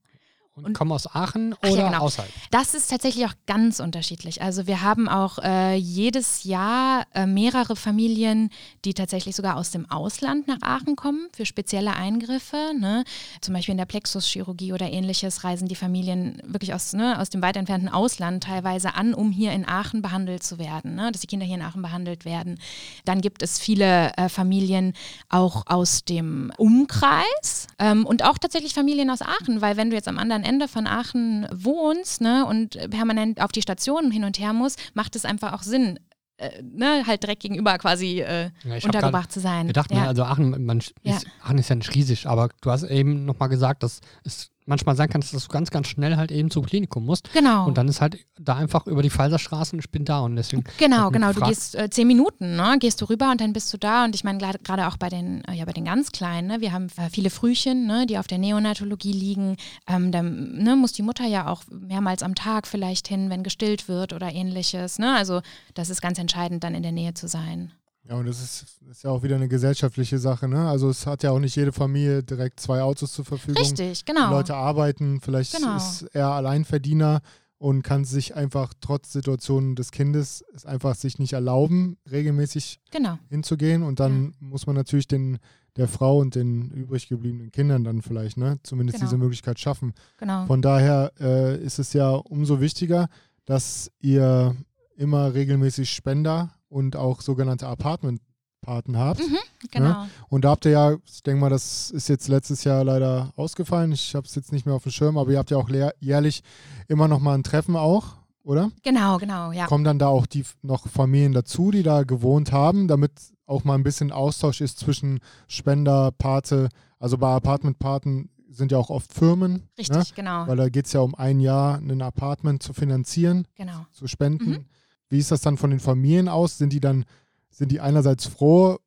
Und, 0.58 0.66
Und- 0.66 0.74
kommen 0.74 0.92
aus 0.92 1.06
Aachen 1.14 1.54
Ach 1.62 1.68
ja, 1.68 1.74
oder 1.74 1.84
genau. 1.86 2.00
außerhalb? 2.00 2.32
Das 2.50 2.74
ist 2.74 2.90
tatsächlich 2.90 3.26
auch 3.28 3.34
ganz 3.46 3.80
unterschiedlich. 3.80 4.42
Also 4.42 4.66
wir 4.66 4.82
haben 4.82 5.08
auch 5.08 5.38
äh, 5.38 5.76
jedes 5.76 6.46
Jahr 6.46 7.06
äh, 7.14 7.28
mehrere 7.28 7.76
Familien, 7.76 8.50
die 8.84 8.96
tatsächlich 8.96 9.36
sogar 9.36 9.56
aus 9.56 9.70
dem 9.70 9.90
Ausland 9.92 10.48
nach 10.48 10.58
Aachen 10.62 10.96
kommen 10.96 11.28
für 11.32 11.46
spezielle 11.46 11.96
Eingriffe. 11.96 12.72
Ne? 12.76 13.04
Zum 13.40 13.54
Beispiel 13.54 13.74
in 13.74 13.78
der 13.78 13.86
Plexuschirurgie 13.86 14.74
oder 14.74 14.92
ähnliches 14.92 15.44
reisen 15.44 15.68
die 15.68 15.76
Familien 15.76 16.42
wirklich 16.44 16.74
aus, 16.74 16.94
ne, 16.94 17.20
aus 17.20 17.30
dem 17.30 17.44
weit 17.44 17.56
entfernten 17.56 17.90
Ausland 17.90 18.44
teilweise 18.44 18.96
an, 18.96 19.14
um 19.14 19.30
hier 19.32 19.52
in 19.52 19.68
Aachen 19.68 20.02
behandelt 20.02 20.42
zu 20.42 20.58
werden, 20.58 20.96
ne? 20.96 21.12
dass 21.12 21.22
die 21.22 21.28
Kinder 21.28 21.46
hier 21.46 21.56
in 21.58 21.62
Aachen 21.62 21.84
behandelt 21.84 22.26
werden. 22.26 22.58
Dann 23.06 23.22
gibt 23.22 23.44
es 23.44 23.60
viele 23.60 24.12
äh, 24.18 24.28
Familien 24.28 24.94
auch 25.30 25.68
aus 25.68 26.04
dem 26.04 26.52
Umkreis 26.58 27.68
ähm, 27.78 28.08
und 28.08 28.24
auch 28.24 28.40
tatsächlich 28.40 28.74
Familien 28.74 29.12
aus 29.12 29.22
Aachen, 29.22 29.62
weil 29.62 29.78
wenn 29.78 29.92
du 29.92 29.96
jetzt 29.96 30.08
am 30.08 30.18
anderen 30.18 30.47
Ende 30.48 30.68
von 30.68 30.88
Aachen 30.88 31.48
wohnst 31.54 32.22
ne, 32.22 32.46
und 32.46 32.78
permanent 32.90 33.42
auf 33.42 33.52
die 33.52 33.62
Stationen 33.62 34.10
hin 34.12 34.24
und 34.24 34.40
her 34.40 34.54
musst, 34.54 34.80
macht 34.96 35.16
es 35.16 35.26
einfach 35.26 35.54
auch 35.54 35.62
Sinn, 35.64 36.00
äh, 36.38 36.62
ne, 36.64 37.04
halt 37.06 37.24
direkt 37.24 37.42
gegenüber 37.42 37.78
quasi 37.78 38.22
äh, 38.22 38.50
Ja, 38.64 38.76
untergebracht 38.84 39.32
zu 39.32 39.40
sein. 39.40 39.68
gedacht, 39.68 39.92
ja. 39.92 40.02
ne, 40.02 40.08
also 40.08 40.24
Aachen, 40.24 40.66
man, 40.66 40.80
ist, 40.80 40.94
Ja. 41.04 41.18
Aachen 41.44 41.58
ist 41.58 41.70
ja 41.70 41.76
nicht 41.76 41.94
riesig, 41.96 42.28
aber 42.28 42.50
du 42.62 42.72
hast 42.72 42.84
eben 42.84 43.26
nochmal 43.26 43.50
gesagt, 43.50 43.84
dass 43.84 44.02
es 44.24 44.50
manchmal 44.68 44.96
sein 44.96 45.10
kann, 45.10 45.22
dass 45.22 45.32
du 45.32 45.40
ganz, 45.48 45.72
ganz 45.72 45.88
schnell 45.88 46.18
halt 46.18 46.32
eben 46.32 46.52
zum 46.52 46.66
Klinikum 46.66 47.06
musst. 47.06 47.32
genau. 47.34 47.66
Und 47.66 47.78
dann 47.78 47.88
ist 47.88 48.02
halt 48.02 48.18
da 48.40 48.56
einfach 48.56 48.86
über 48.86 49.02
die 49.02 49.10
Pfalzerstraße 49.10 49.74
und 49.76 49.80
ich 49.80 49.90
bin 49.90 50.06
da 50.06 50.20
und 50.20 50.36
deswegen. 50.36 50.64
Genau, 50.78 51.10
genau. 51.10 51.34
Du 51.34 51.42
gehst 51.42 51.74
äh, 51.76 51.90
zehn 51.90 52.06
Minuten, 52.08 52.56
ne? 52.56 52.78
gehst 52.80 53.02
du 53.02 53.06
rüber 53.06 53.32
und 53.32 53.42
dann 53.42 53.54
bist 53.54 53.74
du 53.74 53.78
da. 53.78 54.06
Und 54.06 54.14
ich 54.16 54.24
meine, 54.24 54.38
gerade- 54.38 54.60
gerade 54.60 54.88
auch 54.88 54.98
bei 54.98 55.10
den, 55.10 55.44
äh, 55.46 55.54
ja, 55.54 55.66
bei 55.66 55.74
den 55.74 55.86
ganz 55.86 56.12
Kleinen, 56.12 56.48
ne? 56.48 56.62
wir 56.62 56.72
haben 56.74 56.88
äh, 56.98 57.10
viele 57.10 57.30
Frühchen, 57.30 57.88
ne? 57.88 58.06
die 58.06 58.18
auf 58.18 58.28
der 58.28 58.38
Neonatologie 58.38 59.14
liegen. 59.14 59.56
Ähm, 59.88 60.12
dann 60.12 60.58
ne, 60.58 60.76
muss 60.76 60.92
die 60.94 61.02
Mutter 61.04 61.26
ja 61.26 61.48
auch 61.48 61.64
mehrmals 61.72 62.22
am 62.22 62.36
Tag 62.36 62.68
vielleicht 62.68 63.08
hin, 63.08 63.30
wenn 63.30 63.44
gestillt 63.44 63.88
wird 63.88 64.14
oder 64.14 64.32
ähnliches. 64.34 65.00
Ne? 65.00 65.16
Also 65.16 65.42
das 65.74 65.90
ist 65.90 66.02
ganz 66.02 66.20
entscheidend, 66.20 66.64
dann 66.64 66.76
in 66.76 66.84
der 66.84 66.92
Nähe 66.92 67.14
zu 67.14 67.28
sein. 67.28 67.72
Ja, 68.10 68.16
und 68.16 68.26
das 68.26 68.42
ist, 68.42 68.66
ist 68.90 69.04
ja 69.04 69.10
auch 69.10 69.22
wieder 69.24 69.36
eine 69.36 69.50
gesellschaftliche 69.50 70.18
Sache, 70.18 70.48
ne? 70.48 70.70
Also 70.70 70.90
es 70.90 71.06
hat 71.06 71.24
ja 71.24 71.32
auch 71.32 71.40
nicht 71.40 71.56
jede 71.58 71.74
Familie 71.74 72.24
direkt 72.24 72.60
zwei 72.60 72.82
Autos 72.82 73.12
zur 73.12 73.26
Verfügung. 73.26 73.62
Richtig, 73.62 74.06
Die 74.06 74.06
genau. 74.14 74.30
Leute 74.32 74.56
arbeiten, 74.56 75.20
vielleicht 75.22 75.56
Genau. 75.58 75.76
ist 75.76 76.04
er 76.14 76.30
Alleinverdiener 76.30 77.22
und 77.58 77.82
kann 77.82 78.06
sich 78.06 78.36
einfach 78.36 78.74
trotz 78.80 79.12
Situationen 79.12 79.76
des 79.76 79.92
Kindes 79.92 80.44
es 80.54 80.66
einfach 80.66 80.96
sich 80.96 81.20
nicht 81.20 81.34
erlauben, 81.34 81.98
regelmäßig 82.10 82.80
Genau. 82.92 83.18
hinzugehen. 83.30 83.84
Und 83.84 84.00
dann 84.00 84.36
muss 84.40 84.68
man 84.68 84.76
natürlich 84.76 85.08
den 85.08 85.40
der 85.76 85.88
Frau 85.88 86.18
und 86.20 86.34
den 86.34 86.72
übrig 86.72 87.08
gebliebenen 87.08 87.52
Kindern 87.52 87.84
dann 87.84 88.02
vielleicht, 88.02 88.38
ne, 88.38 88.58
zumindest 88.64 88.98
Genau. 88.98 89.10
diese 89.10 89.18
Möglichkeit 89.20 89.60
schaffen. 89.60 89.94
Genau. 90.18 90.46
Von 90.48 90.62
daher 90.64 91.12
äh, 91.20 91.62
ist 91.64 91.78
es 91.78 91.94
ja 91.94 92.10
umso 92.12 92.62
wichtiger, 92.62 93.10
dass 93.46 93.92
ihr 94.00 94.56
immer 94.96 95.34
regelmäßig 95.36 95.92
Spender 95.92 96.52
und 96.70 96.96
auch 96.96 97.22
sogenannte 97.22 97.68
Apartment-Paten 97.68 98.98
habt. 98.98 99.20
Mhm, 99.20 99.38
genau. 99.72 100.06
Und 100.30 100.44
da 100.46 100.50
habt 100.52 100.66
ihr 100.66 100.72
ja, 100.72 100.96
ich 101.06 101.24
denke 101.24 101.42
mal, 101.42 101.50
das 101.50 101.92
ist 101.92 102.10
jetzt 102.10 102.28
letztes 102.28 102.64
Jahr 102.64 102.84
leider 102.84 103.32
ausgefallen. 103.36 103.92
Ich 103.92 104.16
habe 104.16 104.26
es 104.28 104.36
jetzt 104.36 104.52
nicht 104.52 104.66
mehr 104.66 104.76
auf 104.76 104.84
dem 104.84 104.92
Schirm, 104.92 105.18
aber 105.18 105.32
ihr 105.32 105.38
habt 105.40 105.52
ja 105.52 105.58
auch 105.58 105.70
jährlich 106.00 106.44
immer 106.88 107.08
noch 107.08 107.20
mal 107.20 107.36
ein 107.36 107.44
Treffen 107.44 107.76
auch, 107.76 108.16
oder? 108.44 108.72
Genau, 108.84 109.18
genau, 109.18 109.52
ja. 109.52 109.66
Kommen 109.68 109.84
dann 109.84 110.00
da 110.00 110.08
auch 110.08 110.26
die 110.26 110.46
noch 110.62 110.88
Familien 110.88 111.34
dazu, 111.34 111.72
die 111.72 111.84
da 111.84 112.04
gewohnt 112.04 112.52
haben, 112.52 112.88
damit 112.88 113.12
auch 113.46 113.64
mal 113.64 113.76
ein 113.76 113.84
bisschen 113.84 114.12
Austausch 114.12 114.62
ist 114.62 114.80
zwischen 114.80 115.20
Spender, 115.48 116.12
Pate. 116.12 116.70
Also 117.00 117.18
bei 117.18 117.34
Apartment-Paten 117.34 118.30
sind 118.50 118.72
ja 118.72 118.78
auch 118.78 118.90
oft 118.90 119.14
Firmen. 119.14 119.54
Ne? 119.54 119.62
Richtig, 119.78 120.16
genau. 120.16 120.48
Weil 120.48 120.58
da 120.58 120.70
geht 120.70 120.88
es 120.88 120.94
ja 120.94 121.02
um 121.02 121.16
ein 121.16 121.40
Jahr, 121.40 121.78
ein 121.78 122.02
Apartment 122.02 122.64
zu 122.64 122.74
finanzieren, 122.74 123.46
Genau. 123.56 123.86
zu 123.92 124.08
spenden. 124.08 124.50
Mhm. 124.50 124.66
Wie 125.10 125.20
ist 125.20 125.32
das 125.32 125.42
dann 125.42 125.58
von 125.58 125.70
den 125.70 125.80
Familien 125.80 126.28
aus? 126.28 126.58
Sind 126.58 126.74
die 126.74 126.80
dann, 126.80 127.06
sind 127.50 127.72
die 127.72 127.80
einerseits 127.80 128.26
froh, 128.26 128.78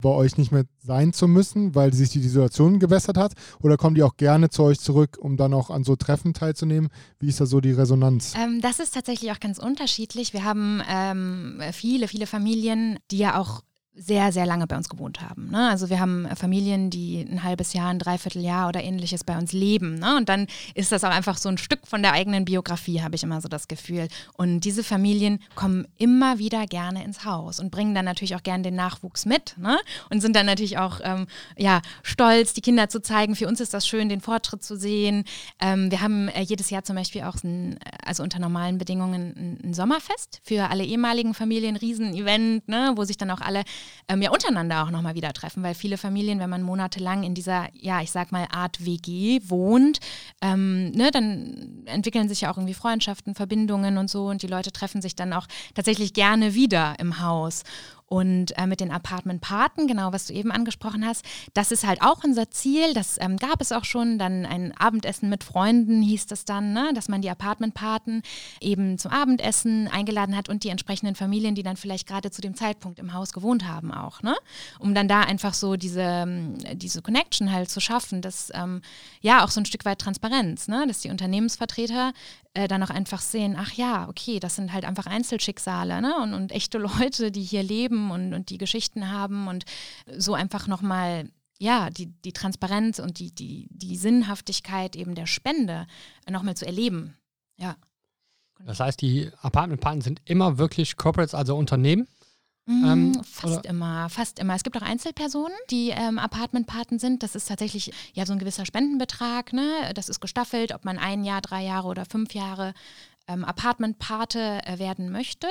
bei 0.00 0.10
euch 0.10 0.36
nicht 0.36 0.52
mehr 0.52 0.64
sein 0.78 1.12
zu 1.12 1.26
müssen, 1.26 1.74
weil 1.74 1.92
sich 1.92 2.10
die 2.10 2.20
Situation 2.20 2.78
gebessert 2.78 3.16
hat? 3.16 3.32
Oder 3.60 3.76
kommen 3.76 3.96
die 3.96 4.04
auch 4.04 4.16
gerne 4.16 4.48
zu 4.48 4.62
euch 4.62 4.78
zurück, 4.78 5.18
um 5.20 5.36
dann 5.36 5.52
auch 5.52 5.70
an 5.70 5.82
so 5.82 5.96
Treffen 5.96 6.34
teilzunehmen? 6.34 6.88
Wie 7.18 7.28
ist 7.28 7.40
da 7.40 7.46
so 7.46 7.60
die 7.60 7.72
Resonanz? 7.72 8.34
Ähm, 8.36 8.60
das 8.60 8.78
ist 8.78 8.94
tatsächlich 8.94 9.32
auch 9.32 9.40
ganz 9.40 9.58
unterschiedlich. 9.58 10.32
Wir 10.32 10.44
haben 10.44 10.80
ähm, 10.88 11.60
viele, 11.72 12.06
viele 12.06 12.26
Familien, 12.26 12.98
die 13.10 13.18
ja 13.18 13.40
auch 13.40 13.62
sehr, 13.98 14.32
sehr 14.32 14.46
lange 14.46 14.66
bei 14.66 14.76
uns 14.76 14.88
gewohnt 14.88 15.20
haben. 15.20 15.50
Ne? 15.50 15.68
Also 15.68 15.90
wir 15.90 15.98
haben 15.98 16.28
Familien, 16.36 16.88
die 16.88 17.20
ein 17.20 17.42
halbes 17.42 17.72
Jahr, 17.72 17.88
ein 17.88 17.98
Dreivierteljahr 17.98 18.68
oder 18.68 18.82
ähnliches 18.82 19.24
bei 19.24 19.36
uns 19.36 19.52
leben. 19.52 19.96
Ne? 19.96 20.16
Und 20.16 20.28
dann 20.28 20.46
ist 20.74 20.92
das 20.92 21.02
auch 21.02 21.10
einfach 21.10 21.36
so 21.36 21.48
ein 21.48 21.58
Stück 21.58 21.86
von 21.86 22.02
der 22.02 22.12
eigenen 22.12 22.44
Biografie, 22.44 23.02
habe 23.02 23.16
ich 23.16 23.24
immer 23.24 23.40
so 23.40 23.48
das 23.48 23.66
Gefühl. 23.66 24.08
Und 24.34 24.60
diese 24.60 24.84
Familien 24.84 25.40
kommen 25.56 25.86
immer 25.98 26.38
wieder 26.38 26.66
gerne 26.66 27.04
ins 27.04 27.24
Haus 27.24 27.58
und 27.58 27.70
bringen 27.70 27.94
dann 27.94 28.04
natürlich 28.04 28.36
auch 28.36 28.42
gerne 28.42 28.62
den 28.62 28.76
Nachwuchs 28.76 29.26
mit 29.26 29.56
ne? 29.58 29.78
und 30.10 30.20
sind 30.20 30.36
dann 30.36 30.46
natürlich 30.46 30.78
auch 30.78 31.00
ähm, 31.02 31.26
ja, 31.56 31.82
stolz, 32.02 32.54
die 32.54 32.60
Kinder 32.60 32.88
zu 32.88 33.02
zeigen. 33.02 33.34
Für 33.34 33.48
uns 33.48 33.60
ist 33.60 33.74
das 33.74 33.86
schön, 33.86 34.08
den 34.08 34.20
Fortschritt 34.20 34.62
zu 34.62 34.76
sehen. 34.76 35.24
Ähm, 35.60 35.90
wir 35.90 36.00
haben 36.00 36.28
äh, 36.28 36.42
jedes 36.42 36.70
Jahr 36.70 36.84
zum 36.84 36.94
Beispiel 36.94 37.22
auch, 37.22 37.36
ein, 37.42 37.78
also 38.04 38.22
unter 38.22 38.38
normalen 38.38 38.78
Bedingungen, 38.78 39.34
ein, 39.36 39.70
ein 39.70 39.74
Sommerfest 39.74 40.40
für 40.44 40.70
alle 40.70 40.84
ehemaligen 40.84 41.34
Familien, 41.34 41.76
Riesenevent, 41.76 42.68
ne? 42.68 42.92
wo 42.94 43.04
sich 43.04 43.16
dann 43.16 43.30
auch 43.30 43.40
alle 43.40 43.64
ähm, 44.08 44.22
ja 44.22 44.30
untereinander 44.30 44.82
auch 44.82 44.90
nochmal 44.90 45.14
wieder 45.14 45.32
treffen, 45.32 45.62
weil 45.62 45.74
viele 45.74 45.98
Familien, 45.98 46.40
wenn 46.40 46.50
man 46.50 46.62
monatelang 46.62 47.22
in 47.22 47.34
dieser, 47.34 47.68
ja, 47.74 48.00
ich 48.02 48.10
sag 48.10 48.32
mal, 48.32 48.46
Art 48.50 48.84
WG 48.84 49.40
wohnt, 49.44 50.00
ähm, 50.42 50.90
ne, 50.90 51.10
dann 51.10 51.84
entwickeln 51.86 52.28
sich 52.28 52.42
ja 52.42 52.52
auch 52.52 52.56
irgendwie 52.56 52.74
Freundschaften, 52.74 53.34
Verbindungen 53.34 53.98
und 53.98 54.10
so 54.10 54.26
und 54.26 54.42
die 54.42 54.46
Leute 54.46 54.72
treffen 54.72 55.02
sich 55.02 55.14
dann 55.14 55.32
auch 55.32 55.46
tatsächlich 55.74 56.12
gerne 56.12 56.54
wieder 56.54 56.94
im 56.98 57.20
Haus. 57.20 57.62
Und 58.08 58.56
äh, 58.56 58.66
mit 58.66 58.80
den 58.80 58.90
Apartment-Paten, 58.90 59.86
genau 59.86 60.12
was 60.14 60.26
du 60.26 60.32
eben 60.32 60.50
angesprochen 60.50 61.06
hast, 61.06 61.24
das 61.52 61.70
ist 61.70 61.86
halt 61.86 62.00
auch 62.00 62.24
unser 62.24 62.50
Ziel. 62.50 62.94
Das 62.94 63.18
ähm, 63.20 63.36
gab 63.36 63.60
es 63.60 63.70
auch 63.70 63.84
schon. 63.84 64.18
Dann 64.18 64.46
ein 64.46 64.74
Abendessen 64.78 65.28
mit 65.28 65.44
Freunden 65.44 66.00
hieß 66.00 66.26
das 66.26 66.46
dann, 66.46 66.72
ne? 66.72 66.92
dass 66.94 67.08
man 67.08 67.20
die 67.20 67.28
Apartment-Paten 67.28 68.22
eben 68.62 68.96
zum 68.96 69.10
Abendessen 69.10 69.88
eingeladen 69.88 70.34
hat 70.34 70.48
und 70.48 70.64
die 70.64 70.70
entsprechenden 70.70 71.16
Familien, 71.16 71.54
die 71.54 71.62
dann 71.62 71.76
vielleicht 71.76 72.08
gerade 72.08 72.30
zu 72.30 72.40
dem 72.40 72.54
Zeitpunkt 72.54 72.98
im 72.98 73.12
Haus 73.12 73.32
gewohnt 73.34 73.66
haben, 73.68 73.92
auch. 73.92 74.22
Ne? 74.22 74.34
Um 74.78 74.94
dann 74.94 75.08
da 75.08 75.20
einfach 75.20 75.52
so 75.52 75.76
diese, 75.76 76.00
ähm, 76.00 76.56
diese 76.74 77.02
Connection 77.02 77.52
halt 77.52 77.68
zu 77.68 77.80
schaffen, 77.80 78.22
dass 78.22 78.50
ähm, 78.54 78.80
ja 79.20 79.44
auch 79.44 79.50
so 79.50 79.60
ein 79.60 79.66
Stück 79.66 79.84
weit 79.84 79.98
Transparenz, 79.98 80.66
ne? 80.66 80.86
dass 80.88 81.00
die 81.00 81.10
Unternehmensvertreter 81.10 82.14
äh, 82.58 82.66
dann 82.66 82.82
auch 82.82 82.90
einfach 82.90 83.20
sehen, 83.20 83.54
ach 83.56 83.72
ja, 83.74 84.08
okay, 84.08 84.40
das 84.40 84.56
sind 84.56 84.72
halt 84.72 84.84
einfach 84.84 85.06
Einzelschicksale 85.06 86.02
ne? 86.02 86.16
und, 86.20 86.34
und 86.34 86.50
echte 86.50 86.78
Leute, 87.00 87.30
die 87.30 87.42
hier 87.42 87.62
leben 87.62 88.10
und, 88.10 88.34
und 88.34 88.50
die 88.50 88.58
Geschichten 88.58 89.12
haben 89.12 89.46
und 89.46 89.64
so 90.16 90.34
einfach 90.34 90.66
nochmal, 90.66 91.30
ja, 91.60 91.88
die, 91.90 92.06
die 92.06 92.32
Transparenz 92.32 92.98
und 92.98 93.20
die, 93.20 93.32
die, 93.32 93.68
die 93.70 93.96
Sinnhaftigkeit 93.96 94.96
eben 94.96 95.14
der 95.14 95.26
Spende 95.26 95.86
nochmal 96.28 96.56
zu 96.56 96.66
erleben. 96.66 97.16
Ja. 97.58 97.76
Das 98.66 98.80
heißt, 98.80 99.00
die 99.00 99.30
Apartment-Paten 99.40 100.00
sind 100.00 100.20
immer 100.24 100.58
wirklich 100.58 100.96
Corporates, 100.96 101.34
also 101.34 101.56
Unternehmen. 101.56 102.08
Ähm, 102.68 103.22
fast 103.24 103.64
immer, 103.64 104.10
fast 104.10 104.38
immer. 104.38 104.54
Es 104.54 104.62
gibt 104.62 104.76
auch 104.76 104.82
Einzelpersonen, 104.82 105.56
die 105.70 105.90
ähm, 105.90 106.18
Apartmentpaten 106.18 106.98
sind. 106.98 107.22
Das 107.22 107.34
ist 107.34 107.48
tatsächlich 107.48 107.92
ja 108.12 108.26
so 108.26 108.34
ein 108.34 108.38
gewisser 108.38 108.66
Spendenbetrag. 108.66 109.54
Ne? 109.54 109.90
Das 109.94 110.10
ist 110.10 110.20
gestaffelt, 110.20 110.74
ob 110.74 110.84
man 110.84 110.98
ein 110.98 111.24
Jahr, 111.24 111.40
drei 111.40 111.64
Jahre 111.64 111.88
oder 111.88 112.04
fünf 112.04 112.34
Jahre 112.34 112.74
ähm, 113.26 113.44
Apartmentpate 113.44 114.60
äh, 114.66 114.78
werden 114.78 115.10
möchte. 115.10 115.48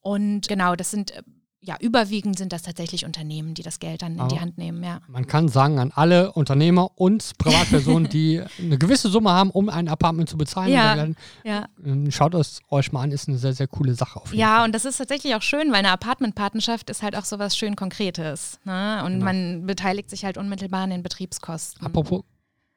Und 0.00 0.46
genau, 0.46 0.76
das 0.76 0.92
sind 0.92 1.10
äh, 1.10 1.22
ja 1.66 1.76
überwiegend 1.80 2.36
sind 2.38 2.52
das 2.52 2.62
tatsächlich 2.62 3.04
Unternehmen, 3.06 3.54
die 3.54 3.62
das 3.62 3.78
Geld 3.78 4.02
dann 4.02 4.12
in 4.12 4.28
die 4.28 4.34
Aber- 4.34 4.40
Hand 4.40 4.58
nehmen. 4.58 4.82
Ja. 4.84 5.00
Man 5.08 5.26
kann 5.26 5.48
sagen, 5.48 5.78
an 5.78 5.92
alle 5.94 6.32
Unternehmer 6.32 6.90
und 6.96 7.38
Privatpersonen, 7.38 8.08
die 8.12 8.42
eine 8.58 8.76
gewisse 8.78 9.08
Summe 9.08 9.30
haben, 9.30 9.50
um 9.50 9.68
ein 9.68 9.88
Apartment 9.88 10.28
zu 10.28 10.36
bezahlen, 10.36 10.72
Ja. 10.72 10.94
dann, 10.94 11.16
ja. 11.42 11.64
ähm, 11.84 12.10
schaut 12.10 12.34
es 12.34 12.60
euch 12.70 12.92
mal 12.92 13.02
an, 13.02 13.12
ist 13.12 13.28
eine 13.28 13.38
sehr, 13.38 13.54
sehr 13.54 13.66
coole 13.66 13.94
Sache 13.94 14.20
auf 14.20 14.26
jeden 14.30 14.40
Ja, 14.40 14.56
Fall. 14.58 14.66
und 14.66 14.74
das 14.74 14.84
ist 14.84 14.98
tatsächlich 14.98 15.34
auch 15.34 15.42
schön, 15.42 15.68
weil 15.70 15.78
eine 15.78 15.90
Apartmentpatenschaft 15.90 16.90
ist 16.90 17.02
halt 17.02 17.16
auch 17.16 17.24
so 17.24 17.38
was 17.38 17.56
schön 17.56 17.76
Konkretes. 17.76 18.58
Ne? 18.64 19.02
Und 19.04 19.12
Genau. 19.14 19.24
man 19.24 19.66
beteiligt 19.66 20.10
sich 20.10 20.24
halt 20.24 20.36
unmittelbar 20.36 20.82
an 20.82 20.90
den 20.90 21.02
Betriebskosten. 21.02 21.86
Apropos 21.86 22.22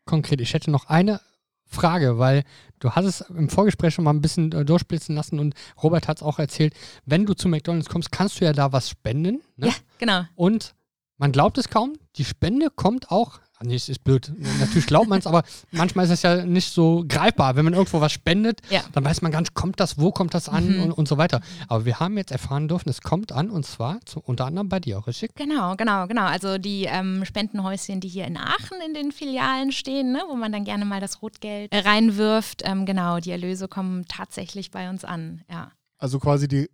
konkret, 0.06 0.40
ich 0.40 0.54
hätte 0.54 0.72
noch 0.72 0.86
eine 0.88 1.20
Frage, 1.68 2.18
weil 2.18 2.44
du 2.80 2.92
hattest 2.92 3.26
im 3.30 3.50
Vorgespräch 3.50 3.94
schon 3.94 4.06
mal 4.06 4.12
ein 4.12 4.22
bisschen 4.22 4.52
äh, 4.52 4.66
durchblitzen 4.66 5.16
lassen 5.16 5.40
und 5.40 5.54
Robert 5.82 6.08
hat 6.08 6.18
es 6.18 6.24
auch 6.24 6.40
erzählt, 6.40 6.74
wenn 7.06 7.26
du 7.26 7.34
zu 7.34 7.50
McDonalds 7.50 7.90
kommst, 7.90 8.12
kannst 8.12 8.40
du 8.40 8.46
ja 8.46 8.54
da 8.54 8.72
was 8.72 8.90
spenden. 8.90 9.42
Ne? 9.58 9.68
Ja, 9.68 9.74
genau. 9.98 10.24
Und 10.36 10.76
man 11.18 11.32
glaubt 11.32 11.58
es 11.58 11.70
kaum, 11.70 11.94
die 12.16 12.26
Spende 12.26 12.70
kommt 12.70 13.12
auch. 13.12 13.40
Ah, 13.58 13.64
Nee, 13.64 13.76
es 13.76 13.90
ist 13.90 14.04
blöd. 14.04 14.32
Natürlich 14.60 14.86
glaubt 14.88 15.08
man 15.10 15.20
es, 15.20 15.28
aber 15.28 15.44
manchmal 15.72 16.06
ist 16.06 16.12
es 16.12 16.22
ja 16.22 16.46
nicht 16.46 16.72
so 16.74 17.04
greifbar. 17.08 17.56
Wenn 17.56 17.66
man 17.66 17.74
irgendwo 17.74 18.00
was 18.02 18.12
spendet, 18.12 18.62
Ja. 18.70 18.82
dann 18.94 19.04
weiß 19.04 19.22
man 19.22 19.32
gar 19.32 19.40
nicht, 19.42 19.54
kommt 19.54 19.80
das, 19.80 19.98
wo 19.98 20.12
kommt 20.12 20.34
das 20.34 20.48
an 20.50 20.76
Mhm. 20.78 20.84
und, 20.84 20.92
und 20.94 21.08
so 21.08 21.18
weiter. 21.18 21.42
Aber 21.68 21.86
wir 21.86 22.00
haben 22.00 22.18
jetzt 22.18 22.32
erfahren 22.32 22.68
dürfen, 22.68 22.90
es 22.90 23.02
kommt 23.02 23.32
an 23.32 23.50
und 23.50 23.66
zwar 23.66 24.00
zu, 24.06 24.20
unter 24.20 24.46
anderem 24.46 24.70
bei 24.70 24.80
dir, 24.80 25.06
richtig? 25.08 25.32
Genau, 25.36 25.76
genau, 25.76 26.08
genau. 26.08 26.26
Also 26.26 26.58
die 26.58 26.86
ähm, 26.86 27.26
Spendenhäuschen, 27.26 28.00
die 28.00 28.08
hier 28.10 28.26
in 28.26 28.38
Aachen 28.38 28.78
in 28.86 28.94
den 28.94 29.12
Filialen 29.12 29.72
stehen, 29.72 30.12
ne, 30.12 30.22
wo 30.30 30.36
man 30.36 30.52
dann 30.52 30.64
gerne 30.64 30.86
mal 30.86 31.00
das 31.02 31.22
Rotgeld 31.22 31.72
äh, 31.74 31.80
reinwirft, 31.80 32.62
ähm, 32.66 32.86
genau, 32.86 33.20
die 33.20 33.32
Erlöse 33.32 33.68
kommen 33.68 34.06
tatsächlich 34.08 34.72
bei 34.72 34.90
uns 34.90 35.04
an. 35.04 35.42
Ja. 35.50 35.72
Also 35.98 36.20
quasi 36.20 36.48
die, 36.48 36.70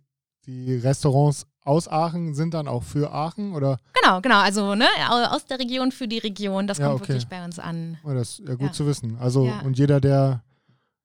die 0.46 0.74
Restaurants 0.76 1.46
aus 1.64 1.88
Aachen 1.88 2.34
sind 2.34 2.54
dann 2.54 2.68
auch 2.68 2.82
für 2.82 3.10
Aachen 3.12 3.54
oder? 3.54 3.78
Genau, 4.00 4.20
genau. 4.20 4.40
Also 4.40 4.74
ne, 4.74 4.86
au- 5.08 5.34
aus 5.34 5.46
der 5.46 5.58
Region 5.58 5.92
für 5.92 6.06
die 6.06 6.18
Region, 6.18 6.66
das 6.66 6.78
Ja, 6.78 6.88
kommt 6.88 7.00
okay. 7.00 7.08
wirklich 7.08 7.26
bei 7.28 7.44
uns 7.44 7.58
an. 7.58 7.98
Oh, 8.04 8.12
das 8.12 8.38
ist 8.38 8.48
ja 8.48 8.54
gut 8.54 8.66
Ja. 8.68 8.72
zu 8.72 8.86
wissen. 8.86 9.16
Also 9.18 9.46
Ja. 9.46 9.60
und 9.64 9.78
jeder, 9.78 10.00
der 10.00 10.42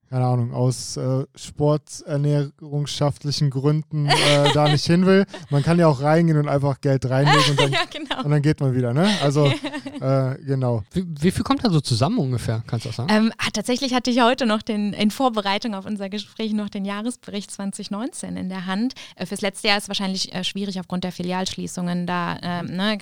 keine 0.09 0.25
Ahnung, 0.25 0.53
aus 0.53 0.97
äh, 0.97 1.25
sporternährungsschaftlichen 1.35 3.51
Gründen 3.51 4.07
äh, 4.07 4.49
da 4.53 4.67
nicht 4.67 4.85
hin 4.85 5.05
will. 5.05 5.27
Man 5.51 5.61
kann 5.61 5.77
ja 5.77 5.85
auch 5.87 6.01
reingehen 6.01 6.39
und 6.39 6.49
einfach 6.49 6.81
Geld 6.81 7.07
reinlegen 7.07 7.51
und 7.51 7.59
dann, 7.59 7.71
ja, 7.73 7.81
genau. 7.91 8.23
und 8.23 8.31
dann 8.31 8.41
geht 8.41 8.59
man 8.59 8.73
wieder, 8.73 8.91
ne? 8.93 9.07
Also, 9.21 9.45
äh, 10.01 10.35
genau. 10.43 10.81
Wie, 10.93 11.05
wie 11.07 11.29
viel 11.29 11.43
kommt 11.43 11.63
da 11.63 11.69
so 11.69 11.79
zusammen 11.79 12.17
ungefähr? 12.17 12.63
Kannst 12.65 12.85
du 12.85 12.89
das 12.89 12.95
sagen? 12.95 13.13
Ähm, 13.13 13.31
ah, 13.37 13.51
tatsächlich 13.53 13.93
hatte 13.93 14.09
ich 14.09 14.19
heute 14.21 14.47
noch 14.47 14.63
den, 14.63 14.93
in 14.93 15.11
Vorbereitung 15.11 15.75
auf 15.75 15.85
unser 15.85 16.09
Gespräch 16.09 16.53
noch 16.53 16.69
den 16.69 16.85
Jahresbericht 16.85 17.51
2019 17.51 18.35
in 18.35 18.49
der 18.49 18.65
Hand. 18.65 18.95
Äh, 19.15 19.27
fürs 19.27 19.41
letzte 19.41 19.67
Jahr 19.67 19.77
ist 19.77 19.83
es 19.83 19.89
wahrscheinlich 19.89 20.33
äh, 20.33 20.43
schwierig 20.43 20.79
aufgrund 20.79 21.03
der 21.03 21.11
Filialschließungen 21.11 22.07
da 22.07 22.35
ähm, 22.41 22.75
ne, 22.75 22.97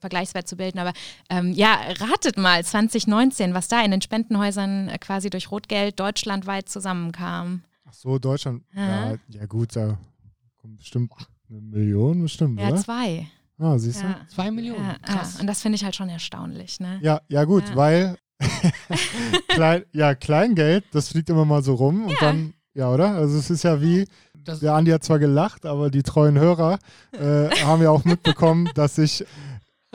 Vergleichswert 0.00 0.48
zu 0.48 0.56
bilden. 0.56 0.80
Aber 0.80 0.94
ähm, 1.28 1.52
ja, 1.52 1.78
ratet 2.00 2.36
mal 2.36 2.64
2019, 2.64 3.54
was 3.54 3.68
da 3.68 3.82
in 3.82 3.92
den 3.92 4.02
Spendenhäusern 4.02 4.88
äh, 4.88 4.98
quasi 4.98 5.30
durch 5.30 5.52
Rotgeld 5.52 6.00
deutschlandweit 6.40 6.68
zusammenkam. 6.68 7.62
Ach 7.88 7.92
so, 7.92 8.18
Deutschland. 8.18 8.62
Ja, 8.74 9.14
ja 9.28 9.46
gut, 9.46 9.74
da 9.76 9.98
kommt 10.60 10.78
bestimmt 10.78 11.12
eine 11.48 11.60
Million, 11.60 12.22
bestimmt, 12.22 12.60
Ja, 12.60 12.68
oder? 12.68 12.76
zwei. 12.76 13.26
Ah, 13.58 13.78
siehst 13.78 14.00
du? 14.02 14.06
Ja. 14.06 14.20
Zwei 14.28 14.50
Millionen. 14.50 14.84
Ja, 14.84 14.96
Krass. 15.02 15.34
ja. 15.34 15.40
Und 15.40 15.46
das 15.46 15.60
finde 15.60 15.76
ich 15.76 15.84
halt 15.84 15.94
schon 15.94 16.08
erstaunlich. 16.08 16.80
Ne? 16.80 16.98
Ja, 17.02 17.20
ja 17.28 17.44
gut, 17.44 17.68
Ja. 17.68 17.76
weil 17.76 18.16
Klein, 19.48 19.84
ja, 19.92 20.14
Kleingeld, 20.14 20.84
das 20.92 21.08
fliegt 21.08 21.28
immer 21.28 21.44
mal 21.44 21.62
so 21.62 21.74
rum 21.74 22.04
und 22.04 22.10
Ja. 22.12 22.16
dann, 22.20 22.54
ja, 22.74 22.90
oder? 22.90 23.14
Also 23.14 23.36
es 23.38 23.50
ist 23.50 23.64
ja 23.64 23.82
wie, 23.82 24.06
Das, 24.34 24.60
der 24.60 24.74
Andi 24.74 24.90
hat 24.92 25.04
zwar 25.04 25.18
gelacht, 25.18 25.66
aber 25.66 25.90
die 25.90 26.02
treuen 26.02 26.38
Hörer 26.38 26.78
äh, 27.12 27.50
haben 27.64 27.82
ja 27.82 27.90
auch 27.90 28.04
mitbekommen, 28.04 28.70
dass 28.74 28.96
ich 28.96 29.24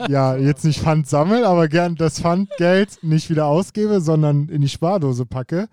ja 0.08 0.36
jetzt 0.36 0.64
nicht 0.64 0.80
Pfand 0.80 1.08
sammle, 1.08 1.48
aber 1.48 1.66
gern 1.68 1.96
das 1.96 2.20
Pfandgeld 2.20 3.02
nicht 3.02 3.30
wieder 3.30 3.46
ausgebe, 3.46 4.00
sondern 4.00 4.48
in 4.48 4.60
die 4.60 4.68
Spardose 4.68 5.24
packe. 5.26 5.68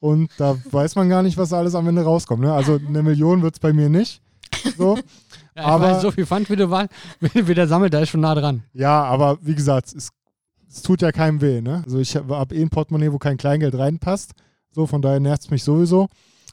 Und 0.00 0.30
da 0.38 0.56
weiß 0.70 0.94
man 0.94 1.08
gar 1.08 1.22
nicht, 1.22 1.36
was 1.36 1.52
alles 1.52 1.74
am 1.74 1.88
Ende 1.88 2.02
rauskommt. 2.02 2.42
Ne? 2.42 2.52
Also 2.52 2.78
eine 2.86 3.02
Million 3.02 3.42
wird 3.42 3.54
es 3.54 3.60
bei 3.60 3.72
mir 3.72 3.88
nicht. 3.88 4.22
So. 4.76 4.96
ja, 5.56 5.64
aber- 5.64 5.88
aber 5.88 6.00
so 6.00 6.10
viel 6.10 6.26
Pfand, 6.26 6.48
wie, 6.50 6.56
du 6.56 6.70
wie 6.70 7.54
der 7.54 7.66
sammelt, 7.68 7.92
da 7.94 8.00
ist 8.00 8.10
schon 8.10 8.20
nah 8.20 8.34
dran. 8.34 8.62
Ja, 8.72 9.02
aber 9.04 9.38
wie 9.42 9.54
gesagt, 9.54 9.92
es, 9.94 10.10
es 10.68 10.82
tut 10.82 11.02
ja 11.02 11.10
keinem 11.12 11.40
weh. 11.40 11.60
Ne? 11.60 11.82
Also 11.84 11.98
ich 11.98 12.14
habe 12.16 12.36
hab 12.36 12.52
eh 12.52 12.62
ein 12.62 12.70
Portemonnaie, 12.70 13.12
wo 13.12 13.18
kein 13.18 13.36
Kleingeld 13.36 13.76
reinpasst. 13.76 14.32
So, 14.70 14.86
von 14.86 15.02
daher 15.02 15.18
nervt 15.20 15.42
es 15.44 15.50
mich 15.50 15.64
sowieso. 15.64 16.08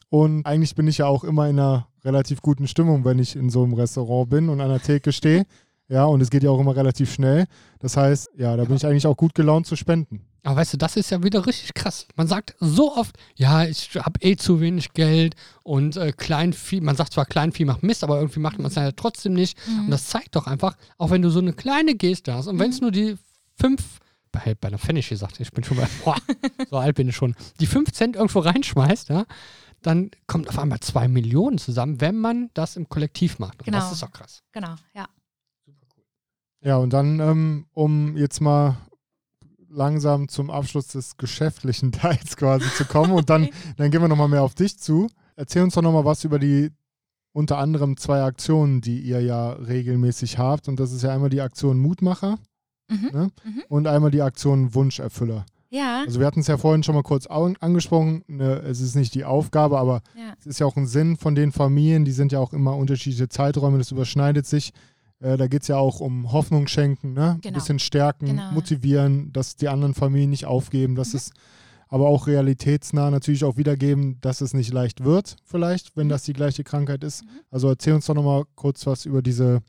Und 0.10 0.46
eigentlich 0.46 0.76
bin 0.76 0.88
ich 0.88 1.00
ja 1.00 1.06
auch 1.08 1.24
immer 1.24 1.48
in 1.50 1.60
einer 1.60 1.88
relativ 2.04 2.42
guten 2.42 2.68
Stimmung, 2.68 3.04
wenn 3.06 3.20
ich 3.20 3.36
in 3.36 3.50
so 3.50 3.64
einem 3.64 3.74
Restaurant 3.74 4.30
bin 4.30 4.50
und 4.50 4.62
an 4.62 4.70
der 4.70 4.82
Theke 4.82 5.12
stehe. 5.12 5.46
Ja, 5.88 6.06
und 6.06 6.22
es 6.22 6.30
geht 6.32 6.42
ja 6.44 6.50
auch 6.50 6.60
immer 6.60 6.76
relativ 6.76 7.12
schnell. 7.14 7.46
Das 7.80 7.96
heißt, 7.98 8.32
ja, 8.38 8.56
da 8.58 8.64
bin 8.66 8.76
ich 8.76 8.86
eigentlich 8.86 9.06
auch 9.06 9.18
gut 9.18 9.36
gelaunt 9.36 9.68
zu 9.68 9.76
spenden. 9.76 10.22
Aber 10.46 10.58
weißt 10.58 10.74
du, 10.74 10.78
das 10.78 10.96
ist 10.96 11.10
ja 11.10 11.24
wieder 11.24 11.46
richtig 11.48 11.74
krass. 11.74 12.08
Man 12.16 12.28
sagt 12.28 12.56
so 12.60 12.96
oft, 12.96 13.18
ja, 13.36 13.66
ich 13.66 13.96
habe 13.96 14.20
eh 14.22 14.36
zu 14.36 14.62
wenig 14.62 14.94
Geld 14.94 15.36
und 15.64 15.98
äh, 15.98 16.12
Kleinvieh, 16.12 16.82
man 16.82 16.96
sagt 16.96 17.14
zwar 17.14 17.26
Kleinvieh 17.26 17.66
macht 17.66 17.82
Mist, 17.84 18.04
aber 18.04 18.18
irgendwie 18.20 18.40
macht 18.40 18.58
man 18.60 18.68
es 18.68 18.76
ja 18.76 18.92
trotzdem 18.92 19.34
nicht. 19.34 19.58
Und 19.68 19.90
das 19.90 20.06
zeigt 20.08 20.36
doch 20.36 20.46
einfach, 20.48 20.78
auch 20.98 21.10
wenn 21.10 21.22
du 21.24 21.30
so 21.32 21.40
eine 21.40 21.54
kleine 21.54 21.96
Geste 21.96 22.34
hast 22.34 22.48
und 22.48 22.60
wenn 22.60 22.70
es 22.70 22.80
nur 22.80 22.92
die 22.92 23.18
fünf, 23.60 24.00
bei, 24.32 24.56
bei 24.60 24.68
einer 24.68 24.78
Pfennig 24.78 25.10
gesagt, 25.10 25.40
ich 25.40 25.52
bin 25.52 25.64
schon 25.64 25.78
bei, 25.78 25.88
boah, 26.04 26.16
so 26.70 26.78
alt 26.78 26.96
bin 26.96 27.10
ich 27.10 27.16
schon, 27.16 27.36
die 27.60 27.66
fünf 27.68 27.92
Cent 27.92 28.16
irgendwo 28.16 28.40
reinschmeißt, 28.40 29.10
ja, 29.10 29.26
dann 29.82 30.12
kommt 30.28 30.48
auf 30.50 30.60
einmal 30.60 30.80
zwei 30.80 31.08
Millionen 31.08 31.58
zusammen, 31.58 32.02
wenn 32.02 32.18
man 32.18 32.50
das 32.54 32.76
im 32.76 32.88
Kollektiv 32.88 33.40
macht. 33.40 33.60
Und 33.60 33.66
Genau. 33.66 33.80
das 33.80 33.92
ist 33.92 34.04
doch 34.04 34.12
krass. 34.12 34.44
Genau, 34.52 34.76
ja. 34.94 35.08
Ja, 36.62 36.78
und 36.78 36.92
dann, 36.94 37.20
ähm, 37.20 37.68
um 37.74 38.18
jetzt 38.18 38.42
mal 38.42 38.78
langsam 39.76 40.28
zum 40.28 40.50
Abschluss 40.50 40.88
des 40.88 41.18
geschäftlichen 41.18 41.92
Teils 41.92 42.38
quasi 42.38 42.66
zu 42.76 42.86
kommen 42.86 43.12
und 43.12 43.30
dann, 43.30 43.50
dann 43.78 43.92
gehen 43.92 44.02
wir 44.02 44.08
nochmal 44.08 44.30
mehr 44.30 44.44
auf 44.44 44.56
dich 44.56 44.80
zu. 44.80 45.08
Erzähl 45.36 45.64
uns 45.64 45.76
doch 45.76 45.82
nochmal 45.82 46.06
was 46.06 46.24
über 46.24 46.40
die 46.40 46.72
unter 47.34 47.58
anderem 47.58 47.98
zwei 47.98 48.24
Aktionen, 48.24 48.80
die 48.80 49.00
ihr 49.02 49.20
ja 49.22 49.52
regelmäßig 49.52 50.38
habt. 50.38 50.70
Und 50.70 50.80
das 50.80 50.94
ist 50.94 51.02
ja 51.02 51.14
einmal 51.14 51.30
die 51.30 51.42
Aktion 51.42 51.80
Mutmacher 51.80 52.38
Mhm. 52.90 53.10
ne? 53.12 53.32
Mhm. 53.44 53.64
und 53.68 53.88
einmal 53.88 54.12
die 54.12 54.22
Aktion 54.22 54.74
Wunscherfüller. 54.76 55.46
Ja, 55.72 56.04
Also 56.06 56.20
wir 56.20 56.28
hatten 56.28 56.42
es 56.42 56.48
ja 56.48 56.58
vorhin 56.58 56.84
schon 56.84 56.94
mal 56.96 57.02
kurz 57.04 57.26
angesprochen. 57.28 58.24
Ne, 58.28 58.60
es 58.60 58.80
ist 58.80 58.96
nicht 58.96 59.14
die 59.16 59.26
Aufgabe, 59.26 59.80
aber 59.80 60.02
ja. 60.16 60.34
es 60.40 60.46
ist 60.46 60.60
ja 60.60 60.68
auch 60.68 60.78
ein 60.78 60.86
Sinn 60.88 61.18
von 61.18 61.34
den 61.36 61.52
Familien. 61.52 62.06
Die 62.06 62.12
sind 62.14 62.32
ja 62.32 62.40
auch 62.40 62.54
immer 62.54 62.76
unterschiedliche 62.78 63.28
Zeiträume, 63.28 63.80
das 63.80 63.92
überschneidet 63.92 64.46
sich. 64.46 64.72
Äh, 65.26 65.38
da 65.38 65.48
geht 65.48 65.64
es 65.64 65.68
ja 65.68 65.78
auch 65.78 66.00
um 66.02 66.32
Hoffnung 66.32 66.68
schenken, 66.68 67.14
ne? 67.14 67.32
ein 67.36 67.42
Genau. 67.42 67.56
bisschen 67.56 67.80
stärken, 67.80 68.28
Genau. 68.28 68.52
motivieren, 68.52 69.34
dass 69.34 69.56
die 69.56 69.68
anderen 69.70 69.94
Familien 69.96 70.30
nicht 70.30 70.46
aufgeben, 70.46 70.96
dass 70.96 71.14
Mhm. 71.14 71.18
es 71.18 71.32
aber 71.88 72.08
auch 72.08 72.28
realitätsnah 72.28 73.10
natürlich 73.12 73.44
auch 73.44 73.58
wiedergeben, 73.58 74.20
dass 74.22 74.42
es 74.42 74.54
nicht 74.54 74.72
leicht 74.74 75.04
wird, 75.04 75.36
vielleicht, 75.44 75.96
wenn 75.96 76.08
Mhm. 76.08 76.12
das 76.12 76.24
die 76.24 76.34
gleiche 76.34 76.64
Krankheit 76.64 77.04
ist. 77.04 77.24
Mhm. 77.24 77.30
Also 77.52 77.70
erzähl 77.70 77.94
uns 77.94 78.06
doch 78.06 78.14
nochmal 78.16 78.44
kurz 78.56 78.86
was 78.86 79.06
über 79.06 79.22
diese 79.22 79.62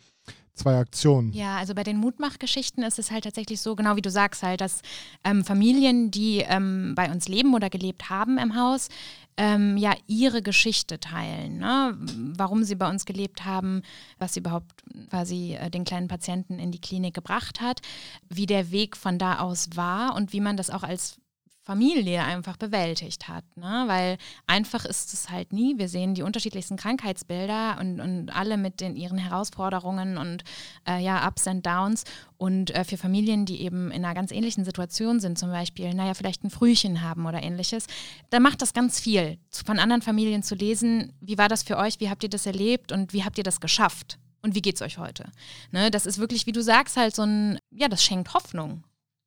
zwei 0.55 0.77
Aktionen. 0.79 1.33
Ja, 1.33 1.57
also 1.59 1.75
bei 1.75 1.83
den 1.85 1.99
Mutmachgeschichten 1.99 2.83
ist 2.83 2.99
es 2.99 3.11
halt 3.11 3.25
tatsächlich 3.25 3.61
so, 3.61 3.77
genau 3.77 3.97
wie 3.97 4.01
du 4.03 4.11
sagst, 4.11 4.43
halt, 4.43 4.63
dass 4.63 4.81
ähm, 5.25 5.45
Familien, 5.45 6.11
die 6.11 6.39
ähm, 6.39 6.95
bei 6.97 7.11
uns 7.13 7.29
leben 7.29 7.55
oder 7.55 7.69
gelebt 7.69 8.09
haben 8.09 8.39
im 8.39 8.57
Haus, 8.57 8.89
ähm, 9.37 9.77
ja 9.77 9.95
ihre 10.07 10.43
Geschichte 10.43 10.99
teilen. 10.99 11.59
Ne? 11.59 11.97
Warum 12.37 12.65
sie 12.65 12.75
bei 12.75 12.89
uns 12.89 13.05
gelebt 13.05 13.45
haben, 13.45 13.83
was 14.19 14.35
sie 14.35 14.41
überhaupt 14.41 14.83
quasi 15.11 15.55
äh, 15.55 15.71
den 15.71 15.85
kleinen 15.85 16.09
Patienten 16.09 16.59
in 16.59 16.73
die 16.73 16.81
Klinik 16.81 17.15
gebracht 17.15 17.61
hat, 17.61 17.81
wie 18.29 18.47
der 18.47 18.71
Weg 18.71 18.97
von 18.97 19.19
da 19.19 19.39
aus 19.39 19.71
war 19.75 20.15
und 20.15 20.33
wie 20.33 20.41
man 20.41 20.57
das 20.57 20.71
auch 20.71 20.83
als 20.83 21.19
Familie 21.67 22.23
einfach 22.23 22.57
bewältigt 22.57 23.27
hat. 23.27 23.45
Ne? 23.57 23.85
Weil 23.89 24.19
einfach 24.47 24.85
ist 24.85 25.13
es 25.13 25.31
halt 25.31 25.53
nie. 25.53 25.77
Wir 25.79 25.89
sehen 25.89 26.15
die 26.15 26.23
unterschiedlichsten 26.23 26.77
Krankheitsbilder 26.77 27.79
und, 27.81 28.01
und 28.01 28.31
alle 28.31 28.57
mit 28.57 28.81
den, 28.81 28.95
ihren 28.95 29.19
Herausforderungen 29.19 30.17
und 30.17 30.45
äh, 30.89 31.03
ja, 31.03 31.27
Ups 31.27 31.49
and 31.49 31.67
Downs. 31.67 32.05
Und 32.39 32.71
äh, 32.71 32.85
für 32.85 32.97
Familien, 32.97 33.47
die 33.47 33.63
eben 33.63 33.91
in 33.91 34.05
einer 34.05 34.15
ganz 34.15 34.31
ähnlichen 34.31 34.65
Situation 34.65 35.19
sind, 35.19 35.39
zum 35.39 35.51
Beispiel, 35.51 35.93
naja, 35.93 36.15
vielleicht 36.15 36.45
ein 36.45 36.51
Frühchen 36.51 37.03
haben 37.03 37.27
oder 37.27 37.43
ähnliches, 37.43 37.87
da 38.31 38.39
macht 38.39 38.63
das 38.63 38.73
ganz 38.73 39.01
viel, 39.01 39.37
von 39.51 39.81
anderen 39.81 40.03
Familien 40.03 40.45
zu 40.45 40.55
lesen, 40.55 41.13
wie 41.21 41.37
war 41.37 41.49
das 41.49 41.65
für 41.65 41.79
euch, 41.79 41.99
wie 41.99 42.09
habt 42.11 42.23
ihr 42.23 42.31
das 42.31 42.47
erlebt 42.47 42.93
und 42.93 43.13
wie 43.13 43.25
habt 43.25 43.39
ihr 43.39 43.45
das 43.45 43.61
geschafft? 43.61 44.19
Und 44.43 44.55
wie 44.55 44.63
geht's 44.63 44.83
euch 44.83 44.99
heute? 44.99 45.25
Ne, 45.73 45.91
das 45.91 46.07
ist 46.07 46.19
wirklich, 46.19 46.47
wie 46.47 46.53
du 46.53 46.63
sagst, 46.63 46.97
halt 46.97 47.17
so 47.17 47.23
ein, 47.23 47.59
ja, 47.73 47.89
das 47.89 48.05
schenkt 48.05 48.33
Hoffnung. 48.35 48.85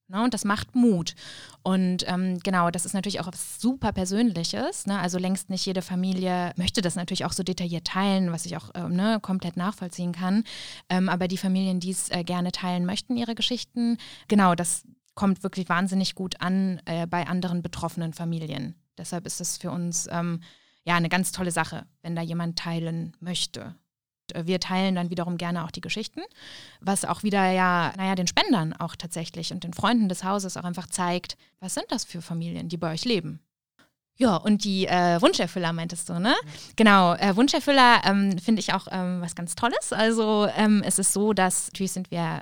Ne, 0.10 0.24
und 0.24 0.34
das 0.34 0.44
macht 0.44 0.76
Mut. 0.76 1.14
Und 1.62 2.04
ähm, 2.08 2.40
genau, 2.40 2.72
das 2.72 2.86
ist 2.86 2.94
natürlich 2.94 3.20
auch 3.20 3.28
was 3.28 3.62
super 3.62 3.92
Persönliches. 3.92 4.88
Ne? 4.88 5.00
Also 5.00 5.20
längst 5.20 5.52
nicht 5.52 5.68
jede 5.68 5.84
Familie 5.84 6.52
möchte 6.56 6.82
das 6.82 6.96
natürlich 6.96 7.26
auch 7.26 7.32
so 7.32 7.44
detailliert 7.44 7.86
teilen, 7.86 8.32
was 8.32 8.48
ich 8.48 8.58
auch 8.58 8.72
ähm, 8.74 8.96
ne, 8.96 9.20
komplett 9.22 9.56
nachvollziehen 9.56 10.12
kann. 10.12 10.46
Ähm, 10.90 11.10
aber 11.10 11.28
die 11.28 11.38
Familien, 11.38 11.80
die 11.80 11.92
es 11.92 12.10
äh, 12.10 12.24
gerne 12.24 12.52
teilen 12.52 12.88
möchten, 12.88 13.18
ihre 13.18 13.36
Geschichten, 13.36 13.98
genau, 14.28 14.56
das 14.56 14.84
kommt 15.14 15.44
wirklich 15.44 15.70
wahnsinnig 15.70 16.16
gut 16.16 16.42
an 16.42 16.82
äh, 16.86 17.06
bei 17.06 17.28
anderen 17.28 17.62
betroffenen 17.62 18.14
Familien. 18.14 18.74
Deshalb 18.98 19.28
ist 19.28 19.40
es 19.42 19.58
für 19.58 19.70
uns 19.70 20.08
ähm, 20.12 20.42
ja 20.86 20.96
eine 20.96 21.10
ganz 21.10 21.32
tolle 21.32 21.52
Sache, 21.52 21.86
wenn 22.02 22.16
da 22.16 22.24
jemand 22.24 22.58
teilen 22.58 23.16
möchte. 23.20 23.76
Und, 24.34 24.42
äh, 24.42 24.48
Wir 24.48 24.60
teilen 24.60 24.96
dann 24.96 25.10
wiederum 25.10 25.38
gerne 25.38 25.66
auch 25.66 25.72
die 25.72 25.82
Geschichten, 25.82 26.22
was 26.82 27.06
auch 27.06 27.24
wieder 27.24 27.52
ja, 27.52 27.94
naja, 27.98 28.16
den 28.16 28.28
Spendern 28.28 28.74
auch 28.74 28.96
tatsächlich 28.96 29.52
und 29.52 29.64
den 29.64 29.74
Freunden 29.74 30.10
des 30.10 30.24
Hauses 30.24 30.58
auch 30.58 30.64
einfach 30.64 30.88
zeigt, 30.88 31.38
was 31.60 31.74
sind 31.74 31.86
das 31.90 32.06
für 32.06 32.22
Familien, 32.22 32.70
die 32.70 32.78
bei 32.78 32.92
euch 32.92 33.06
leben. 33.06 33.40
Ja, 34.18 34.36
und 34.36 34.66
die 34.66 34.86
äh, 34.86 35.22
Wunscherfüller 35.22 35.72
meintest 35.72 36.10
du, 36.10 36.20
ne? 36.20 36.36
Genau, 36.76 37.14
äh, 37.14 37.38
Wunscherfüller 37.38 38.02
ähm, 38.04 38.38
finde 38.38 38.60
ich 38.60 38.74
auch 38.74 38.88
ähm, 38.92 39.22
was 39.22 39.34
ganz 39.34 39.56
Tolles. 39.56 39.94
Also 39.94 40.48
ähm, 40.58 40.84
es 40.86 41.00
ist 41.00 41.14
so, 41.14 41.32
dass 41.32 41.68
natürlich 41.68 41.94
sind 41.94 42.12
wir 42.12 42.42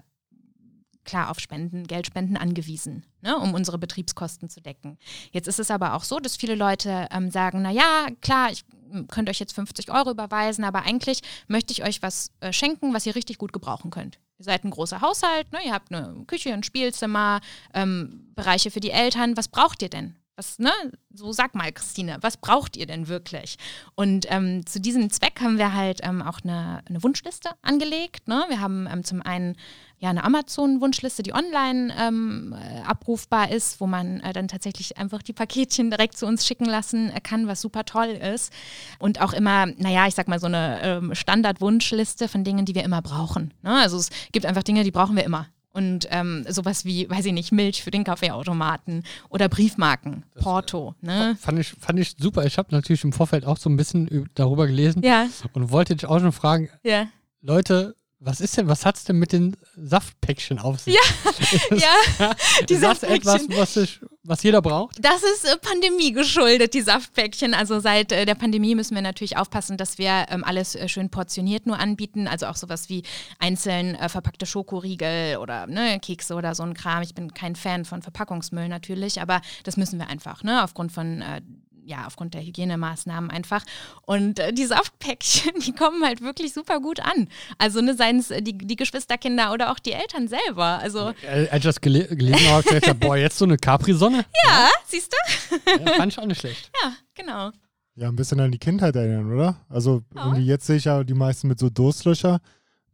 klar 1.08 1.30
auf 1.30 1.40
Spenden, 1.40 1.86
Geldspenden 1.86 2.36
angewiesen, 2.36 3.04
ne, 3.22 3.38
um 3.38 3.54
unsere 3.54 3.78
Betriebskosten 3.78 4.50
zu 4.50 4.60
decken. 4.60 4.98
Jetzt 5.32 5.48
ist 5.48 5.60
es 5.60 5.72
aber 5.72 5.94
auch 5.94 6.04
so, 6.04 6.20
dass 6.20 6.36
viele 6.36 6.56
Leute 6.56 7.08
ähm, 7.12 7.32
sagen, 7.32 7.62
na 7.62 7.72
ja, 7.72 8.08
klar, 8.22 8.52
ich 8.52 8.66
m, 8.92 9.08
könnte 9.08 9.30
euch 9.30 9.40
jetzt 9.40 9.54
50 9.54 9.92
Euro 9.92 10.12
überweisen, 10.12 10.64
aber 10.64 10.84
eigentlich 10.84 11.22
möchte 11.48 11.72
ich 11.72 11.84
euch 11.84 12.02
was 12.02 12.32
äh, 12.42 12.52
schenken, 12.52 12.94
was 12.94 13.06
ihr 13.06 13.16
richtig 13.16 13.38
gut 13.38 13.54
gebrauchen 13.54 13.92
könnt. 13.92 14.20
Ihr 14.40 14.46
seid 14.46 14.64
ein 14.66 14.72
großer 14.72 15.02
Haushalt, 15.02 15.52
ne, 15.54 15.60
ihr 15.66 15.74
habt 15.74 15.92
eine 15.92 16.26
Küche, 16.28 16.54
ein 16.54 16.64
Spielzimmer, 16.64 17.40
ähm, 17.74 18.28
Bereiche 18.36 18.70
für 18.70 18.82
die 18.82 18.92
Eltern. 18.92 19.38
Was 19.38 19.48
braucht 19.48 19.82
ihr 19.82 19.90
denn? 19.90 20.16
Was, 20.38 20.60
ne? 20.60 20.72
So 21.12 21.32
sag 21.32 21.56
mal, 21.56 21.72
Christine, 21.72 22.20
was 22.22 22.38
braucht 22.38 22.78
ihr 22.78 22.86
denn 22.86 23.08
wirklich? 23.08 23.58
Und 23.96 24.28
ähm, 24.30 24.64
zu 24.68 24.80
diesem 24.80 25.10
Zweck 25.10 25.42
haben 25.42 25.58
wir 25.58 25.74
halt 25.74 26.02
ähm, 26.04 26.22
auch 26.22 26.42
eine, 26.44 26.84
eine 26.88 27.02
Wunschliste 27.02 27.50
angelegt. 27.64 28.28
Ne? 28.28 28.46
Wir 28.48 28.62
haben 28.62 28.88
ähm, 28.88 29.04
zum 29.04 29.24
einen 29.24 29.56
ja 29.98 30.12
eine 30.12 30.24
Amazon-Wunschliste, 30.24 31.24
die 31.24 31.34
online 31.34 31.92
ähm, 31.98 32.54
äh, 32.56 32.82
abrufbar 32.82 33.50
ist, 33.50 33.82
wo 33.82 33.88
man 33.88 34.20
äh, 34.20 34.32
dann 34.32 34.48
tatsächlich 34.48 35.00
einfach 35.00 35.24
die 35.24 35.34
Paketchen 35.34 35.90
direkt 35.90 36.16
zu 36.16 36.28
uns 36.28 36.46
schicken 36.46 36.66
lassen 36.66 37.10
äh, 37.10 37.20
kann, 37.20 37.48
was 37.48 37.60
super 37.60 37.84
toll 37.84 38.10
ist. 38.10 38.54
Und 39.00 39.20
auch 39.22 39.34
immer, 39.34 39.66
naja, 39.66 40.06
ich 40.06 40.14
sag 40.14 40.28
mal 40.28 40.40
so 40.40 40.46
eine 40.46 40.80
ähm, 40.84 41.16
Standard-Wunschliste 41.16 42.28
von 42.28 42.44
Dingen, 42.44 42.66
die 42.66 42.76
wir 42.76 42.84
immer 42.84 43.02
brauchen. 43.02 43.56
Ne? 43.64 43.74
Also 43.74 43.98
es 43.98 44.12
gibt 44.34 44.46
einfach 44.46 44.62
Dinge, 44.62 44.84
die 44.84 44.92
brauchen 44.92 45.16
wir 45.16 45.24
immer. 45.24 45.48
Und 45.78 46.08
ähm, 46.10 46.44
sowas 46.50 46.86
wie, 46.86 47.08
weiß 47.08 47.26
ich 47.26 47.34
nicht, 47.34 47.52
Milch 47.52 47.84
für 47.84 47.92
den 47.92 48.04
Kaffeeautomaten 48.04 49.04
oder 49.30 49.48
Briefmarken, 49.48 50.24
das, 50.34 50.44
Porto. 50.44 50.96
Ne? 51.02 51.38
Fand, 51.40 51.60
ich, 51.60 51.68
fand 51.80 52.00
ich 52.00 52.16
super. 52.18 52.48
Ich 52.48 52.58
habe 52.58 52.70
natürlich 52.72 53.04
im 53.04 53.14
Vorfeld 53.14 53.46
auch 53.46 53.58
so 53.58 53.70
ein 53.70 53.78
bisschen 53.78 54.28
darüber 54.34 54.66
gelesen 54.66 55.04
ja. 55.04 55.28
und 55.54 55.70
wollte 55.70 55.96
dich 55.96 56.08
auch 56.08 56.20
schon 56.20 56.32
fragen, 56.32 56.70
ja. 56.82 57.06
Leute, 57.42 57.96
was 58.20 58.42
ist 58.42 58.58
denn, 58.58 58.68
was 58.68 58.88
hat's 58.88 59.04
denn 59.04 59.20
mit 59.20 59.32
den 59.32 59.56
Saftpäckchen 59.76 60.58
auf 60.58 60.80
sich? 60.80 60.96
Ja, 60.96 61.78
ja, 62.18 62.34
die 62.70 62.80
das 62.80 63.04
etwas, 63.04 63.48
was, 63.50 63.78
ich, 63.78 64.02
was 64.28 64.44
jeder 64.44 64.62
braucht? 64.62 65.04
Das 65.04 65.24
ist 65.24 65.46
äh, 65.46 65.58
Pandemie 65.58 66.12
geschuldet, 66.12 66.74
die 66.74 66.82
Saftpäckchen. 66.82 67.54
Also 67.54 67.80
seit 67.80 68.12
äh, 68.12 68.26
der 68.26 68.36
Pandemie 68.36 68.76
müssen 68.76 68.96
wir 68.96 69.02
natürlich 69.02 69.38
aufpassen, 69.38 69.78
dass 69.78 69.98
wir 69.98 70.26
ähm, 70.30 70.44
alles 70.44 70.76
äh, 70.76 70.88
schön 70.90 71.10
portioniert 71.10 71.66
nur 71.66 71.80
anbieten. 71.80 72.28
Also 72.28 72.48
auch 72.48 72.56
sowas 72.56 72.90
wie 72.90 73.04
einzeln 73.40 73.96
äh, 73.96 74.10
verpackte 74.10 74.46
Schokoriegel 74.46 75.38
oder 75.38 75.68
ne, 75.68 76.00
Kekse 76.00 76.36
oder 76.36 76.54
so 76.56 76.64
ein 76.64 76.74
Kram. 76.74 77.02
Ich 77.02 77.16
bin 77.16 77.34
kein 77.34 77.56
Fan 77.56 77.86
von 77.86 78.02
Verpackungsmüll 78.02 78.68
natürlich, 78.68 79.22
aber 79.22 79.42
das 79.64 79.78
müssen 79.78 79.98
wir 80.00 80.08
einfach, 80.08 80.44
ne, 80.44 80.64
aufgrund 80.64 80.92
von 80.92 81.22
äh, 81.22 81.42
ja, 81.88 82.06
aufgrund 82.06 82.34
der 82.34 82.42
Hygienemaßnahmen 82.42 83.32
einfach. 83.32 83.64
Und 84.06 84.40
äh, 84.40 84.54
die 84.54 84.66
Saftpäckchen, 84.66 85.60
die 85.66 85.72
kommen 85.72 86.04
halt 86.04 86.22
wirklich 86.22 86.54
super 86.54 86.80
gut 86.80 87.00
an. 87.00 87.30
Also 87.58 87.82
ne, 87.82 87.96
seien 87.96 88.20
es 88.20 88.30
äh, 88.30 88.42
die, 88.42 88.58
die 88.58 88.76
Geschwisterkinder 88.76 89.54
oder 89.54 89.72
auch 89.72 89.80
die 89.80 89.94
Eltern 89.94 90.28
selber. 90.28 90.80
Also, 90.80 91.14
äh, 91.24 91.48
als 91.50 91.60
ich 91.60 91.64
das 91.64 91.82
gele 91.82 92.08
gelesen 92.08 92.48
habe, 92.50 92.64
ich 92.66 92.82
gedacht, 92.82 93.00
boah, 93.00 93.16
jetzt 93.16 93.38
so 93.38 93.46
eine 93.46 93.58
Capri-Sonne. 93.58 94.26
Ja, 94.44 94.50
ja, 94.50 94.70
siehst 94.86 95.14
du? 95.14 95.56
Ja, 95.72 95.94
fand 95.94 96.12
ich 96.12 96.20
auch 96.20 96.26
nicht 96.26 96.42
schlecht. 96.42 96.72
Ja, 96.84 96.94
genau. 97.16 97.52
Ja, 97.96 98.10
ein 98.10 98.16
bisschen 98.16 98.40
an 98.40 98.52
die 98.52 98.60
Kindheit 98.60 98.96
erinnern, 98.96 99.32
oder? 99.34 99.66
Also 99.70 100.04
ja. 100.14 100.26
irgendwie 100.26 100.46
jetzt 100.46 100.68
sehe 100.68 100.76
ich 100.76 100.86
ja 100.86 101.04
die 101.04 101.16
meisten 101.16 101.48
mit 101.48 101.58
so 101.58 101.70
Durstlöcher. 101.70 102.42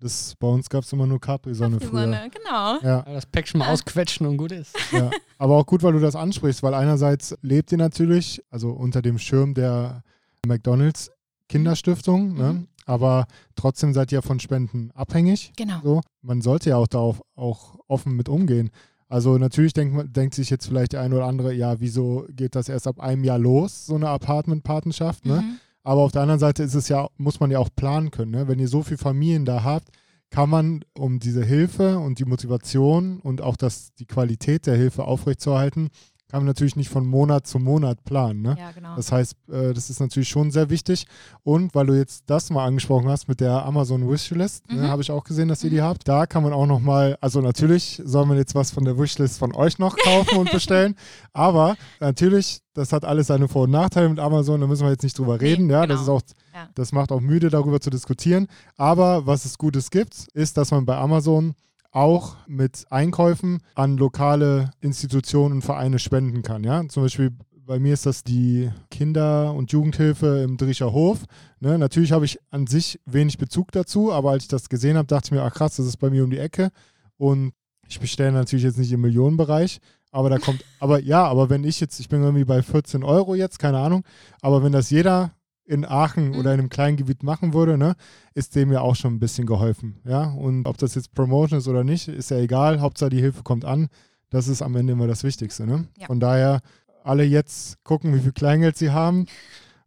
Das, 0.03 0.35
bei 0.37 0.47
uns 0.47 0.69
gab 0.69 0.83
es 0.83 0.91
immer 0.91 1.07
nur 1.07 1.21
Capri-Sonne 1.21 1.77
Capri 1.77 1.87
früher. 1.87 2.29
genau. 2.29 2.79
Ja. 2.81 3.03
Das 3.03 3.25
Päckchen 3.25 3.59
mal 3.59 3.69
ausquetschen 3.69 4.27
und 4.27 4.35
gut 4.35 4.51
ist. 4.51 4.75
Ja. 4.91 5.09
Aber 5.37 5.55
auch 5.55 5.65
gut, 5.65 5.81
weil 5.81 5.93
du 5.93 5.99
das 5.99 6.17
ansprichst, 6.17 6.61
weil 6.61 6.73
einerseits 6.73 7.37
lebt 7.41 7.71
ihr 7.71 7.77
natürlich, 7.77 8.43
also 8.49 8.71
unter 8.71 9.01
dem 9.01 9.17
Schirm 9.17 9.53
der 9.53 10.03
McDonalds 10.45 11.09
Kinderstiftung, 11.47 12.33
ne? 12.33 12.53
mhm. 12.53 12.59
ne? 12.59 12.67
aber 12.85 13.27
trotzdem 13.55 13.93
seid 13.93 14.11
ihr 14.11 14.21
von 14.21 14.41
Spenden 14.41 14.91
abhängig. 14.91 15.53
Genau. 15.55 15.79
So. 15.81 16.01
Man 16.21 16.41
sollte 16.41 16.71
ja 16.71 16.77
auch 16.77 16.87
darauf 16.87 17.21
auch 17.35 17.79
offen 17.87 18.17
mit 18.17 18.27
umgehen. 18.27 18.71
Also 19.07 19.37
natürlich 19.37 19.71
denkt, 19.71 20.17
denkt 20.17 20.35
sich 20.35 20.49
jetzt 20.49 20.65
vielleicht 20.67 20.93
der 20.93 21.01
eine 21.01 21.15
oder 21.15 21.27
andere, 21.27 21.53
ja, 21.53 21.79
wieso 21.79 22.25
geht 22.29 22.55
das 22.55 22.67
erst 22.67 22.87
ab 22.87 22.99
einem 22.99 23.23
Jahr 23.23 23.39
los, 23.39 23.85
so 23.85 23.95
eine 23.95 24.09
Apartment-Patenschaft, 24.09 25.25
ne? 25.25 25.41
Mhm. 25.41 25.59
Aber 25.83 26.01
auf 26.01 26.11
der 26.11 26.21
anderen 26.21 26.39
Seite 26.39 26.63
ist 26.63 26.75
es 26.75 26.87
ja, 26.87 27.07
muss 27.17 27.39
man 27.39 27.51
ja 27.51 27.59
auch 27.59 27.69
planen 27.75 28.11
können. 28.11 28.31
Ne? 28.31 28.47
Wenn 28.47 28.59
ihr 28.59 28.67
so 28.67 28.83
viele 28.83 28.97
Familien 28.97 29.45
da 29.45 29.63
habt, 29.63 29.89
kann 30.29 30.49
man, 30.49 30.83
um 30.97 31.19
diese 31.19 31.45
Hilfe 31.45 31.99
und 31.99 32.17
die 32.17 32.25
Motivation 32.25 33.19
und 33.19 33.41
auch 33.41 33.55
das, 33.55 33.93
die 33.93 34.07
Qualität 34.07 34.65
der 34.65 34.75
Hilfe 34.75 35.03
aufrechtzuerhalten, 35.03 35.89
kann 36.33 36.41
man 36.41 36.47
natürlich 36.47 36.75
nicht 36.75 36.89
von 36.89 37.05
Monat 37.05 37.45
zu 37.45 37.59
Monat 37.59 38.03
planen. 38.05 38.41
Ne? 38.41 38.55
Ja, 38.57 38.71
genau. 38.71 38.95
Das 38.95 39.11
heißt, 39.11 39.35
äh, 39.51 39.71
das 39.71 39.91
ist 39.91 39.99
natürlich 39.99 40.29
schon 40.29 40.49
sehr 40.49 40.71
wichtig. 40.71 41.05
Und 41.43 41.75
weil 41.75 41.85
du 41.85 41.93
jetzt 41.93 42.23
das 42.25 42.49
mal 42.49 42.65
angesprochen 42.65 43.07
hast 43.07 43.27
mit 43.27 43.39
der 43.39 43.63
Amazon 43.63 44.09
Wishlist, 44.09 44.67
ne, 44.67 44.77
mhm. 44.77 44.81
ne, 44.81 44.89
habe 44.89 45.03
ich 45.03 45.11
auch 45.11 45.23
gesehen, 45.23 45.47
dass 45.47 45.63
ihr 45.63 45.69
die 45.69 45.81
mhm. 45.81 45.83
habt. 45.83 46.07
Da 46.07 46.25
kann 46.25 46.41
man 46.41 46.51
auch 46.51 46.65
nochmal, 46.65 47.19
also 47.21 47.39
natürlich 47.39 48.01
soll 48.03 48.25
man 48.25 48.37
jetzt 48.37 48.55
was 48.55 48.71
von 48.71 48.83
der 48.83 48.97
Wishlist 48.97 49.37
von 49.37 49.53
euch 49.53 49.77
noch 49.77 49.95
kaufen 49.95 50.39
und 50.39 50.51
bestellen. 50.51 50.95
Aber 51.33 51.75
natürlich, 51.99 52.61
das 52.73 52.93
hat 52.93 53.05
alles 53.05 53.27
seine 53.27 53.47
Vor- 53.47 53.65
und 53.65 53.71
Nachteile 53.71 54.09
mit 54.09 54.17
Amazon, 54.17 54.59
da 54.59 54.65
müssen 54.65 54.85
wir 54.87 54.89
jetzt 54.89 55.03
nicht 55.03 55.19
drüber 55.19 55.39
reden. 55.39 55.67
Nee, 55.67 55.73
ja, 55.73 55.81
genau. 55.81 55.93
das 55.93 56.01
ist 56.01 56.09
auch, 56.09 56.21
ja. 56.51 56.67
das 56.73 56.93
macht 56.93 57.11
auch 57.11 57.21
müde, 57.21 57.51
darüber 57.51 57.79
zu 57.79 57.91
diskutieren. 57.91 58.47
Aber 58.75 59.27
was 59.27 59.45
es 59.45 59.59
Gutes 59.59 59.91
gibt, 59.91 60.15
ist, 60.33 60.57
dass 60.57 60.71
man 60.71 60.87
bei 60.87 60.97
Amazon 60.97 61.53
auch 61.93 62.35
mit 62.47 62.85
Einkäufen 62.89 63.61
an 63.75 63.97
lokale 63.97 64.71
Institutionen 64.81 65.55
und 65.55 65.61
Vereine 65.61 65.99
spenden 65.99 66.41
kann. 66.41 66.63
Ja? 66.63 66.85
Zum 66.89 67.03
Beispiel 67.03 67.31
bei 67.65 67.79
mir 67.79 67.93
ist 67.93 68.05
das 68.05 68.23
die 68.23 68.69
Kinder- 68.91 69.53
und 69.53 69.71
Jugendhilfe 69.71 70.43
im 70.43 70.57
Drischer 70.57 70.91
Hof. 70.91 71.19
Ne? 71.59 71.77
Natürlich 71.77 72.11
habe 72.11 72.25
ich 72.25 72.39
an 72.49 72.67
sich 72.67 72.99
wenig 73.05 73.37
Bezug 73.37 73.71
dazu, 73.71 74.11
aber 74.11 74.31
als 74.31 74.43
ich 74.43 74.49
das 74.49 74.69
gesehen 74.69 74.97
habe, 74.97 75.07
dachte 75.07 75.27
ich 75.27 75.31
mir, 75.31 75.43
ach 75.43 75.53
krass, 75.53 75.77
das 75.77 75.85
ist 75.85 75.97
bei 75.97 76.09
mir 76.09 76.23
um 76.23 76.31
die 76.31 76.39
Ecke. 76.39 76.71
Und 77.17 77.53
ich 77.87 77.99
bestelle 77.99 78.31
natürlich 78.31 78.65
jetzt 78.65 78.79
nicht 78.79 78.91
im 78.91 79.01
Millionenbereich, 79.01 79.79
aber 80.11 80.29
da 80.29 80.39
kommt, 80.39 80.63
aber 80.79 80.99
ja, 80.99 81.23
aber 81.25 81.49
wenn 81.49 81.63
ich 81.63 81.79
jetzt, 81.79 81.99
ich 81.99 82.09
bin 82.09 82.21
irgendwie 82.21 82.45
bei 82.45 82.61
14 82.61 83.03
Euro 83.03 83.35
jetzt, 83.35 83.59
keine 83.59 83.79
Ahnung, 83.79 84.03
aber 84.41 84.63
wenn 84.63 84.71
das 84.71 84.89
jeder 84.89 85.31
in 85.65 85.85
Aachen 85.85 86.29
mhm. 86.29 86.39
oder 86.39 86.53
in 86.53 86.59
einem 86.59 86.69
kleinen 86.69 86.97
Gebiet 86.97 87.23
machen 87.23 87.53
würde, 87.53 87.77
ne, 87.77 87.95
ist 88.33 88.55
dem 88.55 88.71
ja 88.71 88.81
auch 88.81 88.95
schon 88.95 89.15
ein 89.15 89.19
bisschen 89.19 89.45
geholfen. 89.45 89.99
Ja, 90.05 90.23
und 90.23 90.67
ob 90.67 90.77
das 90.77 90.95
jetzt 90.95 91.13
Promotion 91.13 91.59
ist 91.59 91.67
oder 91.67 91.83
nicht, 91.83 92.07
ist 92.07 92.31
ja 92.31 92.37
egal. 92.37 92.81
Hauptsache 92.81 93.09
die 93.09 93.21
Hilfe 93.21 93.43
kommt 93.43 93.65
an. 93.65 93.87
Das 94.29 94.47
ist 94.47 94.61
am 94.61 94.75
Ende 94.75 94.93
immer 94.93 95.07
das 95.07 95.23
Wichtigste. 95.23 95.65
Ne? 95.65 95.87
Ja. 95.97 96.07
Von 96.07 96.19
daher 96.19 96.61
alle 97.03 97.23
jetzt 97.23 97.83
gucken, 97.83 98.15
wie 98.15 98.19
viel 98.19 98.31
Kleingeld 98.31 98.77
sie 98.77 98.91
haben. 98.91 99.27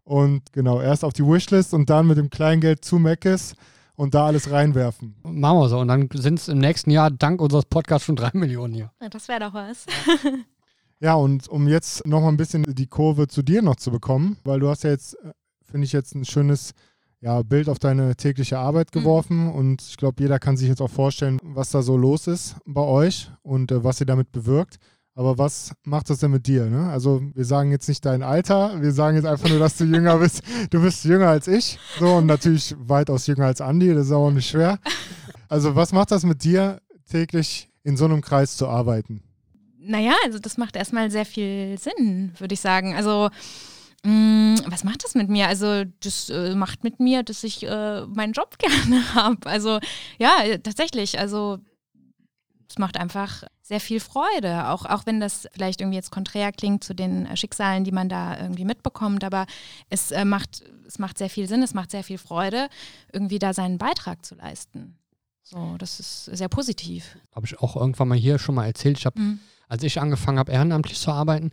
Und 0.05 0.53
genau, 0.53 0.81
erst 0.81 1.05
auf 1.05 1.13
die 1.13 1.25
Wishlist 1.25 1.75
und 1.75 1.91
dann 1.91 2.07
mit 2.07 2.17
dem 2.17 2.31
Kleingeld 2.31 2.85
zu 2.85 2.99
Meckes 2.99 3.55
und 3.97 4.15
da 4.15 4.27
alles 4.27 4.51
reinwerfen. 4.51 5.17
Machen 5.25 5.59
wir 5.59 5.69
so. 5.69 5.79
Und 5.81 5.89
dann 5.89 6.09
sind 6.13 6.39
es 6.39 6.49
im 6.49 6.59
nächsten 6.59 6.91
Jahr 6.91 7.11
dank 7.11 7.41
unseres 7.41 7.65
Podcasts 7.65 8.07
schon 8.07 8.17
drei 8.17 8.31
Millionen 8.35 8.73
hier. 8.73 8.93
Ja, 9.01 9.09
das 9.09 9.27
wäre 9.27 9.41
doch 9.41 9.55
was. 9.55 9.87
ja, 11.01 11.15
und 11.15 11.49
um 11.49 11.67
jetzt 11.67 12.07
nochmal 12.07 12.31
ein 12.31 12.37
bisschen 12.37 12.63
die 12.63 12.87
Kurve 12.87 13.27
zu 13.27 13.43
dir 13.43 13.63
noch 13.63 13.77
zu 13.77 13.91
bekommen, 13.91 14.37
weil 14.45 14.61
du 14.61 14.69
hast 14.69 14.85
ja 14.85 14.91
jetzt 14.91 15.15
äh, 15.25 15.33
finde 15.77 15.85
ich 15.85 15.93
jetzt 15.93 16.15
ein 16.15 16.25
schönes 16.25 16.73
ja, 17.21 17.43
Bild 17.43 17.69
auf 17.69 17.79
deine 17.79 18.17
tägliche 18.17 18.57
Arbeit 18.57 18.95
mhm. 18.95 19.01
geworfen. 19.01 19.45
Mhm. 19.45 19.51
Und 19.51 19.83
ich 19.83 19.99
glaube, 19.99 20.23
jeder 20.23 20.39
kann 20.39 20.57
sich 20.57 20.69
jetzt 20.69 20.81
auch 20.81 20.91
vorstellen, 20.91 21.39
was 21.43 21.71
da 21.71 21.83
so 21.83 21.99
los 21.99 22.27
ist 22.29 22.57
bei 22.65 22.81
euch 22.81 23.31
und 23.43 23.71
äh, 23.71 23.85
was 23.85 24.01
ihr 24.01 24.07
damit 24.07 24.33
bewirkt. 24.33 24.77
Aber 25.15 25.37
was 25.37 25.73
macht 25.85 26.09
das 26.09 26.21
denn 26.21 26.31
mit 26.31 26.47
dir? 26.47 26.65
Ne? 26.71 26.89
Also 26.89 27.21
wir 27.35 27.45
sagen 27.45 27.73
jetzt 27.73 27.89
nicht 27.89 28.07
dein 28.07 28.23
Alter, 28.23 28.81
wir 28.81 28.91
sagen 28.93 29.17
jetzt 29.17 29.27
einfach 29.27 29.51
nur, 29.51 29.59
dass 29.59 29.77
du 29.77 29.85
jünger 29.85 30.17
bist. 30.21 30.43
Du 30.71 30.81
bist 30.81 31.05
jünger 31.05 31.29
als 31.29 31.47
ich, 31.47 31.79
so 31.99 32.15
und 32.15 32.25
natürlich 32.25 32.75
weitaus 32.79 33.27
jünger 33.27 33.45
als 33.45 33.61
Andi, 33.61 33.93
das 33.93 34.07
ist 34.07 34.13
auch 34.13 34.31
nicht 34.31 34.49
schwer. 34.49 34.79
Also 35.49 35.77
was 35.77 35.93
macht 35.93 36.11
das 36.11 36.25
mit 36.25 36.43
dir, 36.43 36.81
täglich 37.11 37.69
in 37.83 37.99
so 37.99 38.07
einem 38.07 38.23
Kreis 38.23 38.57
zu 38.57 38.67
arbeiten? 38.67 39.23
Naja, 39.79 40.15
also 40.25 40.39
das 40.39 40.57
macht 40.57 40.75
erstmal 40.75 41.11
sehr 41.11 41.27
viel 41.27 41.79
Sinn, 41.79 42.33
würde 42.39 42.55
ich 42.55 42.61
sagen. 42.61 42.95
Also 42.95 43.29
was 44.05 44.85
macht 44.85 45.05
das 45.05 45.15
mit 45.15 45.29
mir? 45.29 45.49
Also, 45.49 45.85
das 46.01 46.31
äh, 46.31 46.55
macht 46.55 46.85
mit 46.85 47.01
mir, 47.01 47.23
dass 47.23 47.45
ich 47.45 47.63
äh, 47.65 48.07
meinen 48.07 48.33
Job 48.33 48.57
gerne 48.59 49.15
habe. 49.15 49.47
Also, 49.47 49.81
ja, 50.19 50.59
tatsächlich. 50.63 51.19
Also, 51.19 51.59
es 52.69 52.79
macht 52.79 52.97
einfach 52.97 53.45
sehr 53.63 53.81
viel 53.81 54.01
Freude, 54.01 54.69
auch, 54.69 54.85
auch 54.85 55.07
wenn 55.07 55.21
das 55.21 55.49
vielleicht 55.53 55.81
irgendwie 55.81 55.97
jetzt 55.97 56.11
konträr 56.11 56.53
klingt 56.53 56.85
zu 56.85 56.95
den 56.95 57.27
äh, 57.27 57.37
Schicksalen, 57.37 57.85
die 57.85 57.93
man 57.93 58.09
da 58.09 58.39
irgendwie 58.39 58.65
mitbekommt, 58.65 59.25
aber 59.25 59.47
es, 59.91 60.11
äh, 60.13 60.25
macht, 60.25 60.63
es 60.87 60.99
macht 60.99 61.19
sehr 61.19 61.31
viel 61.31 61.49
Sinn, 61.49 61.63
es 61.63 61.75
macht 61.75 61.91
sehr 61.91 62.05
viel 62.05 62.19
Freude, 62.19 62.69
irgendwie 63.13 63.39
da 63.39 63.53
seinen 63.53 63.79
Beitrag 63.79 64.25
zu 64.25 64.35
leisten. 64.35 64.99
So, 65.43 65.77
das 65.79 66.01
ist 66.01 66.25
sehr 66.25 66.49
positiv. 66.49 67.17
Habe 67.35 67.47
ich 67.47 67.61
auch 67.61 67.77
irgendwann 67.77 68.09
mal 68.09 68.19
hier 68.19 68.39
schon 68.39 68.57
mal 68.57 68.67
erzählt. 68.67 68.99
Ich 68.99 69.07
habe, 69.07 69.21
mhm. 69.21 69.41
als 69.69 69.83
ich 69.85 70.01
angefangen 70.01 70.39
habe, 70.39 70.51
ehrenamtlich 70.51 70.99
zu 70.99 71.13
arbeiten, 71.13 71.51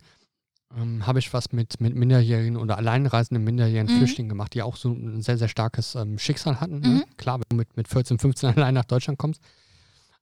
ähm, 0.76 1.06
habe 1.06 1.18
ich 1.18 1.32
was 1.32 1.52
mit, 1.52 1.80
mit 1.80 1.94
minderjährigen 1.94 2.56
oder 2.56 2.78
alleinreisenden 2.78 3.44
minderjährigen 3.44 3.94
mhm. 3.94 3.98
Flüchtlingen 3.98 4.28
gemacht, 4.28 4.54
die 4.54 4.62
auch 4.62 4.76
so 4.76 4.90
ein 4.90 5.22
sehr, 5.22 5.38
sehr 5.38 5.48
starkes 5.48 5.94
ähm, 5.94 6.18
Schicksal 6.18 6.60
hatten. 6.60 6.80
Ne? 6.80 6.88
Mhm. 6.88 6.94
Ne? 6.96 7.04
Klar, 7.16 7.38
wenn 7.38 7.46
du 7.50 7.56
mit, 7.56 7.76
mit 7.76 7.88
14, 7.88 8.18
15 8.18 8.50
allein 8.56 8.74
nach 8.74 8.84
Deutschland 8.84 9.18
kommst. 9.18 9.40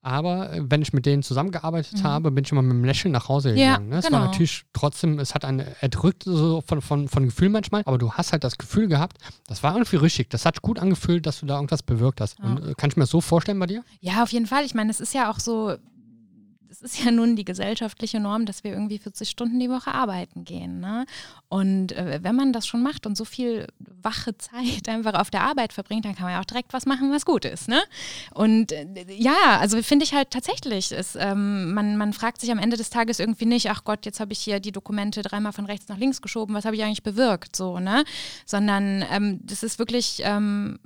Aber 0.05 0.53
äh, 0.53 0.61
wenn 0.65 0.83
ich 0.83 0.93
mit 0.93 1.07
denen 1.07 1.23
zusammengearbeitet 1.23 1.99
mhm. 1.99 2.03
habe, 2.03 2.31
bin 2.33 2.45
ich 2.45 2.51
immer 2.51 2.63
mit 2.63 2.73
einem 2.73 2.85
Lächeln 2.85 3.13
nach 3.13 3.29
Hause 3.29 3.55
gegangen. 3.55 3.89
Ja, 3.89 3.95
ne? 3.95 3.99
Es 3.99 4.07
genau. 4.07 4.19
war 4.19 4.27
natürlich 4.27 4.65
trotzdem, 4.73 5.21
es 5.21 5.35
hat 5.35 5.45
einen 5.45 5.65
erdrückt 5.81 6.25
so 6.25 6.61
von, 6.61 6.83
von, 6.83 7.09
von 7.09 7.25
Gefühl 7.25 7.49
manchmal, 7.49 7.83
aber 7.87 7.99
du 7.99 8.13
hast 8.13 8.33
halt 8.33 8.43
das 8.43 8.59
Gefühl 8.59 8.89
gehabt, 8.89 9.19
das 9.47 9.63
war 9.63 9.75
irgendwie 9.75 9.97
richtig. 9.97 10.29
Das 10.31 10.45
hat 10.45 10.61
gut 10.61 10.81
angefühlt, 10.81 11.25
dass 11.25 11.41
du 11.41 11.47
da 11.47 11.55
irgendwas 11.55 11.85
bewirkt 11.85 12.21
hast. 12.21 12.39
Ja. 12.41 12.45
Und, 12.47 12.67
äh, 12.67 12.75
kann 12.75 12.91
ich 12.91 12.97
mir 12.97 13.05
das 13.05 13.11
so 13.11 13.21
vorstellen 13.21 13.61
bei 13.61 13.67
dir? 13.67 13.85
Ja, 14.01 14.25
auf 14.25 14.33
jeden 14.33 14.47
Fall. 14.47 14.65
Ich 14.65 14.75
meine, 14.75 14.91
es 14.91 15.01
ist 15.01 15.15
ja 15.15 15.31
auch 15.31 15.39
so, 15.39 15.77
es 16.73 16.81
ist 16.81 17.05
ja 17.05 17.11
nun 17.11 17.37
die 17.37 17.45
gesellschaftliche 17.45 18.19
Norm, 18.19 18.47
dass 18.47 18.65
wir 18.65 18.73
irgendwie 18.73 18.99
40 18.99 19.29
Stunden 19.29 19.61
die 19.61 19.69
Woche 19.69 19.93
arbeiten 19.93 20.45
gehen. 20.45 20.81
Ne? 20.81 21.05
Und 21.51 21.93
äh, 21.93 22.21
wenn 22.23 22.35
man 22.35 22.55
das 22.55 22.67
schon 22.67 22.83
macht 22.83 23.05
und 23.05 23.15
so 23.15 23.27
viel 23.27 23.67
wache 23.79 24.37
Zeit 24.39 24.89
einfach 24.89 25.15
auf 25.15 25.31
der 25.31 25.43
Arbeit 25.43 25.75
verbringt, 25.75 26.07
dann 26.07 26.15
kann 26.15 26.25
man 26.25 26.33
ja 26.33 26.41
auch 26.41 26.47
direkt 26.47 26.73
was 26.73 26.87
machen, 26.87 27.13
was 27.13 27.27
gut 27.27 27.45
ist. 27.45 27.69
Ne? 27.69 27.83
Und 28.33 28.73
äh, 28.73 28.87
ja, 29.11 29.59
also 29.61 29.83
finde 29.83 30.05
ich 30.05 30.15
halt 30.15 30.31
tatsächlich, 30.31 30.93
ist, 30.93 31.17
ähm, 31.21 31.75
man, 31.75 31.99
man 31.99 32.15
fragt 32.15 32.41
sich 32.41 32.51
am 32.51 32.59
Ende 32.59 32.79
des 32.79 32.89
Tages 32.89 33.21
irgendwie 33.21 33.47
nicht, 33.47 33.71
ach 33.71 33.85
Gott, 33.85 34.07
jetzt 34.07 34.21
habe 34.21 34.33
ich 34.33 34.39
hier 34.39 34.59
die 34.59 34.73
Dokumente 34.73 35.21
dreimal 35.21 35.53
von 35.53 35.67
rechts 35.67 35.89
nach 35.89 35.99
links 35.99 36.23
geschoben, 36.23 36.55
was 36.55 36.65
habe 36.65 36.75
ich 36.75 36.83
eigentlich 36.83 37.03
bewirkt? 37.03 37.55
So, 37.55 37.81
ne? 37.81 38.05
Sondern 38.47 39.05
ähm, 39.11 39.41
das 39.43 39.63
ist 39.63 39.79
wirklich 39.79 40.23
ähm, 40.25 40.79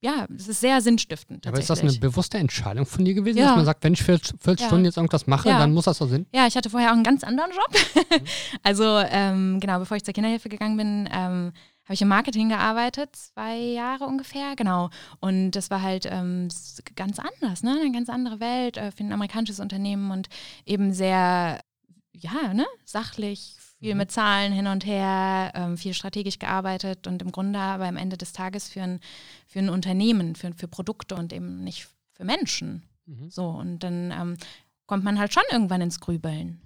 ja, 0.00 0.26
es 0.34 0.46
ist 0.46 0.60
sehr 0.60 0.80
sinnstiftend. 0.80 1.46
Aber 1.46 1.58
ist 1.58 1.70
das 1.70 1.80
eine 1.80 1.92
bewusste 1.92 2.38
Entscheidung 2.38 2.86
von 2.86 3.04
dir 3.04 3.14
gewesen, 3.14 3.38
ja. 3.38 3.46
dass 3.46 3.56
man 3.56 3.64
sagt, 3.64 3.82
wenn 3.82 3.94
ich 3.94 4.02
40, 4.02 4.40
40 4.40 4.60
ja. 4.60 4.66
Stunden 4.68 4.84
jetzt 4.84 4.96
irgendwas 4.96 5.26
mache, 5.26 5.48
ja. 5.48 5.58
dann 5.58 5.72
muss 5.72 5.86
das 5.86 5.98
so 5.98 6.06
Sinn? 6.06 6.26
Ja, 6.32 6.46
ich 6.46 6.56
hatte 6.56 6.70
vorher 6.70 6.90
auch 6.90 6.94
einen 6.94 7.02
ganz 7.02 7.24
anderen 7.24 7.50
Job. 7.50 8.22
also, 8.62 8.98
ähm, 9.10 9.58
genau, 9.58 9.80
bevor 9.80 9.96
ich 9.96 10.04
zur 10.04 10.14
Kinderhilfe 10.14 10.48
gegangen 10.48 10.76
bin, 10.76 11.08
ähm, 11.12 11.52
habe 11.84 11.94
ich 11.94 12.02
im 12.02 12.08
Marketing 12.08 12.50
gearbeitet, 12.50 13.16
zwei 13.16 13.56
Jahre 13.56 14.04
ungefähr, 14.04 14.54
genau. 14.56 14.90
Und 15.20 15.52
das 15.52 15.70
war 15.70 15.82
halt 15.82 16.06
ähm, 16.06 16.48
ganz 16.94 17.18
anders, 17.18 17.62
ne? 17.62 17.78
Eine 17.80 17.90
ganz 17.90 18.08
andere 18.08 18.40
Welt 18.40 18.76
äh, 18.76 18.92
für 18.92 19.02
ein 19.02 19.12
amerikanisches 19.12 19.58
Unternehmen 19.58 20.10
und 20.10 20.28
eben 20.64 20.92
sehr, 20.92 21.60
ja, 22.12 22.52
ne, 22.54 22.66
sachlich, 22.84 23.56
viel 23.78 23.94
Mhm. 23.94 23.98
mit 23.98 24.10
Zahlen 24.12 24.52
hin 24.52 24.66
und 24.66 24.84
her, 24.86 25.52
ähm, 25.54 25.76
viel 25.76 25.94
strategisch 25.94 26.38
gearbeitet 26.38 27.06
und 27.06 27.22
im 27.22 27.30
Grunde 27.32 27.58
aber 27.58 27.86
am 27.86 27.96
Ende 27.96 28.16
des 28.16 28.32
Tages 28.32 28.68
für 28.68 28.82
ein, 28.82 29.00
für 29.46 29.60
ein 29.60 29.68
Unternehmen, 29.70 30.34
für, 30.34 30.52
für 30.54 30.68
Produkte 30.68 31.14
und 31.14 31.32
eben 31.32 31.62
nicht 31.64 31.88
für 32.12 32.24
Menschen. 32.24 32.82
Mhm. 33.06 33.30
So, 33.30 33.46
und 33.48 33.80
dann 33.80 34.10
ähm, 34.12 34.36
kommt 34.86 35.04
man 35.04 35.18
halt 35.18 35.32
schon 35.32 35.44
irgendwann 35.50 35.80
ins 35.80 36.00
Grübeln. 36.00 36.60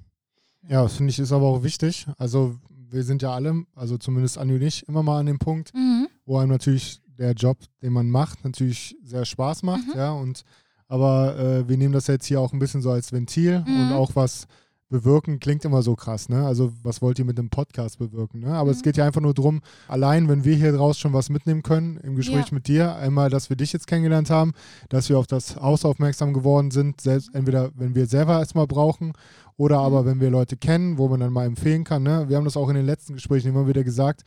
Ja, 0.69 0.83
das 0.83 0.97
finde 0.97 1.11
ich 1.11 1.19
ist 1.19 1.33
aber 1.33 1.47
auch 1.47 1.63
wichtig. 1.63 2.07
Also 2.19 2.57
wir 2.91 3.03
sind 3.05 3.23
ja 3.23 3.33
alle, 3.33 3.65
also 3.75 3.99
zumindest 3.99 4.39
Anni 4.39 4.55
und 4.55 4.63
ich, 4.63 4.87
immer 4.89 5.03
mal 5.03 5.19
an 5.21 5.27
dem 5.27 5.39
Punkt, 5.39 5.75
Mhm. 5.75 6.09
wo 6.25 6.39
einem 6.39 6.51
natürlich 6.51 7.01
der 7.07 7.33
Job, 7.33 7.59
den 7.83 7.93
man 7.93 8.09
macht, 8.09 8.45
natürlich 8.45 8.97
sehr 9.03 9.25
Spaß 9.25 9.63
macht, 9.65 9.87
Mhm. 9.89 9.95
ja. 9.99 10.13
Und 10.13 10.45
aber 10.89 11.39
äh, 11.39 11.69
wir 11.69 11.77
nehmen 11.79 11.93
das 11.95 12.07
jetzt 12.07 12.27
hier 12.27 12.41
auch 12.41 12.53
ein 12.53 12.59
bisschen 12.59 12.83
so 12.83 12.91
als 12.91 13.13
Ventil 13.13 13.65
und 13.67 13.87
Mhm. 13.89 13.93
auch 13.93 14.15
was 14.15 14.47
bewirken 14.93 15.41
klingt 15.41 15.65
immer 15.65 15.83
so 15.83 15.97
krass, 15.97 16.29
ne? 16.29 16.47
Also 16.47 16.73
was 16.85 17.03
wollt 17.03 17.19
ihr 17.19 17.25
mit 17.25 17.37
dem 17.39 17.51
Podcast 17.51 17.99
bewirken, 17.99 18.39
ne? 18.41 18.55
Aber 18.55 18.71
es 18.71 18.79
Mhm. 18.79 18.83
geht 18.83 18.97
ja 18.99 19.05
einfach 19.05 19.21
nur 19.21 19.35
darum, 19.35 19.61
allein 19.89 20.29
wenn 20.29 20.45
wir 20.45 20.55
hier 20.55 20.71
draus 20.73 20.99
schon 20.99 21.13
was 21.13 21.31
mitnehmen 21.31 21.65
können 21.65 21.97
im 21.97 22.15
Gespräch 22.15 22.47
Ja. 22.51 22.55
mit 22.55 22.69
dir, 22.69 22.95
einmal, 22.95 23.31
dass 23.31 23.49
wir 23.51 23.57
dich 23.57 23.73
jetzt 23.73 23.89
kennengelernt 23.89 24.31
haben, 24.31 24.53
dass 24.91 25.09
wir 25.09 25.19
auf 25.19 25.27
das 25.27 25.57
Haus 25.57 25.85
aufmerksam 25.85 26.33
geworden 26.33 26.71
sind, 26.71 27.01
selbst 27.01 27.35
entweder 27.35 27.71
wenn 27.75 27.97
wir 27.97 28.07
selber 28.07 28.39
erstmal 28.39 28.69
brauchen 28.69 29.13
oder 29.57 29.79
Mhm. 29.81 29.85
aber 29.87 30.05
wenn 30.07 30.21
wir 30.21 30.31
Leute 30.31 30.57
kennen, 30.57 30.99
wo 30.99 31.09
man 31.09 31.19
dann 31.21 31.33
mal 31.33 31.47
empfehlen 31.47 31.83
kann, 31.83 32.05
ne? 32.05 32.29
Wir 32.29 32.37
haben 32.37 32.45
das 32.45 32.57
auch 32.57 32.69
in 32.69 32.77
den 32.77 32.87
letzten 32.87 33.15
Gesprächen 33.15 33.49
immer 33.49 33.67
wieder 33.67 33.83
gesagt. 33.83 34.23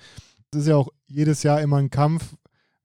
Es 0.52 0.62
ist 0.62 0.68
ja 0.68 0.76
auch 0.76 0.90
jedes 1.08 1.44
Jahr 1.44 1.62
immer 1.62 1.78
ein 1.78 1.90
Kampf, 1.90 2.36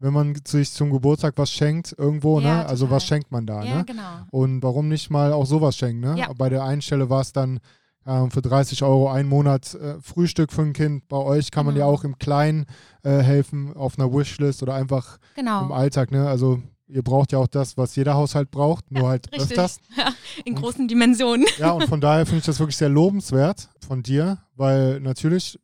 wenn 0.01 0.13
man 0.13 0.35
sich 0.47 0.73
zum 0.73 0.91
Geburtstag 0.91 1.35
was 1.37 1.51
schenkt 1.51 1.95
irgendwo, 1.97 2.41
Ja, 2.41 2.57
ne? 2.63 2.67
Also 2.67 2.91
was 2.91 3.05
schenkt 3.05 3.31
man 3.31 3.47
da, 3.47 3.63
Ja, 3.63 3.77
ne? 3.79 3.85
genau. 3.85 4.03
Und 4.31 4.63
warum 4.63 4.89
nicht 4.89 5.11
mal 5.11 5.33
auch 5.33 5.47
sowas 5.47 5.77
schenken, 5.77 6.01
ne? 6.01 6.15
Ja. 6.19 6.33
Bei 6.37 6.49
der 6.49 6.65
einen 6.65 6.83
Stelle 6.83 7.09
war 7.11 7.21
es 7.21 7.33
dann 7.33 7.61
ähm, 8.07 8.31
für 8.31 8.41
30 8.43 8.83
Euro 8.83 9.11
einen 9.11 9.29
Monat 9.29 9.75
äh, 9.75 10.01
Frühstück 10.01 10.53
für 10.53 10.63
ein 10.63 10.73
Kind. 10.73 11.07
Bei 11.09 11.19
euch 11.19 11.51
kann 11.51 11.67
man 11.67 11.77
ja 11.77 11.85
Genau. 11.85 11.95
auch 11.95 12.05
im 12.05 12.19
Kleinen 12.19 12.65
äh, 13.03 13.19
helfen 13.19 13.77
auf 13.77 13.99
einer 13.99 14.11
Wishlist 14.13 14.63
oder 14.63 14.75
einfach 14.75 15.19
im 15.37 15.45
Genau. 15.45 15.69
Alltag, 15.71 16.11
ne? 16.11 16.27
Also 16.27 16.61
ihr 16.89 17.03
braucht 17.03 17.31
ja 17.33 17.39
auch 17.39 17.47
das, 17.47 17.77
was 17.77 17.95
jeder 17.95 18.15
Haushalt 18.15 18.51
braucht, 18.51 18.91
nur 18.91 19.09
halt 19.09 19.31
richtig. 19.31 19.51
öfters. 19.51 19.79
In 20.47 20.55
großen 20.57 20.89
Dimensionen. 20.89 21.47
Ja, 21.59 21.73
und 21.73 21.87
von 21.89 22.01
daher 22.01 22.25
finde 22.27 22.39
ich 22.41 22.47
das 22.47 22.59
wirklich 22.59 22.77
sehr 22.79 22.89
lobenswert 22.89 23.69
von 23.87 24.03
dir, 24.03 24.39
weil 24.57 24.99
natürlich 25.01 25.59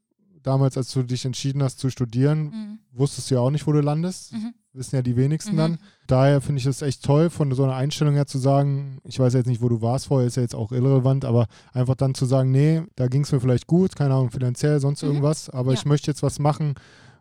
damals, 0.47 0.77
als 0.77 0.93
du 0.93 1.03
dich 1.03 1.25
entschieden 1.25 1.63
hast 1.63 1.79
zu 1.79 1.91
studieren, 1.91 2.45
Mhm. 2.45 2.79
wusstest 2.93 3.31
du 3.31 3.35
ja 3.37 3.41
auch 3.41 3.51
nicht, 3.51 3.67
wo 3.67 3.73
du 3.73 3.81
landest. 3.81 4.33
Mhm. 4.33 4.55
Wissen 4.73 4.97
ja 4.97 5.03
die 5.03 5.17
wenigsten 5.17 5.53
Mhm. 5.55 5.59
dann. 5.59 5.79
Daher 6.07 6.41
finde 6.41 6.61
ich 6.61 6.67
es 6.67 6.83
echt 6.83 7.03
toll, 7.05 7.31
von 7.31 7.51
so 7.53 7.65
einer 7.65 7.75
Einstellung 7.75 8.15
her 8.15 8.27
zu 8.27 8.39
sagen, 8.39 8.99
ich 9.05 9.19
weiß 9.19 9.33
jetzt 9.35 9.47
nicht, 9.47 9.63
wo 9.63 9.69
du 9.69 9.81
warst 9.83 10.07
vorher, 10.07 10.27
ist 10.27 10.37
ja 10.37 10.43
jetzt 10.43 10.55
auch 10.55 10.71
irrelevant, 10.73 11.25
aber 11.25 11.47
einfach 11.73 11.95
dann 11.95 12.15
zu 12.15 12.27
sagen, 12.27 12.51
nee, 12.51 12.83
da 12.95 13.09
ging 13.09 13.23
es 13.23 13.33
mir 13.33 13.41
vielleicht 13.41 13.67
gut, 13.67 13.97
keine 13.97 14.15
Ahnung, 14.15 14.31
finanziell, 14.31 14.79
sonst 14.81 15.03
Mhm. 15.03 15.09
irgendwas, 15.09 15.49
aber 15.51 15.73
Ja. 15.73 15.79
ich 15.79 15.87
möchte 15.87 16.11
jetzt 16.11 16.23
was 16.23 16.39
machen, 16.39 16.75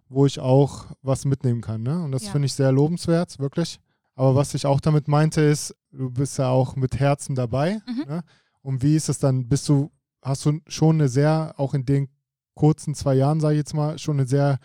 wo 0.09 0.26
ich 0.26 0.39
auch 0.39 0.86
was 1.01 1.26
mitnehmen 1.26 1.61
kann. 1.61 1.82
Ne? 1.82 2.03
Und 2.03 2.11
das 2.11 2.26
Ja. 2.26 2.32
finde 2.32 2.45
ich 2.47 2.53
sehr 2.53 2.71
lobenswert, 2.71 3.39
wirklich. 3.39 3.80
Aber 4.15 4.36
was 4.36 4.53
ich 4.53 4.65
auch 4.65 4.80
damit 4.80 5.07
meinte, 5.07 5.41
ist, 5.41 5.76
du 5.91 6.09
bist 6.09 6.38
ja 6.38 6.49
auch 6.49 6.76
mit 6.76 6.99
Herzen 6.99 7.36
dabei. 7.36 7.80
Mhm. 7.88 8.03
Ne? 8.07 8.21
Und 8.61 8.82
wie 8.84 8.95
ist 8.95 9.09
es 9.09 9.19
dann? 9.19 9.47
Bist 9.47 9.67
du, 9.69 9.91
hast 10.21 10.45
du 10.45 10.59
schon 10.67 10.95
eine 10.97 11.07
sehr, 11.09 11.53
auch 11.57 11.73
in 11.73 11.86
den 11.86 12.07
kurzen 12.55 12.95
zwei 12.95 13.15
Jahren, 13.15 13.39
sage 13.39 13.53
ich 13.55 13.59
jetzt 13.59 13.73
mal, 13.73 13.97
schon 13.99 14.17
eine 14.19 14.27
sehr 14.27 14.57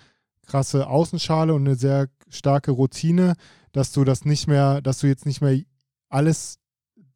krasse 0.47 0.87
Außenschale 0.89 1.55
und 1.55 1.67
eine 1.67 1.77
sehr 1.77 2.09
starke 2.29 2.71
Routine, 2.71 3.35
dass 3.73 3.93
du 3.93 4.05
das 4.05 4.25
nicht 4.25 4.47
mehr, 4.47 4.81
dass 4.81 4.99
du 4.99 5.07
jetzt 5.07 5.27
nicht 5.27 5.41
mehr 5.41 5.61
alles 6.09 6.59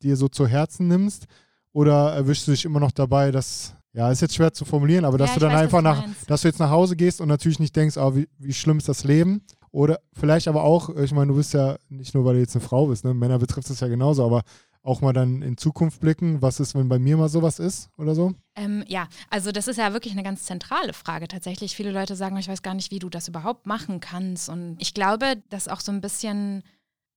dir 0.02 0.16
so 0.16 0.28
zu 0.28 0.46
Herzen 0.46 0.88
nimmst? 0.88 1.26
Oder 1.72 2.12
erwischst 2.12 2.46
du 2.46 2.52
dich 2.52 2.64
immer 2.64 2.78
noch 2.78 2.92
dabei, 2.92 3.32
dass, 3.32 3.74
ja, 3.92 4.10
ist 4.10 4.20
jetzt 4.22 4.36
schwer 4.36 4.52
zu 4.52 4.64
formulieren, 4.64 5.04
aber 5.04 5.18
dass 5.18 5.30
Ja, 5.30 5.34
du 5.34 5.40
dann 5.40 5.52
weiß, 5.54 5.60
einfach 5.62 5.82
nach, 5.82 6.02
meinst. 6.02 6.30
dass 6.30 6.42
du 6.42 6.48
jetzt 6.48 6.60
nach 6.60 6.70
Hause 6.70 6.94
gehst 6.94 7.20
und 7.20 7.28
natürlich 7.28 7.58
nicht 7.58 7.74
denkst, 7.74 7.96
ah, 7.96 8.14
wie, 8.14 8.28
wie 8.38 8.52
schlimm 8.52 8.78
ist 8.78 8.88
das 8.88 9.02
Leben? 9.02 9.42
Oder 9.72 9.98
vielleicht 10.12 10.46
aber 10.46 10.62
auch, 10.62 10.90
ich 10.96 11.10
meine, 11.12 11.32
du 11.32 11.34
bist 11.36 11.52
ja 11.52 11.76
nicht 11.88 12.14
nur, 12.14 12.24
weil 12.24 12.34
du 12.34 12.40
jetzt 12.40 12.54
eine 12.54 12.64
Frau 12.64 12.86
bist, 12.86 13.04
ne? 13.04 13.12
Männer 13.12 13.40
betrifft 13.40 13.68
es 13.70 13.80
ja 13.80 13.88
genauso, 13.88 14.24
aber 14.24 14.42
auch 14.84 15.00
mal 15.00 15.14
dann 15.14 15.42
in 15.42 15.56
Zukunft 15.56 16.00
blicken, 16.00 16.42
was 16.42 16.60
ist, 16.60 16.74
wenn 16.74 16.88
bei 16.88 16.98
mir 16.98 17.16
mal 17.16 17.30
sowas 17.30 17.58
ist 17.58 17.88
oder 17.96 18.14
so? 18.14 18.34
Ähm, 18.54 18.84
ja, 18.86 19.08
also 19.30 19.50
das 19.50 19.66
ist 19.66 19.78
ja 19.78 19.92
wirklich 19.94 20.12
eine 20.12 20.22
ganz 20.22 20.44
zentrale 20.44 20.92
Frage 20.92 21.26
tatsächlich. 21.26 21.74
Viele 21.74 21.90
Leute 21.90 22.14
sagen, 22.16 22.36
ich 22.36 22.48
weiß 22.48 22.62
gar 22.62 22.74
nicht, 22.74 22.90
wie 22.90 22.98
du 22.98 23.08
das 23.08 23.26
überhaupt 23.26 23.66
machen 23.66 24.00
kannst. 24.00 24.50
Und 24.50 24.76
ich 24.78 24.92
glaube, 24.92 25.42
dass 25.48 25.68
auch 25.68 25.80
so 25.80 25.90
ein 25.90 26.02
bisschen 26.02 26.62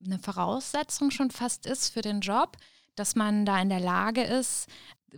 eine 0.04 0.18
Voraussetzung 0.18 1.12
schon 1.12 1.30
fast 1.30 1.66
ist 1.66 1.90
für 1.90 2.02
den 2.02 2.22
Job, 2.22 2.56
dass 2.96 3.16
man 3.16 3.46
da 3.46 3.62
in 3.62 3.70
der 3.70 3.82
Lage 3.82 4.24
ist, 4.24 4.68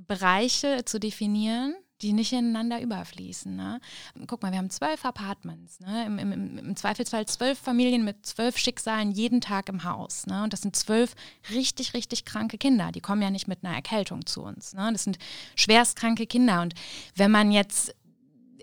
Bereiche 0.07 0.83
zu 0.85 0.99
definieren, 0.99 1.75
die 2.01 2.13
nicht 2.13 2.31
ineinander 2.33 2.81
überfließen. 2.81 3.55
Ne? 3.55 3.79
Guck 4.27 4.41
mal, 4.41 4.51
wir 4.51 4.57
haben 4.57 4.69
zwölf 4.69 5.03
Apartments, 5.05 5.79
ne? 5.79 6.05
Im, 6.05 6.19
im, 6.19 6.57
im- 6.57 6.75
Zweifelsfall 6.75 7.25
zwölf 7.25 7.59
Familien 7.59 8.05
mit 8.05 8.25
zwölf 8.25 8.57
Schicksalen 8.57 9.11
jeden 9.11 9.41
Tag 9.41 9.69
im 9.69 9.83
Haus. 9.83 10.25
Ne? 10.27 10.43
Und 10.43 10.53
das 10.53 10.61
sind 10.61 10.75
zwölf 10.75 11.15
richtig, 11.51 11.93
richtig 11.93 12.25
kranke 12.25 12.57
Kinder. 12.57 12.91
Die 12.91 13.01
kommen 13.01 13.21
ja 13.21 13.29
nicht 13.29 13.47
mit 13.47 13.63
einer 13.63 13.75
Erkältung 13.75 14.25
zu 14.25 14.41
uns. 14.43 14.73
Ne? 14.73 14.89
Das 14.93 15.03
sind 15.03 15.17
schwerstkranke 15.55 16.25
Kinder. 16.25 16.61
Und 16.61 16.73
wenn 17.15 17.31
man 17.31 17.51
jetzt 17.51 17.95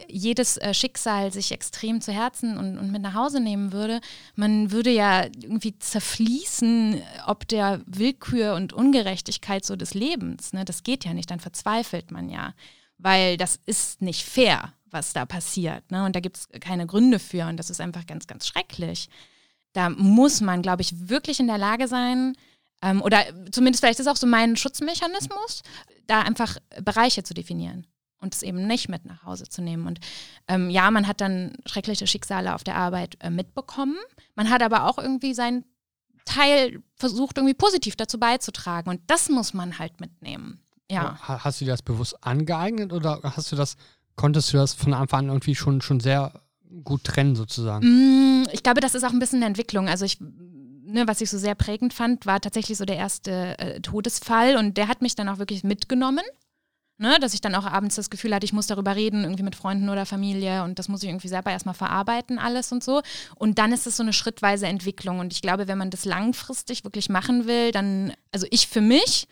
jedes 0.08 0.58
äh, 0.58 0.74
Schicksal 0.74 1.32
sich 1.32 1.52
extrem 1.52 2.00
zu 2.00 2.12
Herzen 2.12 2.58
und, 2.58 2.78
und 2.78 2.92
mit 2.92 3.00
nach 3.02 3.14
Hause 3.14 3.40
nehmen 3.40 3.72
würde, 3.72 4.00
man 4.34 4.70
würde 4.70 4.90
ja 4.90 5.24
irgendwie 5.24 5.78
zerfließen, 5.78 7.00
ob 7.26 7.48
der 7.48 7.80
Willkür 7.86 8.54
und 8.54 8.72
Ungerechtigkeit 8.72 9.64
so 9.64 9.74
des 9.74 9.94
Lebens. 9.94 10.52
Ne? 10.52 10.64
Das 10.64 10.82
geht 10.82 11.04
ja 11.04 11.14
nicht, 11.14 11.30
dann 11.30 11.40
verzweifelt 11.40 12.10
man 12.10 12.28
ja, 12.28 12.52
weil 12.98 13.36
das 13.36 13.58
ist 13.66 14.02
nicht 14.02 14.24
fair, 14.24 14.72
was 14.90 15.12
da 15.12 15.26
passiert. 15.26 15.90
Ne? 15.90 16.04
Und 16.04 16.16
da 16.16 16.20
gibt 16.20 16.36
es 16.36 16.48
keine 16.60 16.86
Gründe 16.86 17.18
für 17.18 17.46
und 17.46 17.56
das 17.56 17.70
ist 17.70 17.80
einfach 17.80 18.06
ganz, 18.06 18.26
ganz 18.26 18.46
schrecklich. 18.46 19.08
Da 19.72 19.90
muss 19.90 20.40
man, 20.40 20.62
glaube 20.62 20.82
ich, 20.82 21.08
wirklich 21.08 21.38
in 21.40 21.48
der 21.48 21.58
Lage 21.58 21.88
sein, 21.88 22.36
ähm, 22.82 23.02
oder 23.02 23.24
zumindest 23.50 23.82
vielleicht 23.82 24.00
ist 24.00 24.06
auch 24.06 24.16
so 24.16 24.26
mein 24.26 24.56
Schutzmechanismus, 24.56 25.62
da 26.06 26.22
einfach 26.22 26.56
Bereiche 26.82 27.22
zu 27.22 27.34
definieren 27.34 27.86
und 28.20 28.34
es 28.34 28.42
eben 28.42 28.66
nicht 28.66 28.88
mit 28.88 29.04
nach 29.04 29.24
Hause 29.24 29.48
zu 29.48 29.62
nehmen. 29.62 29.86
Und 29.86 30.00
ähm, 30.48 30.70
ja, 30.70 30.90
man 30.90 31.06
hat 31.06 31.20
dann 31.20 31.56
schreckliche 31.66 32.06
Schicksale 32.06 32.54
auf 32.54 32.64
der 32.64 32.76
Arbeit 32.76 33.16
äh, 33.20 33.30
mitbekommen. 33.30 33.96
Man 34.34 34.50
hat 34.50 34.62
aber 34.62 34.84
auch 34.84 34.98
irgendwie 34.98 35.34
seinen 35.34 35.64
Teil 36.24 36.82
versucht, 36.94 37.38
irgendwie 37.38 37.54
positiv 37.54 37.96
dazu 37.96 38.18
beizutragen. 38.18 38.90
Und 38.90 39.00
das 39.06 39.28
muss 39.28 39.54
man 39.54 39.78
halt 39.78 40.00
mitnehmen. 40.00 40.60
Ja. 40.90 41.18
Ha- 41.26 41.44
Hast 41.44 41.60
du 41.60 41.64
dir 41.64 41.72
das 41.72 41.82
bewusst 41.82 42.16
angeeignet 42.24 42.92
oder 42.92 43.20
hast 43.22 43.50
du 43.52 43.56
das, 43.56 43.76
konntest 44.14 44.52
du 44.52 44.56
das 44.56 44.72
von 44.74 44.94
Anfang 44.94 45.20
an 45.24 45.28
irgendwie 45.28 45.54
schon, 45.54 45.80
schon 45.80 46.00
sehr 46.00 46.32
gut 46.84 47.04
trennen 47.04 47.34
sozusagen? 47.36 48.42
Mm, 48.42 48.46
Ich 48.52 48.62
glaube, 48.62 48.80
das 48.80 48.94
ist 48.94 49.04
auch 49.04 49.10
ein 49.12 49.18
bisschen 49.18 49.38
eine 49.38 49.46
Entwicklung. 49.46 49.88
Also 49.88 50.04
ich, 50.04 50.18
ne, 50.20 51.04
was 51.06 51.20
ich 51.20 51.30
so 51.30 51.38
sehr 51.38 51.54
prägend 51.54 51.92
fand, 51.94 52.26
war 52.26 52.40
tatsächlich 52.40 52.78
so 52.78 52.84
der 52.84 52.96
erste 52.96 53.58
äh, 53.58 53.80
Todesfall 53.80 54.56
und 54.56 54.76
der 54.76 54.88
hat 54.88 55.02
mich 55.02 55.14
dann 55.14 55.28
auch 55.28 55.38
wirklich 55.38 55.64
mitgenommen. 55.64 56.22
Ne, 56.98 57.18
dass 57.20 57.34
ich 57.34 57.42
dann 57.42 57.54
auch 57.54 57.66
abends 57.66 57.96
das 57.96 58.08
Gefühl 58.08 58.34
hatte, 58.34 58.46
ich 58.46 58.54
muss 58.54 58.68
darüber 58.68 58.96
reden, 58.96 59.24
irgendwie 59.24 59.42
mit 59.42 59.54
Freunden 59.54 59.90
oder 59.90 60.06
Familie 60.06 60.64
und 60.64 60.78
das 60.78 60.88
muss 60.88 61.02
ich 61.02 61.10
irgendwie 61.10 61.28
selber 61.28 61.50
erstmal 61.50 61.74
verarbeiten, 61.74 62.38
alles 62.38 62.72
und 62.72 62.82
so. 62.82 63.02
Und 63.34 63.58
dann 63.58 63.70
ist 63.74 63.86
es 63.86 63.98
so 63.98 64.02
eine 64.02 64.14
schrittweise 64.14 64.66
Entwicklung. 64.66 65.18
Und 65.18 65.30
ich 65.34 65.42
glaube, 65.42 65.68
wenn 65.68 65.76
man 65.76 65.90
das 65.90 66.06
langfristig 66.06 66.84
wirklich 66.84 67.10
machen 67.10 67.46
will, 67.46 67.70
dann, 67.70 68.14
also 68.32 68.46
ich 68.50 68.66
für 68.68 68.80
mich 68.80 69.28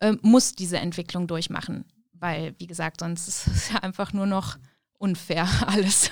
äh, 0.00 0.14
muss 0.22 0.54
diese 0.54 0.78
Entwicklung 0.78 1.26
durchmachen. 1.26 1.84
Weil, 2.12 2.54
wie 2.58 2.66
gesagt, 2.66 3.00
sonst 3.00 3.28
ist 3.28 3.46
es 3.46 3.70
ja 3.72 3.78
einfach 3.80 4.12
nur 4.12 4.26
noch 4.26 4.56
unfair 4.98 5.46
alles. 5.66 6.10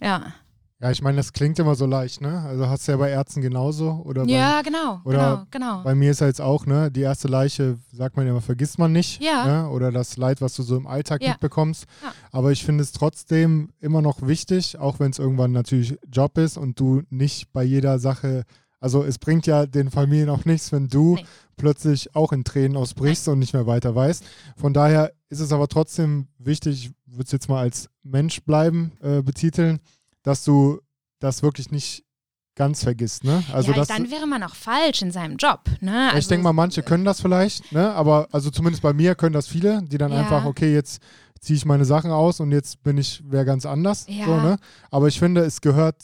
ja. 0.00 0.32
Ja, 0.80 0.90
ich 0.90 1.00
meine, 1.00 1.16
das 1.16 1.32
klingt 1.32 1.58
immer 1.58 1.76
so 1.76 1.86
leicht, 1.86 2.20
ne? 2.20 2.40
Also 2.42 2.68
hast 2.68 2.86
du 2.86 2.92
ja 2.92 2.98
bei 2.98 3.08
Ärzten 3.08 3.40
genauso 3.40 4.02
oder 4.04 4.24
Ja, 4.26 4.60
genau, 4.60 5.00
oder 5.04 5.46
genau, 5.46 5.46
genau. 5.50 5.76
bei, 5.78 5.84
bei 5.90 5.94
mir 5.94 6.10
ist 6.10 6.20
ja 6.20 6.26
jetzt 6.26 6.40
auch, 6.42 6.66
ne? 6.66 6.90
Die 6.90 7.00
erste 7.00 7.26
Leiche, 7.28 7.78
sagt 7.92 8.16
man 8.16 8.26
ja 8.26 8.32
immer, 8.32 8.42
vergisst 8.42 8.78
man 8.78 8.92
nicht. 8.92 9.22
Ja. 9.22 9.46
Ne? 9.62 9.68
Oder 9.70 9.92
das 9.92 10.16
Leid, 10.18 10.42
was 10.42 10.54
du 10.56 10.62
so 10.62 10.76
im 10.76 10.86
Alltag 10.86 11.22
Ja. 11.22 11.30
mitbekommst. 11.30 11.86
Ja. 12.02 12.12
Aber 12.32 12.50
ich 12.52 12.64
finde 12.64 12.82
es 12.82 12.92
trotzdem 12.92 13.70
immer 13.80 14.02
noch 14.02 14.26
wichtig, 14.26 14.76
auch 14.78 14.98
wenn 14.98 15.10
es 15.12 15.18
irgendwann 15.18 15.52
natürlich 15.52 15.96
Job 16.12 16.36
ist 16.38 16.58
und 16.58 16.78
du 16.78 17.02
nicht 17.08 17.52
bei 17.52 17.62
jeder 17.62 17.98
Sache, 17.98 18.42
also 18.78 19.04
es 19.04 19.18
bringt 19.18 19.46
ja 19.46 19.64
den 19.66 19.90
Familien 19.90 20.28
auch 20.28 20.44
nichts, 20.44 20.70
wenn 20.72 20.88
du 20.88 21.14
Nee. 21.14 21.26
Plötzlich 21.56 22.14
auch 22.14 22.32
in 22.32 22.44
Tränen 22.44 22.76
ausbrichst 22.76 23.28
und 23.28 23.38
nicht 23.38 23.52
mehr 23.54 23.66
weiter 23.66 23.94
weißt. 23.94 24.24
Von 24.56 24.72
daher 24.74 25.12
ist 25.28 25.40
es 25.40 25.52
aber 25.52 25.68
trotzdem 25.68 26.28
wichtig, 26.38 26.86
ich 26.86 26.92
würde 27.06 27.24
es 27.26 27.32
jetzt 27.32 27.48
mal 27.48 27.60
als 27.60 27.88
Mensch 28.02 28.42
bleiben 28.42 28.92
äh, 29.02 29.22
betiteln, 29.22 29.80
dass 30.22 30.44
du 30.44 30.80
das 31.20 31.42
wirklich 31.42 31.70
nicht 31.70 32.04
ganz 32.56 32.84
vergisst. 32.84 33.24
Ne? 33.24 33.42
Also 33.52 33.72
ja, 33.72 33.84
dann 33.84 34.10
wäre 34.10 34.26
man 34.26 34.42
auch 34.44 34.54
falsch 34.54 35.02
in 35.02 35.10
seinem 35.10 35.36
Job. 35.36 35.62
Ne? 35.80 35.90
ja, 35.90 36.08
ich 36.10 36.14
Also, 36.14 36.28
denke 36.28 36.44
mal, 36.44 36.52
manche 36.52 36.82
können 36.82 37.04
das 37.04 37.20
vielleicht, 37.20 37.72
ne? 37.72 37.92
aber 37.94 38.28
also 38.30 38.50
zumindest 38.50 38.82
bei 38.82 38.92
mir 38.92 39.14
können 39.16 39.32
das 39.32 39.48
viele, 39.48 39.82
die 39.82 39.98
dann 39.98 40.12
Ja. 40.12 40.18
einfach, 40.20 40.44
okay, 40.44 40.72
jetzt 40.72 41.02
ziehe 41.40 41.56
ich 41.56 41.64
meine 41.64 41.84
Sachen 41.84 42.10
aus 42.12 42.40
und 42.40 42.52
jetzt 42.52 42.82
bin 42.82 42.96
ich 42.96 43.22
wer 43.26 43.44
ganz 43.44 43.66
anders. 43.66 44.06
Ja. 44.08 44.26
So, 44.26 44.36
ne? 44.40 44.56
Aber 44.90 45.08
ich 45.08 45.18
finde, 45.18 45.42
es 45.42 45.60
gehört 45.60 45.96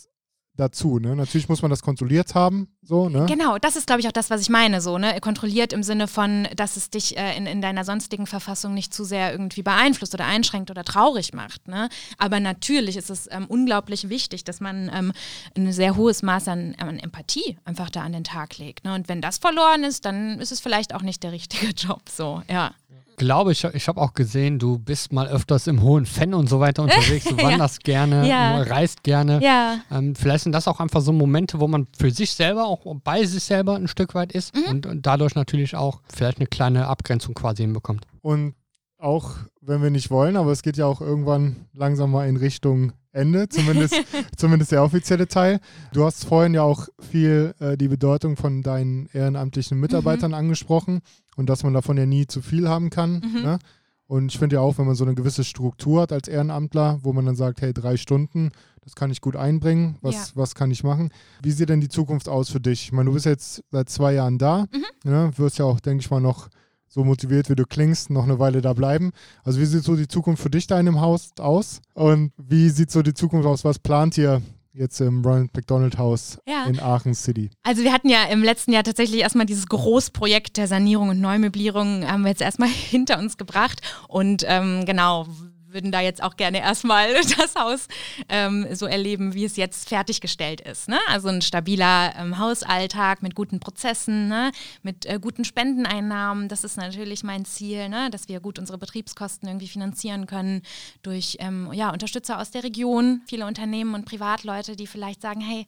dazu. 0.61 0.99
Ne? 0.99 1.17
Natürlich 1.17 1.49
muss 1.49 1.63
man 1.63 1.71
das 1.71 1.83
kontrolliert 1.83 2.35
haben. 2.35 2.69
So, 2.83 3.09
ne? 3.09 3.27
Genau, 3.27 3.59
das 3.59 3.77
ist, 3.77 3.87
glaube 3.87 4.01
ich, 4.01 4.09
auch 4.09 4.13
das, 4.13 4.31
was 4.31 4.41
ich 4.41 4.49
meine, 4.49 4.81
so, 4.81 4.99
ne? 4.99 5.19
Kontrolliert 5.21 5.73
im 5.73 5.83
Sinne 5.83 6.07
von, 6.07 6.47
dass 6.55 6.77
es 6.77 6.91
dich 6.91 7.17
äh, 7.17 7.37
in, 7.37 7.47
in 7.47 7.61
deiner 7.61 7.85
sonstigen 7.85 8.27
Verfassung 8.27 8.75
nicht 8.75 8.95
zu 8.95 9.05
sehr 9.05 9.33
irgendwie 9.33 9.63
beeinflusst 9.63 10.15
oder 10.15 10.27
einschränkt 10.27 10.71
oder 10.71 10.85
traurig 10.85 11.33
macht. 11.33 11.69
Ne? 11.69 11.89
Aber 12.19 12.41
natürlich 12.41 12.97
ist 12.97 13.11
es 13.11 13.29
ähm, 13.31 13.47
unglaublich 13.47 14.09
wichtig, 14.09 14.45
dass 14.45 14.61
man 14.61 14.91
ähm, 14.95 15.13
ein 15.57 15.73
sehr 15.73 15.97
hohes 15.97 16.23
Maß 16.23 16.49
an, 16.49 16.75
an 16.79 16.99
Empathie 16.99 17.59
einfach 17.65 17.91
da 17.91 18.03
an 18.03 18.13
den 18.13 18.25
Tag 18.25 18.59
legt. 18.59 18.85
Ne? 18.85 18.95
Und 18.95 19.09
wenn 19.09 19.21
das 19.21 19.39
verloren 19.39 19.85
ist, 19.85 20.05
dann 20.05 20.39
ist 20.41 20.53
es 20.53 20.61
vielleicht 20.61 20.95
auch 20.95 21.03
nicht 21.03 21.23
der 21.23 21.33
richtige 21.33 21.67
Job. 21.77 22.03
So, 22.09 22.43
ja. 22.51 22.73
Glaube, 23.17 23.53
ich, 23.53 23.65
ich 23.65 23.89
habe 23.89 24.01
auch 24.01 24.15
gesehen, 24.15 24.59
du 24.59 24.79
bist 24.79 25.13
mal 25.13 25.27
öfters 25.29 25.67
im 25.67 25.83
hohen 25.83 26.07
Fan 26.07 26.33
und 26.35 26.49
so 26.49 26.61
weiter 26.61 26.83
unterwegs. 26.83 27.25
Du 27.27 27.35
Ja. 27.39 27.43
wanderst 27.45 27.85
gerne, 27.85 28.27
Ja. 28.29 28.63
reist 28.63 29.03
gerne. 29.03 29.41
Ja. 29.43 29.79
Ähm, 29.91 30.15
vielleicht 30.15 30.45
sind 30.45 30.53
das 30.53 30.67
auch 30.69 30.81
einfach 30.81 31.01
so 31.01 31.13
Momente, 31.13 31.61
wo 31.61 31.69
man 31.69 31.87
für 31.99 32.11
sich 32.11 32.33
selber, 32.33 32.67
auch 32.67 32.81
bei 33.05 33.25
sich 33.25 33.43
selber 33.43 33.77
ein 33.77 33.89
Stück 33.89 34.15
weit 34.15 34.33
ist 34.33 34.55
Mhm. 34.55 34.63
und, 34.71 34.87
und 34.87 35.07
dadurch 35.07 35.35
natürlich 35.35 35.77
auch 35.77 36.01
vielleicht 36.13 36.39
eine 36.39 36.47
kleine 36.47 36.87
Abgrenzung 36.87 37.35
quasi 37.35 37.63
hinbekommt. 37.63 38.07
Und 38.23 38.55
auch 39.01 39.33
wenn 39.61 39.83
wir 39.83 39.91
nicht 39.91 40.11
wollen, 40.11 40.37
aber 40.37 40.53
es 40.53 40.63
geht 40.63 40.77
ja 40.77 40.87
auch 40.87 41.01
irgendwann 41.01 41.57
langsam 41.75 42.11
mal 42.11 42.29
in 42.29 42.37
Richtung 42.37 42.93
Ende, 43.13 43.49
zumindest, 43.49 43.95
zumindest 44.37 44.73
der 44.73 44.83
offizielle 44.85 45.27
Teil. 45.27 45.61
Du 45.93 46.05
hast 46.05 46.25
vorhin 46.25 46.55
ja 46.55 46.63
auch 46.63 46.89
viel 47.01 47.55
äh, 47.59 47.77
die 47.77 47.89
Bedeutung 47.89 48.37
von 48.37 48.63
deinen 48.63 49.09
ehrenamtlichen 49.13 49.79
Mitarbeitern 49.81 50.33
angesprochen 50.35 51.01
und 51.37 51.49
dass 51.51 51.63
man 51.65 51.75
davon 51.75 51.97
ja 51.97 52.07
nie 52.07 52.27
zu 52.27 52.41
viel 52.41 52.69
haben 52.69 52.91
kann. 52.91 53.15
Mhm. 53.35 53.43
Ne? 53.43 53.59
Und 54.07 54.33
ich 54.33 54.39
finde 54.39 54.57
ja 54.57 54.61
auch, 54.61 54.79
wenn 54.79 54.87
man 54.87 54.95
so 54.97 55.05
eine 55.05 55.15
gewisse 55.15 55.45
Struktur 55.45 56.03
hat 56.03 56.13
als 56.13 56.27
Ehrenamtler, 56.29 56.99
wo 57.03 57.13
man 57.13 57.27
dann 57.27 57.37
sagt, 57.37 57.63
hey, 57.63 57.73
drei 57.73 57.97
Stunden, 57.97 58.51
das 58.83 58.95
kann 58.97 59.11
ich 59.11 59.21
gut 59.21 59.37
einbringen, 59.37 59.97
was, 60.03 60.15
Ja. 60.15 60.25
was 60.35 60.55
kann 60.55 60.71
ich 60.71 60.83
machen? 60.83 61.11
Wie 61.43 61.53
sieht 61.53 61.69
denn 61.69 61.81
die 61.81 61.89
Zukunft 61.89 62.29
aus 62.29 62.49
für 62.51 62.61
dich? 62.61 62.83
Ich 62.85 62.93
meine, 62.93 63.07
du 63.09 63.15
bist 63.15 63.27
jetzt 63.27 63.63
seit 63.71 63.89
zwei 63.89 64.15
Jahren 64.15 64.39
da, 64.39 64.67
Mhm. 64.73 65.11
ne? 65.11 65.31
wirst 65.37 65.59
ja 65.59 65.65
auch, 65.65 65.81
denke 65.81 66.03
ich 66.03 66.11
mal, 66.11 66.21
noch 66.21 66.49
so 66.93 67.05
motiviert, 67.05 67.49
wie 67.49 67.55
du 67.55 67.65
klingst, 67.65 68.11
noch 68.11 68.25
eine 68.25 68.39
Weile 68.41 68.61
da 68.61 68.73
bleiben. 68.75 69.13
Also 69.45 69.61
wie 69.61 69.65
sieht 69.65 69.85
so 69.85 69.95
die 69.97 70.09
Zukunft 70.09 70.43
für 70.43 70.51
dich 70.51 70.67
da 70.67 70.79
in 70.79 70.87
dem 70.87 71.01
Haus 71.01 71.31
aus? 71.39 71.81
Und 71.95 72.33
wie 72.37 72.69
sieht 72.69 72.91
so 72.91 73.01
die 73.03 73.15
Zukunft 73.15 73.47
aus? 73.47 73.65
Was 73.65 73.79
plant 73.79 74.19
ihr 74.19 74.43
jetzt 74.73 75.01
im 75.01 75.25
Ronald 75.25 75.55
McDonald 75.55 75.99
Haus 75.99 76.39
Ja. 76.49 76.65
in 76.67 76.81
Aachen 76.81 77.15
City? 77.15 77.51
Also 77.63 77.83
wir 77.85 77.93
hatten 77.93 78.09
ja 78.09 78.25
im 78.25 78.43
letzten 78.43 78.73
Jahr 78.73 78.83
tatsächlich 78.83 79.21
erstmal 79.21 79.47
dieses 79.47 79.67
Großprojekt 79.69 80.57
der 80.57 80.67
Sanierung 80.67 81.11
und 81.11 81.21
Neumöblierung 81.21 82.05
haben 82.07 82.23
wir 82.23 82.31
jetzt 82.31 82.43
erstmal 82.43 82.69
hinter 82.91 83.19
uns 83.21 83.37
gebracht 83.37 83.81
und 84.09 84.45
ähm, 84.49 84.85
genau 84.85 85.27
würden 85.73 85.93
da 85.93 86.01
jetzt 86.01 86.23
auch 86.23 86.37
gerne 86.37 86.61
erstmal 86.61 87.15
das 87.39 87.55
Haus 87.57 87.89
ähm, 88.29 88.67
so 88.75 88.87
erleben, 88.87 89.35
wie 89.35 89.45
es 89.45 89.57
jetzt 89.57 89.89
fertiggestellt 89.89 90.61
ist. 90.61 90.89
Ne? 90.89 90.99
Also 91.09 91.29
ein 91.29 91.43
stabiler 91.43 92.15
ähm, 92.17 92.39
Hausalltag 92.39 93.23
mit 93.23 93.35
guten 93.35 93.61
Prozessen, 93.61 94.29
ne? 94.29 94.53
mit 94.83 95.07
äh, 95.07 95.19
guten 95.21 95.45
Spendeneinnahmen. 95.45 96.49
Das 96.49 96.65
ist 96.65 96.77
natürlich 96.77 97.23
mein 97.23 97.45
Ziel, 97.45 97.89
ne? 97.89 98.11
dass 98.11 98.29
wir 98.29 98.41
gut 98.41 98.59
unsere 98.59 98.79
Betriebskosten 98.79 99.49
irgendwie 99.49 99.69
finanzieren 99.69 100.27
können 100.27 100.63
durch 101.03 101.37
ähm, 101.41 101.73
ja, 101.73 101.91
Unterstützer 101.91 102.41
aus 102.41 102.51
der 102.51 102.65
Region, 102.65 103.23
viele 103.27 103.47
Unternehmen 103.47 103.95
und 103.95 104.05
Privatleute, 104.05 104.77
die 104.77 104.87
vielleicht 104.87 105.23
sagen, 105.23 105.41
hey, 105.41 105.67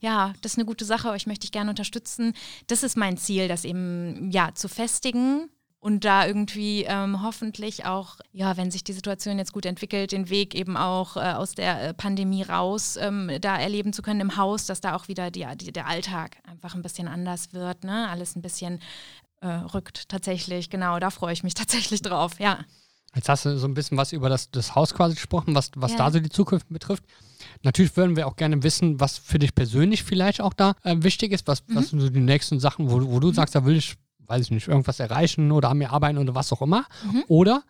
ja, 0.00 0.32
das 0.42 0.52
ist 0.52 0.58
eine 0.58 0.66
gute 0.66 0.84
Sache, 0.84 1.10
euch 1.10 1.26
möchte 1.26 1.44
ich 1.44 1.52
gerne 1.52 1.70
unterstützen. 1.70 2.34
Das 2.66 2.82
ist 2.82 2.96
mein 2.96 3.16
Ziel, 3.16 3.48
das 3.48 3.64
eben 3.64 4.30
ja 4.30 4.54
zu 4.54 4.68
festigen 4.68 5.48
und 5.82 6.04
da 6.04 6.24
irgendwie 6.28 6.84
ähm, 6.84 7.22
hoffentlich 7.24 7.84
auch, 7.86 8.16
ja, 8.32 8.56
wenn 8.56 8.70
sich 8.70 8.84
die 8.84 8.92
Situation 8.92 9.36
jetzt 9.38 9.52
gut 9.52 9.66
entwickelt, 9.66 10.12
den 10.12 10.30
Weg 10.30 10.54
eben 10.54 10.76
auch 10.76 11.16
äh, 11.16 11.32
aus 11.32 11.56
der 11.56 11.88
äh, 11.88 11.92
Pandemie 11.92 12.42
raus 12.44 12.96
ähm, 13.00 13.32
da 13.40 13.56
erleben 13.58 13.92
zu 13.92 14.00
können 14.00 14.20
im 14.20 14.36
Haus, 14.36 14.64
dass 14.66 14.80
da 14.80 14.94
auch 14.94 15.08
wieder 15.08 15.32
die, 15.32 15.44
die, 15.56 15.72
der 15.72 15.88
Alltag 15.88 16.36
einfach 16.48 16.76
ein 16.76 16.82
bisschen 16.82 17.08
anders 17.08 17.52
wird, 17.52 17.82
ne? 17.82 18.08
Alles 18.08 18.36
ein 18.36 18.42
bisschen 18.42 18.78
äh, 19.40 19.48
rückt 19.48 20.08
tatsächlich. 20.08 20.70
Genau, 20.70 21.00
da 21.00 21.10
freue 21.10 21.32
ich 21.32 21.42
mich 21.42 21.54
tatsächlich 21.62 22.00
drauf, 22.00 22.38
ja. 22.38 22.60
Jetzt 23.16 23.28
hast 23.28 23.44
du 23.44 23.58
so 23.58 23.66
ein 23.66 23.74
bisschen 23.74 23.98
was 23.98 24.12
über 24.12 24.28
das, 24.28 24.52
das 24.52 24.76
Haus 24.76 24.94
quasi 24.94 25.16
gesprochen, 25.16 25.52
was, 25.56 25.72
was 25.74 25.90
Ja. 25.90 25.98
da 25.98 26.10
so 26.12 26.20
die 26.20 26.30
Zukunft 26.30 26.68
betrifft. 26.70 27.02
Natürlich 27.62 27.96
würden 27.96 28.14
wir 28.14 28.28
auch 28.28 28.36
gerne 28.36 28.62
wissen, 28.62 29.00
was 29.00 29.18
für 29.18 29.40
dich 29.40 29.52
persönlich 29.54 30.04
vielleicht 30.04 30.40
auch 30.40 30.54
da 30.54 30.74
äh, 30.84 30.94
wichtig 31.00 31.32
ist, 31.32 31.48
was, 31.48 31.66
Mhm. 31.66 31.74
was 31.74 31.90
sind 31.90 32.00
so 32.00 32.08
die 32.08 32.20
nächsten 32.20 32.60
Sachen, 32.60 32.88
wo, 32.88 33.04
wo 33.10 33.18
du 33.18 33.32
sagst, 33.32 33.56
da 33.56 33.64
will 33.64 33.76
ich, 33.76 33.96
weiß 34.26 34.42
ich 34.46 34.50
nicht, 34.50 34.68
irgendwas 34.68 35.00
erreichen 35.00 35.52
oder 35.52 35.70
an 35.70 35.78
mir 35.78 35.90
arbeiten 35.92 36.18
oder 36.18 36.34
was 36.34 36.52
auch 36.52 36.62
immer. 36.62 36.84
Mhm. 37.04 37.24
Oder 37.28 37.62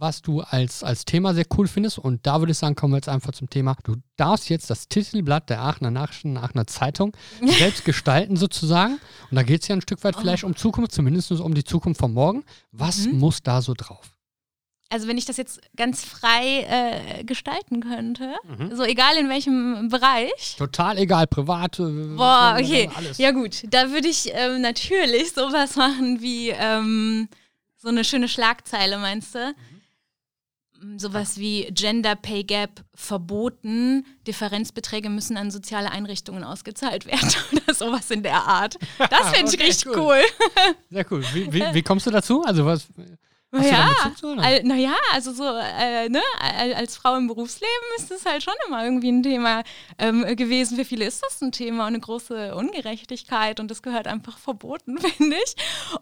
was 0.00 0.22
du 0.22 0.42
als, 0.42 0.84
als 0.84 1.04
Thema 1.04 1.34
sehr 1.34 1.46
cool 1.56 1.66
findest. 1.66 1.98
Und 1.98 2.24
da 2.24 2.38
würde 2.40 2.52
ich 2.52 2.58
sagen, 2.58 2.76
kommen 2.76 2.92
wir 2.92 2.98
jetzt 2.98 3.08
einfach 3.08 3.32
zum 3.32 3.50
Thema. 3.50 3.76
Du 3.82 3.96
darfst 4.16 4.48
jetzt 4.48 4.70
das 4.70 4.86
Titelblatt 4.88 5.50
der 5.50 5.60
Aachener 5.60 5.90
Nachrichten, 5.90 6.36
Aachener 6.36 6.68
Zeitung 6.68 7.16
selbst 7.58 7.84
gestalten 7.84 8.36
sozusagen. 8.36 9.00
Und 9.30 9.34
da 9.34 9.42
geht 9.42 9.62
es 9.62 9.68
ja 9.68 9.74
ein 9.74 9.80
Stück 9.82 10.04
weit 10.04 10.14
Oh. 10.16 10.20
vielleicht 10.20 10.44
um 10.44 10.54
Zukunft, 10.54 10.92
zumindest 10.92 11.32
um 11.32 11.52
die 11.52 11.64
Zukunft 11.64 11.98
von 12.00 12.12
morgen. 12.14 12.44
Was 12.70 13.06
Mhm. 13.06 13.18
muss 13.18 13.42
da 13.42 13.60
so 13.60 13.74
drauf? 13.76 14.14
Also 14.90 15.06
wenn 15.06 15.18
ich 15.18 15.26
das 15.26 15.36
jetzt 15.36 15.60
ganz 15.76 16.02
frei 16.04 16.66
äh, 17.18 17.24
gestalten 17.24 17.80
könnte, 17.80 18.34
Mhm. 18.44 18.74
so 18.74 18.84
egal 18.84 19.16
in 19.18 19.28
welchem 19.28 19.88
Bereich, 19.90 20.56
Total 20.56 20.96
egal, 20.96 21.26
privat. 21.26 21.78
äh, 21.78 21.82
Boah, 22.16 22.56
okay. 22.58 22.88
Alles. 22.94 23.18
Ja 23.18 23.32
gut, 23.32 23.64
da 23.70 23.90
würde 23.90 24.08
ich 24.08 24.30
ähm, 24.32 24.62
natürlich 24.62 25.32
sowas 25.34 25.76
machen 25.76 26.22
wie 26.22 26.48
ähm, 26.50 27.28
so 27.76 27.88
eine 27.88 28.02
schöne 28.02 28.28
Schlagzeile, 28.28 28.96
meinst 28.98 29.34
du? 29.34 29.54
Mm, 30.80 30.98
Sowas 30.98 31.36
wie 31.38 31.64
Gender 31.72 32.16
Pay 32.16 32.44
Gap 32.44 32.82
verboten, 32.94 34.06
Differenzbeträge 34.26 35.10
müssen 35.10 35.36
an 35.36 35.50
soziale 35.50 35.90
Einrichtungen 35.92 36.44
ausgezahlt 36.44 37.04
werden 37.04 37.28
oder 37.52 37.74
sowas 37.74 38.10
in 38.10 38.22
der 38.22 38.42
Art. 38.42 38.78
Das 39.10 39.30
finde 39.36 39.50
ich 39.54 39.58
Okay, 39.60 39.64
richtig 39.64 39.86
cool. 39.86 39.98
cool. 39.98 40.74
Sehr 40.90 41.06
cool. 41.12 41.22
Wie, 41.34 41.52
wie, 41.52 41.62
wie 41.74 41.82
kommst 41.82 42.06
du 42.06 42.10
dazu? 42.10 42.42
Also 42.44 42.64
was? 42.64 42.86
Hast 43.50 43.70
ja, 43.70 43.88
Bezug 44.04 44.18
zu, 44.18 44.26
oder? 44.32 44.42
al, 44.42 44.62
naja, 44.64 44.94
also 45.14 45.32
so, 45.32 45.42
äh, 45.44 46.08
ne, 46.10 46.20
al- 46.38 46.74
als 46.74 46.96
Frau 46.98 47.16
im 47.16 47.28
Berufsleben 47.28 47.70
ist 47.96 48.10
das 48.10 48.26
halt 48.26 48.42
schon 48.42 48.52
immer 48.66 48.84
irgendwie 48.84 49.10
ein 49.10 49.22
Thema 49.22 49.62
ähm, 49.98 50.24
gewesen. 50.36 50.76
Für 50.76 50.84
viele 50.84 51.06
ist 51.06 51.22
das 51.24 51.40
ein 51.40 51.50
Thema 51.50 51.84
und 51.84 51.94
eine 51.94 52.00
große 52.00 52.54
Ungerechtigkeit 52.54 53.58
und 53.58 53.70
das 53.70 53.80
gehört 53.82 54.06
einfach 54.06 54.36
verboten, 54.36 54.98
finde 55.16 55.36
ich. 55.42 55.54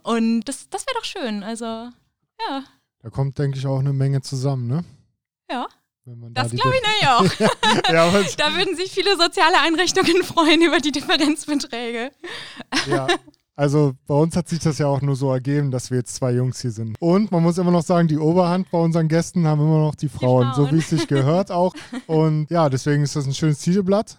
Und 0.03 0.43
das, 0.43 0.69
das 0.71 0.87
wäre 0.87 0.97
doch 0.99 1.05
schön. 1.05 1.45
Also, 1.45 1.65
ja, 1.65 2.65
Da 3.03 3.11
kommt, 3.11 3.39
denke 3.39 3.59
ich, 3.59 3.67
auch 3.67 3.79
eine 3.79 3.93
Menge 3.93 4.23
zusammen, 4.23 4.67
ne? 4.67 4.85
ja, 5.49 5.67
da 6.05 6.13
das 6.43 6.51
glaube 6.53 6.75
ich 6.75 6.83
nämlich 6.83 7.09
auch. 7.09 7.49
ja, 7.93 8.25
Da 8.37 8.57
würden 8.57 8.75
sich 8.77 8.91
viele 8.91 9.17
soziale 9.17 9.61
Einrichtungen 9.61 10.23
freuen 10.25 10.63
über 10.63 10.79
die 10.81 10.91
Differenzbeträge. 10.93 12.11
ja. 12.89 13.07
Also 13.59 13.95
bei 14.07 14.15
uns 14.15 14.37
hat 14.37 14.49
sich 14.49 14.59
das 14.59 14.77
ja 14.77 14.87
auch 14.87 15.01
nur 15.01 15.17
so 15.17 15.33
ergeben, 15.33 15.71
dass 15.71 15.91
wir 15.91 15.97
jetzt 15.97 16.15
zwei 16.15 16.33
Jungs 16.33 16.61
hier 16.61 16.71
sind. 16.71 16.95
Und 17.01 17.33
man 17.33 17.43
muss 17.43 17.57
immer 17.57 17.71
noch 17.71 17.83
sagen, 17.83 18.07
die 18.07 18.19
Oberhand 18.19 18.71
bei 18.71 18.79
unseren 18.79 19.09
Gästen 19.09 19.47
haben 19.47 19.63
immer 19.63 19.79
noch 19.79 19.95
die 19.95 20.11
Frauen, 20.11 20.53
so 20.55 20.65
Frauen. 20.65 20.75
wie 20.75 20.81
es 20.81 20.91
sich 20.91 21.09
gehört 21.09 21.51
auch. 21.51 21.73
Und 22.07 22.51
ja, 22.51 22.69
deswegen 22.69 23.03
ist 23.03 23.17
das 23.17 23.27
ein 23.27 23.33
schönes 23.33 23.61
Titelblatt. 23.61 24.19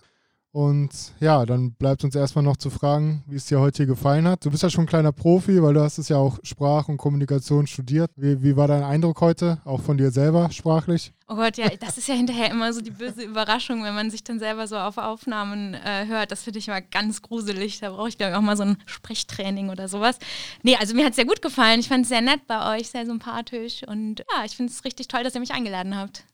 Und 0.58 1.14
ja, 1.20 1.45
dann 1.45 1.74
bleibt 1.74 2.03
uns 2.03 2.16
erstmal 2.16 2.43
noch 2.43 2.58
zu 2.58 2.72
fragen, 2.72 3.24
wie 3.28 3.36
es 3.36 3.45
dir 3.45 3.60
heute 3.60 3.78
hier 3.78 3.86
gefallen 3.86 4.28
hat. 4.28 4.43
Du 4.43 4.49
bist 4.49 4.64
ja 4.64 4.72
schon 4.72 4.86
ein 4.86 4.88
kleiner 4.88 5.12
Profi, 5.12 5.62
weil 5.62 5.76
du 5.76 5.82
hast 5.82 5.99
es 5.99 6.10
ja 6.10 6.18
auch 6.18 6.39
Sprach 6.41 6.88
und 6.88 6.97
Kommunikation 6.97 7.68
studiert. 7.68 8.10
Wie, 8.16 8.41
wie 8.41 8.58
war 8.58 8.68
dein 8.68 8.82
Eindruck 8.82 9.22
heute, 9.22 9.62
auch 9.66 9.82
von 9.82 9.99
dir 9.99 10.10
selber 10.10 10.49
sprachlich? 10.49 11.14
Oh 11.28 11.36
Gott, 11.36 11.58
ja, 11.58 11.70
das 11.80 11.99
ist 11.99 12.08
ja 12.08 12.16
hinterher 12.16 12.49
immer 12.49 12.74
so 12.74 12.82
die 12.82 12.89
böse 12.89 13.22
Überraschung, 13.22 13.84
wenn 13.84 13.93
man 13.93 14.10
sich 14.10 14.24
dann 14.24 14.39
selber 14.39 14.66
so 14.66 14.78
auf 14.78 14.97
Aufnahmen 14.97 15.76
äh, 15.76 16.08
hört. 16.08 16.32
Das 16.32 16.41
finde 16.41 16.58
ich 16.58 16.68
immer 16.68 16.82
ganz 16.82 17.22
gruselig. 17.22 17.80
Da 17.80 17.91
brauche 17.91 18.10
ich, 18.10 18.18
glaube 18.18 18.32
ich, 18.32 18.38
auch 18.38 18.41
mal 18.41 18.58
so 18.58 18.64
ein 18.64 18.78
Sprechtraining 18.88 19.70
oder 19.70 19.88
sowas. 19.88 20.18
Nee, 20.64 20.76
also 20.78 20.95
mir 20.95 21.05
hat 21.05 21.12
es 21.12 21.18
sehr 21.18 21.26
gut 21.26 21.43
gefallen. 21.43 21.82
Ich 21.82 21.88
fand 21.88 22.01
es 22.01 22.10
sehr 22.10 22.22
nett 22.22 22.47
bei 22.47 22.76
euch, 22.76 22.89
sehr 22.89 23.05
sympathisch. 23.05 23.84
Und 23.88 24.22
ja, 24.22 24.43
ich 24.43 24.58
finde 24.58 24.72
es 24.72 24.84
richtig 24.84 25.08
toll, 25.08 25.24
dass 25.24 25.36
ihr 25.36 25.39
mich 25.39 25.53
eingeladen 25.53 25.95
habt. 25.95 26.26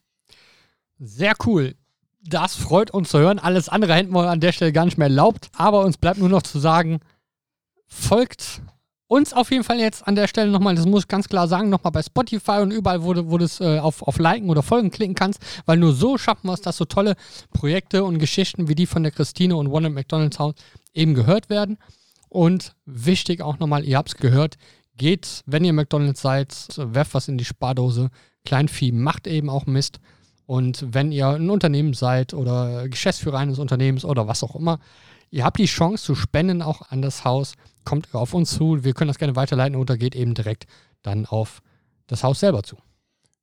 Sehr 0.97 1.33
cool. 1.45 1.75
Das 2.25 2.55
freut 2.55 2.91
uns 2.91 3.09
zu 3.09 3.19
hören. 3.19 3.39
Alles 3.39 3.69
andere 3.69 3.93
hätten 3.95 4.13
wir 4.13 4.29
an 4.29 4.39
der 4.39 4.53
Stelle 4.53 4.71
gar 4.71 4.85
nicht 4.85 4.97
mehr 4.97 5.07
erlaubt. 5.07 5.49
Aber 5.55 5.83
uns 5.83 5.97
bleibt 5.97 6.19
nur 6.19 6.29
noch 6.29 6.43
zu 6.43 6.59
sagen, 6.59 6.99
folgt 7.87 8.61
uns 9.07 9.33
auf 9.33 9.51
jeden 9.51 9.63
Fall 9.63 9.79
jetzt 9.79 10.07
an 10.07 10.15
der 10.15 10.27
Stelle 10.27 10.49
nochmal, 10.49 10.75
das 10.75 10.85
muss 10.85 11.03
ich 11.03 11.07
ganz 11.07 11.29
klar 11.29 11.47
sagen, 11.47 11.69
nochmal 11.69 11.91
bei 11.91 12.01
Spotify 12.01 12.59
und 12.61 12.71
überall, 12.71 13.03
wo 13.03 13.13
du, 13.13 13.29
wo 13.29 13.37
du 13.37 13.45
es 13.45 13.59
äh, 13.59 13.77
auf, 13.77 14.01
auf 14.01 14.17
Liken 14.17 14.49
oder 14.49 14.63
Folgen 14.63 14.89
klicken 14.89 15.13
kannst, 15.13 15.39
weil 15.65 15.77
nur 15.77 15.93
so 15.93 16.17
schaffen 16.17 16.47
wir 16.47 16.53
es, 16.53 16.61
dass 16.61 16.77
so 16.77 16.85
tolle 16.85 17.15
Projekte 17.53 18.03
und 18.03 18.17
Geschichten 18.17 18.67
wie 18.67 18.75
die 18.75 18.87
von 18.87 19.03
der 19.03 19.11
Christine 19.11 19.55
und 19.55 19.67
One 19.67 19.87
at 19.87 19.93
McDonald's 19.93 20.39
House 20.39 20.55
eben 20.93 21.13
gehört 21.13 21.49
werden. 21.49 21.77
Und 22.29 22.73
wichtig 22.85 23.41
auch 23.41 23.59
nochmal, 23.59 23.85
ihr 23.85 23.97
habt 23.97 24.09
es 24.09 24.17
gehört, 24.17 24.55
geht, 24.97 25.43
wenn 25.45 25.63
ihr 25.63 25.73
McDonald's 25.73 26.21
seid, 26.21 26.55
werft 26.75 27.13
was 27.13 27.27
in 27.27 27.37
die 27.37 27.45
Spardose. 27.45 28.09
Kleinvieh 28.45 28.91
macht 28.91 29.27
eben 29.27 29.49
auch 29.49 29.67
Mist. 29.67 29.99
Und 30.53 30.85
wenn 30.87 31.11
ihr 31.11 31.29
ein 31.29 31.49
Unternehmen 31.49 31.95
seid 31.95 32.35
oder 32.35 32.87
Geschäftsführer 32.87 33.39
eines 33.39 33.57
Unternehmens 33.57 34.05
oder 34.05 34.27
was 34.27 34.43
auch 34.43 34.55
immer, 34.55 34.77
ihr 35.31 35.45
habt 35.45 35.57
die 35.57 35.65
Chance 35.65 36.03
zu 36.03 36.13
spenden 36.13 36.61
auch 36.61 36.91
an 36.91 37.01
das 37.01 37.25
Haus. 37.25 37.55
Kommt 37.85 38.13
auf 38.13 38.35
uns 38.35 38.51
zu, 38.51 38.83
wir 38.83 38.93
können 38.93 39.07
das 39.07 39.17
gerne 39.17 39.35
weiterleiten 39.35 39.75
oder 39.75 39.97
geht 39.97 40.13
eben 40.13 40.35
direkt 40.35 40.67
dann 41.01 41.25
auf 41.25 41.63
das 42.05 42.23
Haus 42.23 42.39
selber 42.39 42.61
zu. 42.61 42.77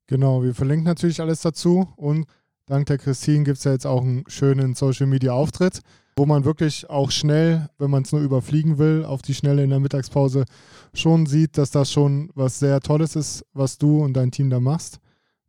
Genau, 0.07 0.41
wir 0.41 0.55
verlinken 0.55 0.85
natürlich 0.85 1.19
alles 1.19 1.41
dazu 1.41 1.89
und 1.97 2.27
dank 2.65 2.85
der 2.85 2.97
Christine 2.97 3.43
gibt 3.43 3.57
es 3.57 3.65
ja 3.65 3.73
jetzt 3.73 3.85
auch 3.85 4.03
einen 4.03 4.23
schönen 4.27 4.73
Social 4.75 5.05
Media 5.05 5.33
Auftritt, 5.33 5.81
wo 6.15 6.25
man 6.25 6.45
wirklich 6.45 6.89
auch 6.89 7.11
schnell, 7.11 7.67
wenn 7.77 7.91
man 7.91 8.03
es 8.03 8.13
nur 8.13 8.21
überfliegen 8.21 8.77
will, 8.77 9.03
auf 9.03 9.21
die 9.21 9.35
Schnelle 9.35 9.65
in 9.65 9.69
der 9.71 9.81
Mittagspause 9.81 10.45
schon 10.93 11.25
sieht, 11.25 11.57
dass 11.57 11.71
das 11.71 11.91
schon 11.91 12.31
was 12.35 12.59
sehr 12.59 12.79
Tolles 12.79 13.17
ist, 13.17 13.45
was 13.51 13.77
du 13.77 14.01
und 14.01 14.13
dein 14.13 14.31
Team 14.31 14.49
da 14.49 14.61
machst. 14.61 15.01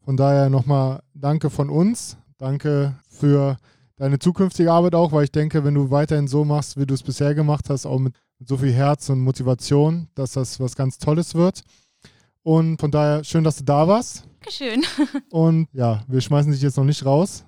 Von 0.04 0.16
daher 0.16 0.50
nochmal 0.50 1.02
danke 1.14 1.50
von 1.50 1.70
uns. 1.70 2.16
Danke 2.38 2.96
für 3.08 3.56
deine 3.96 4.18
zukünftige 4.18 4.72
Arbeit 4.72 4.94
auch, 4.96 5.12
weil 5.12 5.24
ich 5.24 5.32
denke, 5.32 5.64
wenn 5.64 5.74
du 5.74 5.90
weiterhin 5.90 6.26
so 6.26 6.44
machst, 6.44 6.76
wie 6.76 6.86
du 6.86 6.94
es 6.94 7.02
bisher 7.02 7.34
gemacht 7.34 7.70
hast, 7.70 7.86
auch 7.86 7.98
mit, 7.98 8.14
so 8.44 8.56
viel 8.56 8.72
Herz 8.72 9.08
und 9.08 9.20
Motivation, 9.20 10.08
dass 10.16 10.32
das 10.32 10.58
was 10.58 10.74
ganz 10.74 10.98
Tolles 10.98 11.36
wird. 11.36 11.62
Und 12.42 12.80
von 12.80 12.90
daher 12.90 13.22
schön, 13.22 13.44
dass 13.44 13.56
du 13.56 13.64
da 13.64 13.86
warst. 13.86 14.26
Dankeschön. 14.40 14.82
Und 15.30 15.68
ja, 15.72 16.02
wir 16.08 16.20
schmeißen 16.20 16.50
dich 16.50 16.60
jetzt 16.60 16.76
noch 16.76 16.84
nicht 16.84 17.04
raus, 17.04 17.44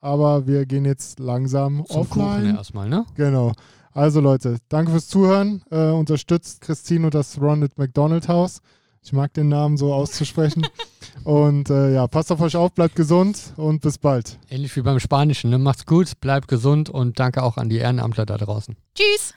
aber 0.00 0.46
wir 0.46 0.66
gehen 0.66 0.84
jetzt 0.84 1.18
langsam 1.18 1.86
Zum 1.86 2.06
Kuchen 2.10 2.22
offline. 2.22 2.56
erstmal, 2.56 2.90
ne? 2.90 3.06
Genau. 3.14 3.52
Also 3.92 4.20
Leute, 4.20 4.58
danke 4.68 4.90
fürs 4.90 5.08
Zuhören. 5.08 5.62
Äh, 5.70 5.90
unterstützt 5.90 6.60
Christine 6.60 7.06
und 7.06 7.14
das 7.14 7.40
Ronald 7.40 7.78
McDonald 7.78 8.28
House. 8.28 8.60
Ich 9.04 9.12
mag 9.12 9.32
den 9.34 9.48
Namen 9.48 9.76
so 9.76 9.92
auszusprechen. 9.92 10.66
und 11.24 11.70
äh, 11.70 11.94
ja, 11.94 12.06
passt 12.06 12.30
auf 12.30 12.40
euch 12.40 12.56
auf, 12.56 12.72
bleibt 12.72 12.94
gesund 12.94 13.52
und 13.56 13.82
bis 13.82 13.98
bald. 13.98 14.38
Ähnlich 14.48 14.74
wie 14.76 14.82
beim 14.82 15.00
Spanischen, 15.00 15.50
ne? 15.50 15.58
Macht's 15.58 15.86
gut, 15.86 16.20
bleibt 16.20 16.48
gesund 16.48 16.88
und 16.88 17.18
danke 17.18 17.42
auch 17.42 17.56
an 17.56 17.68
die 17.68 17.78
Ehrenamtler 17.78 18.26
da 18.26 18.36
draußen. 18.36 18.76
Tschüss. 18.94 19.34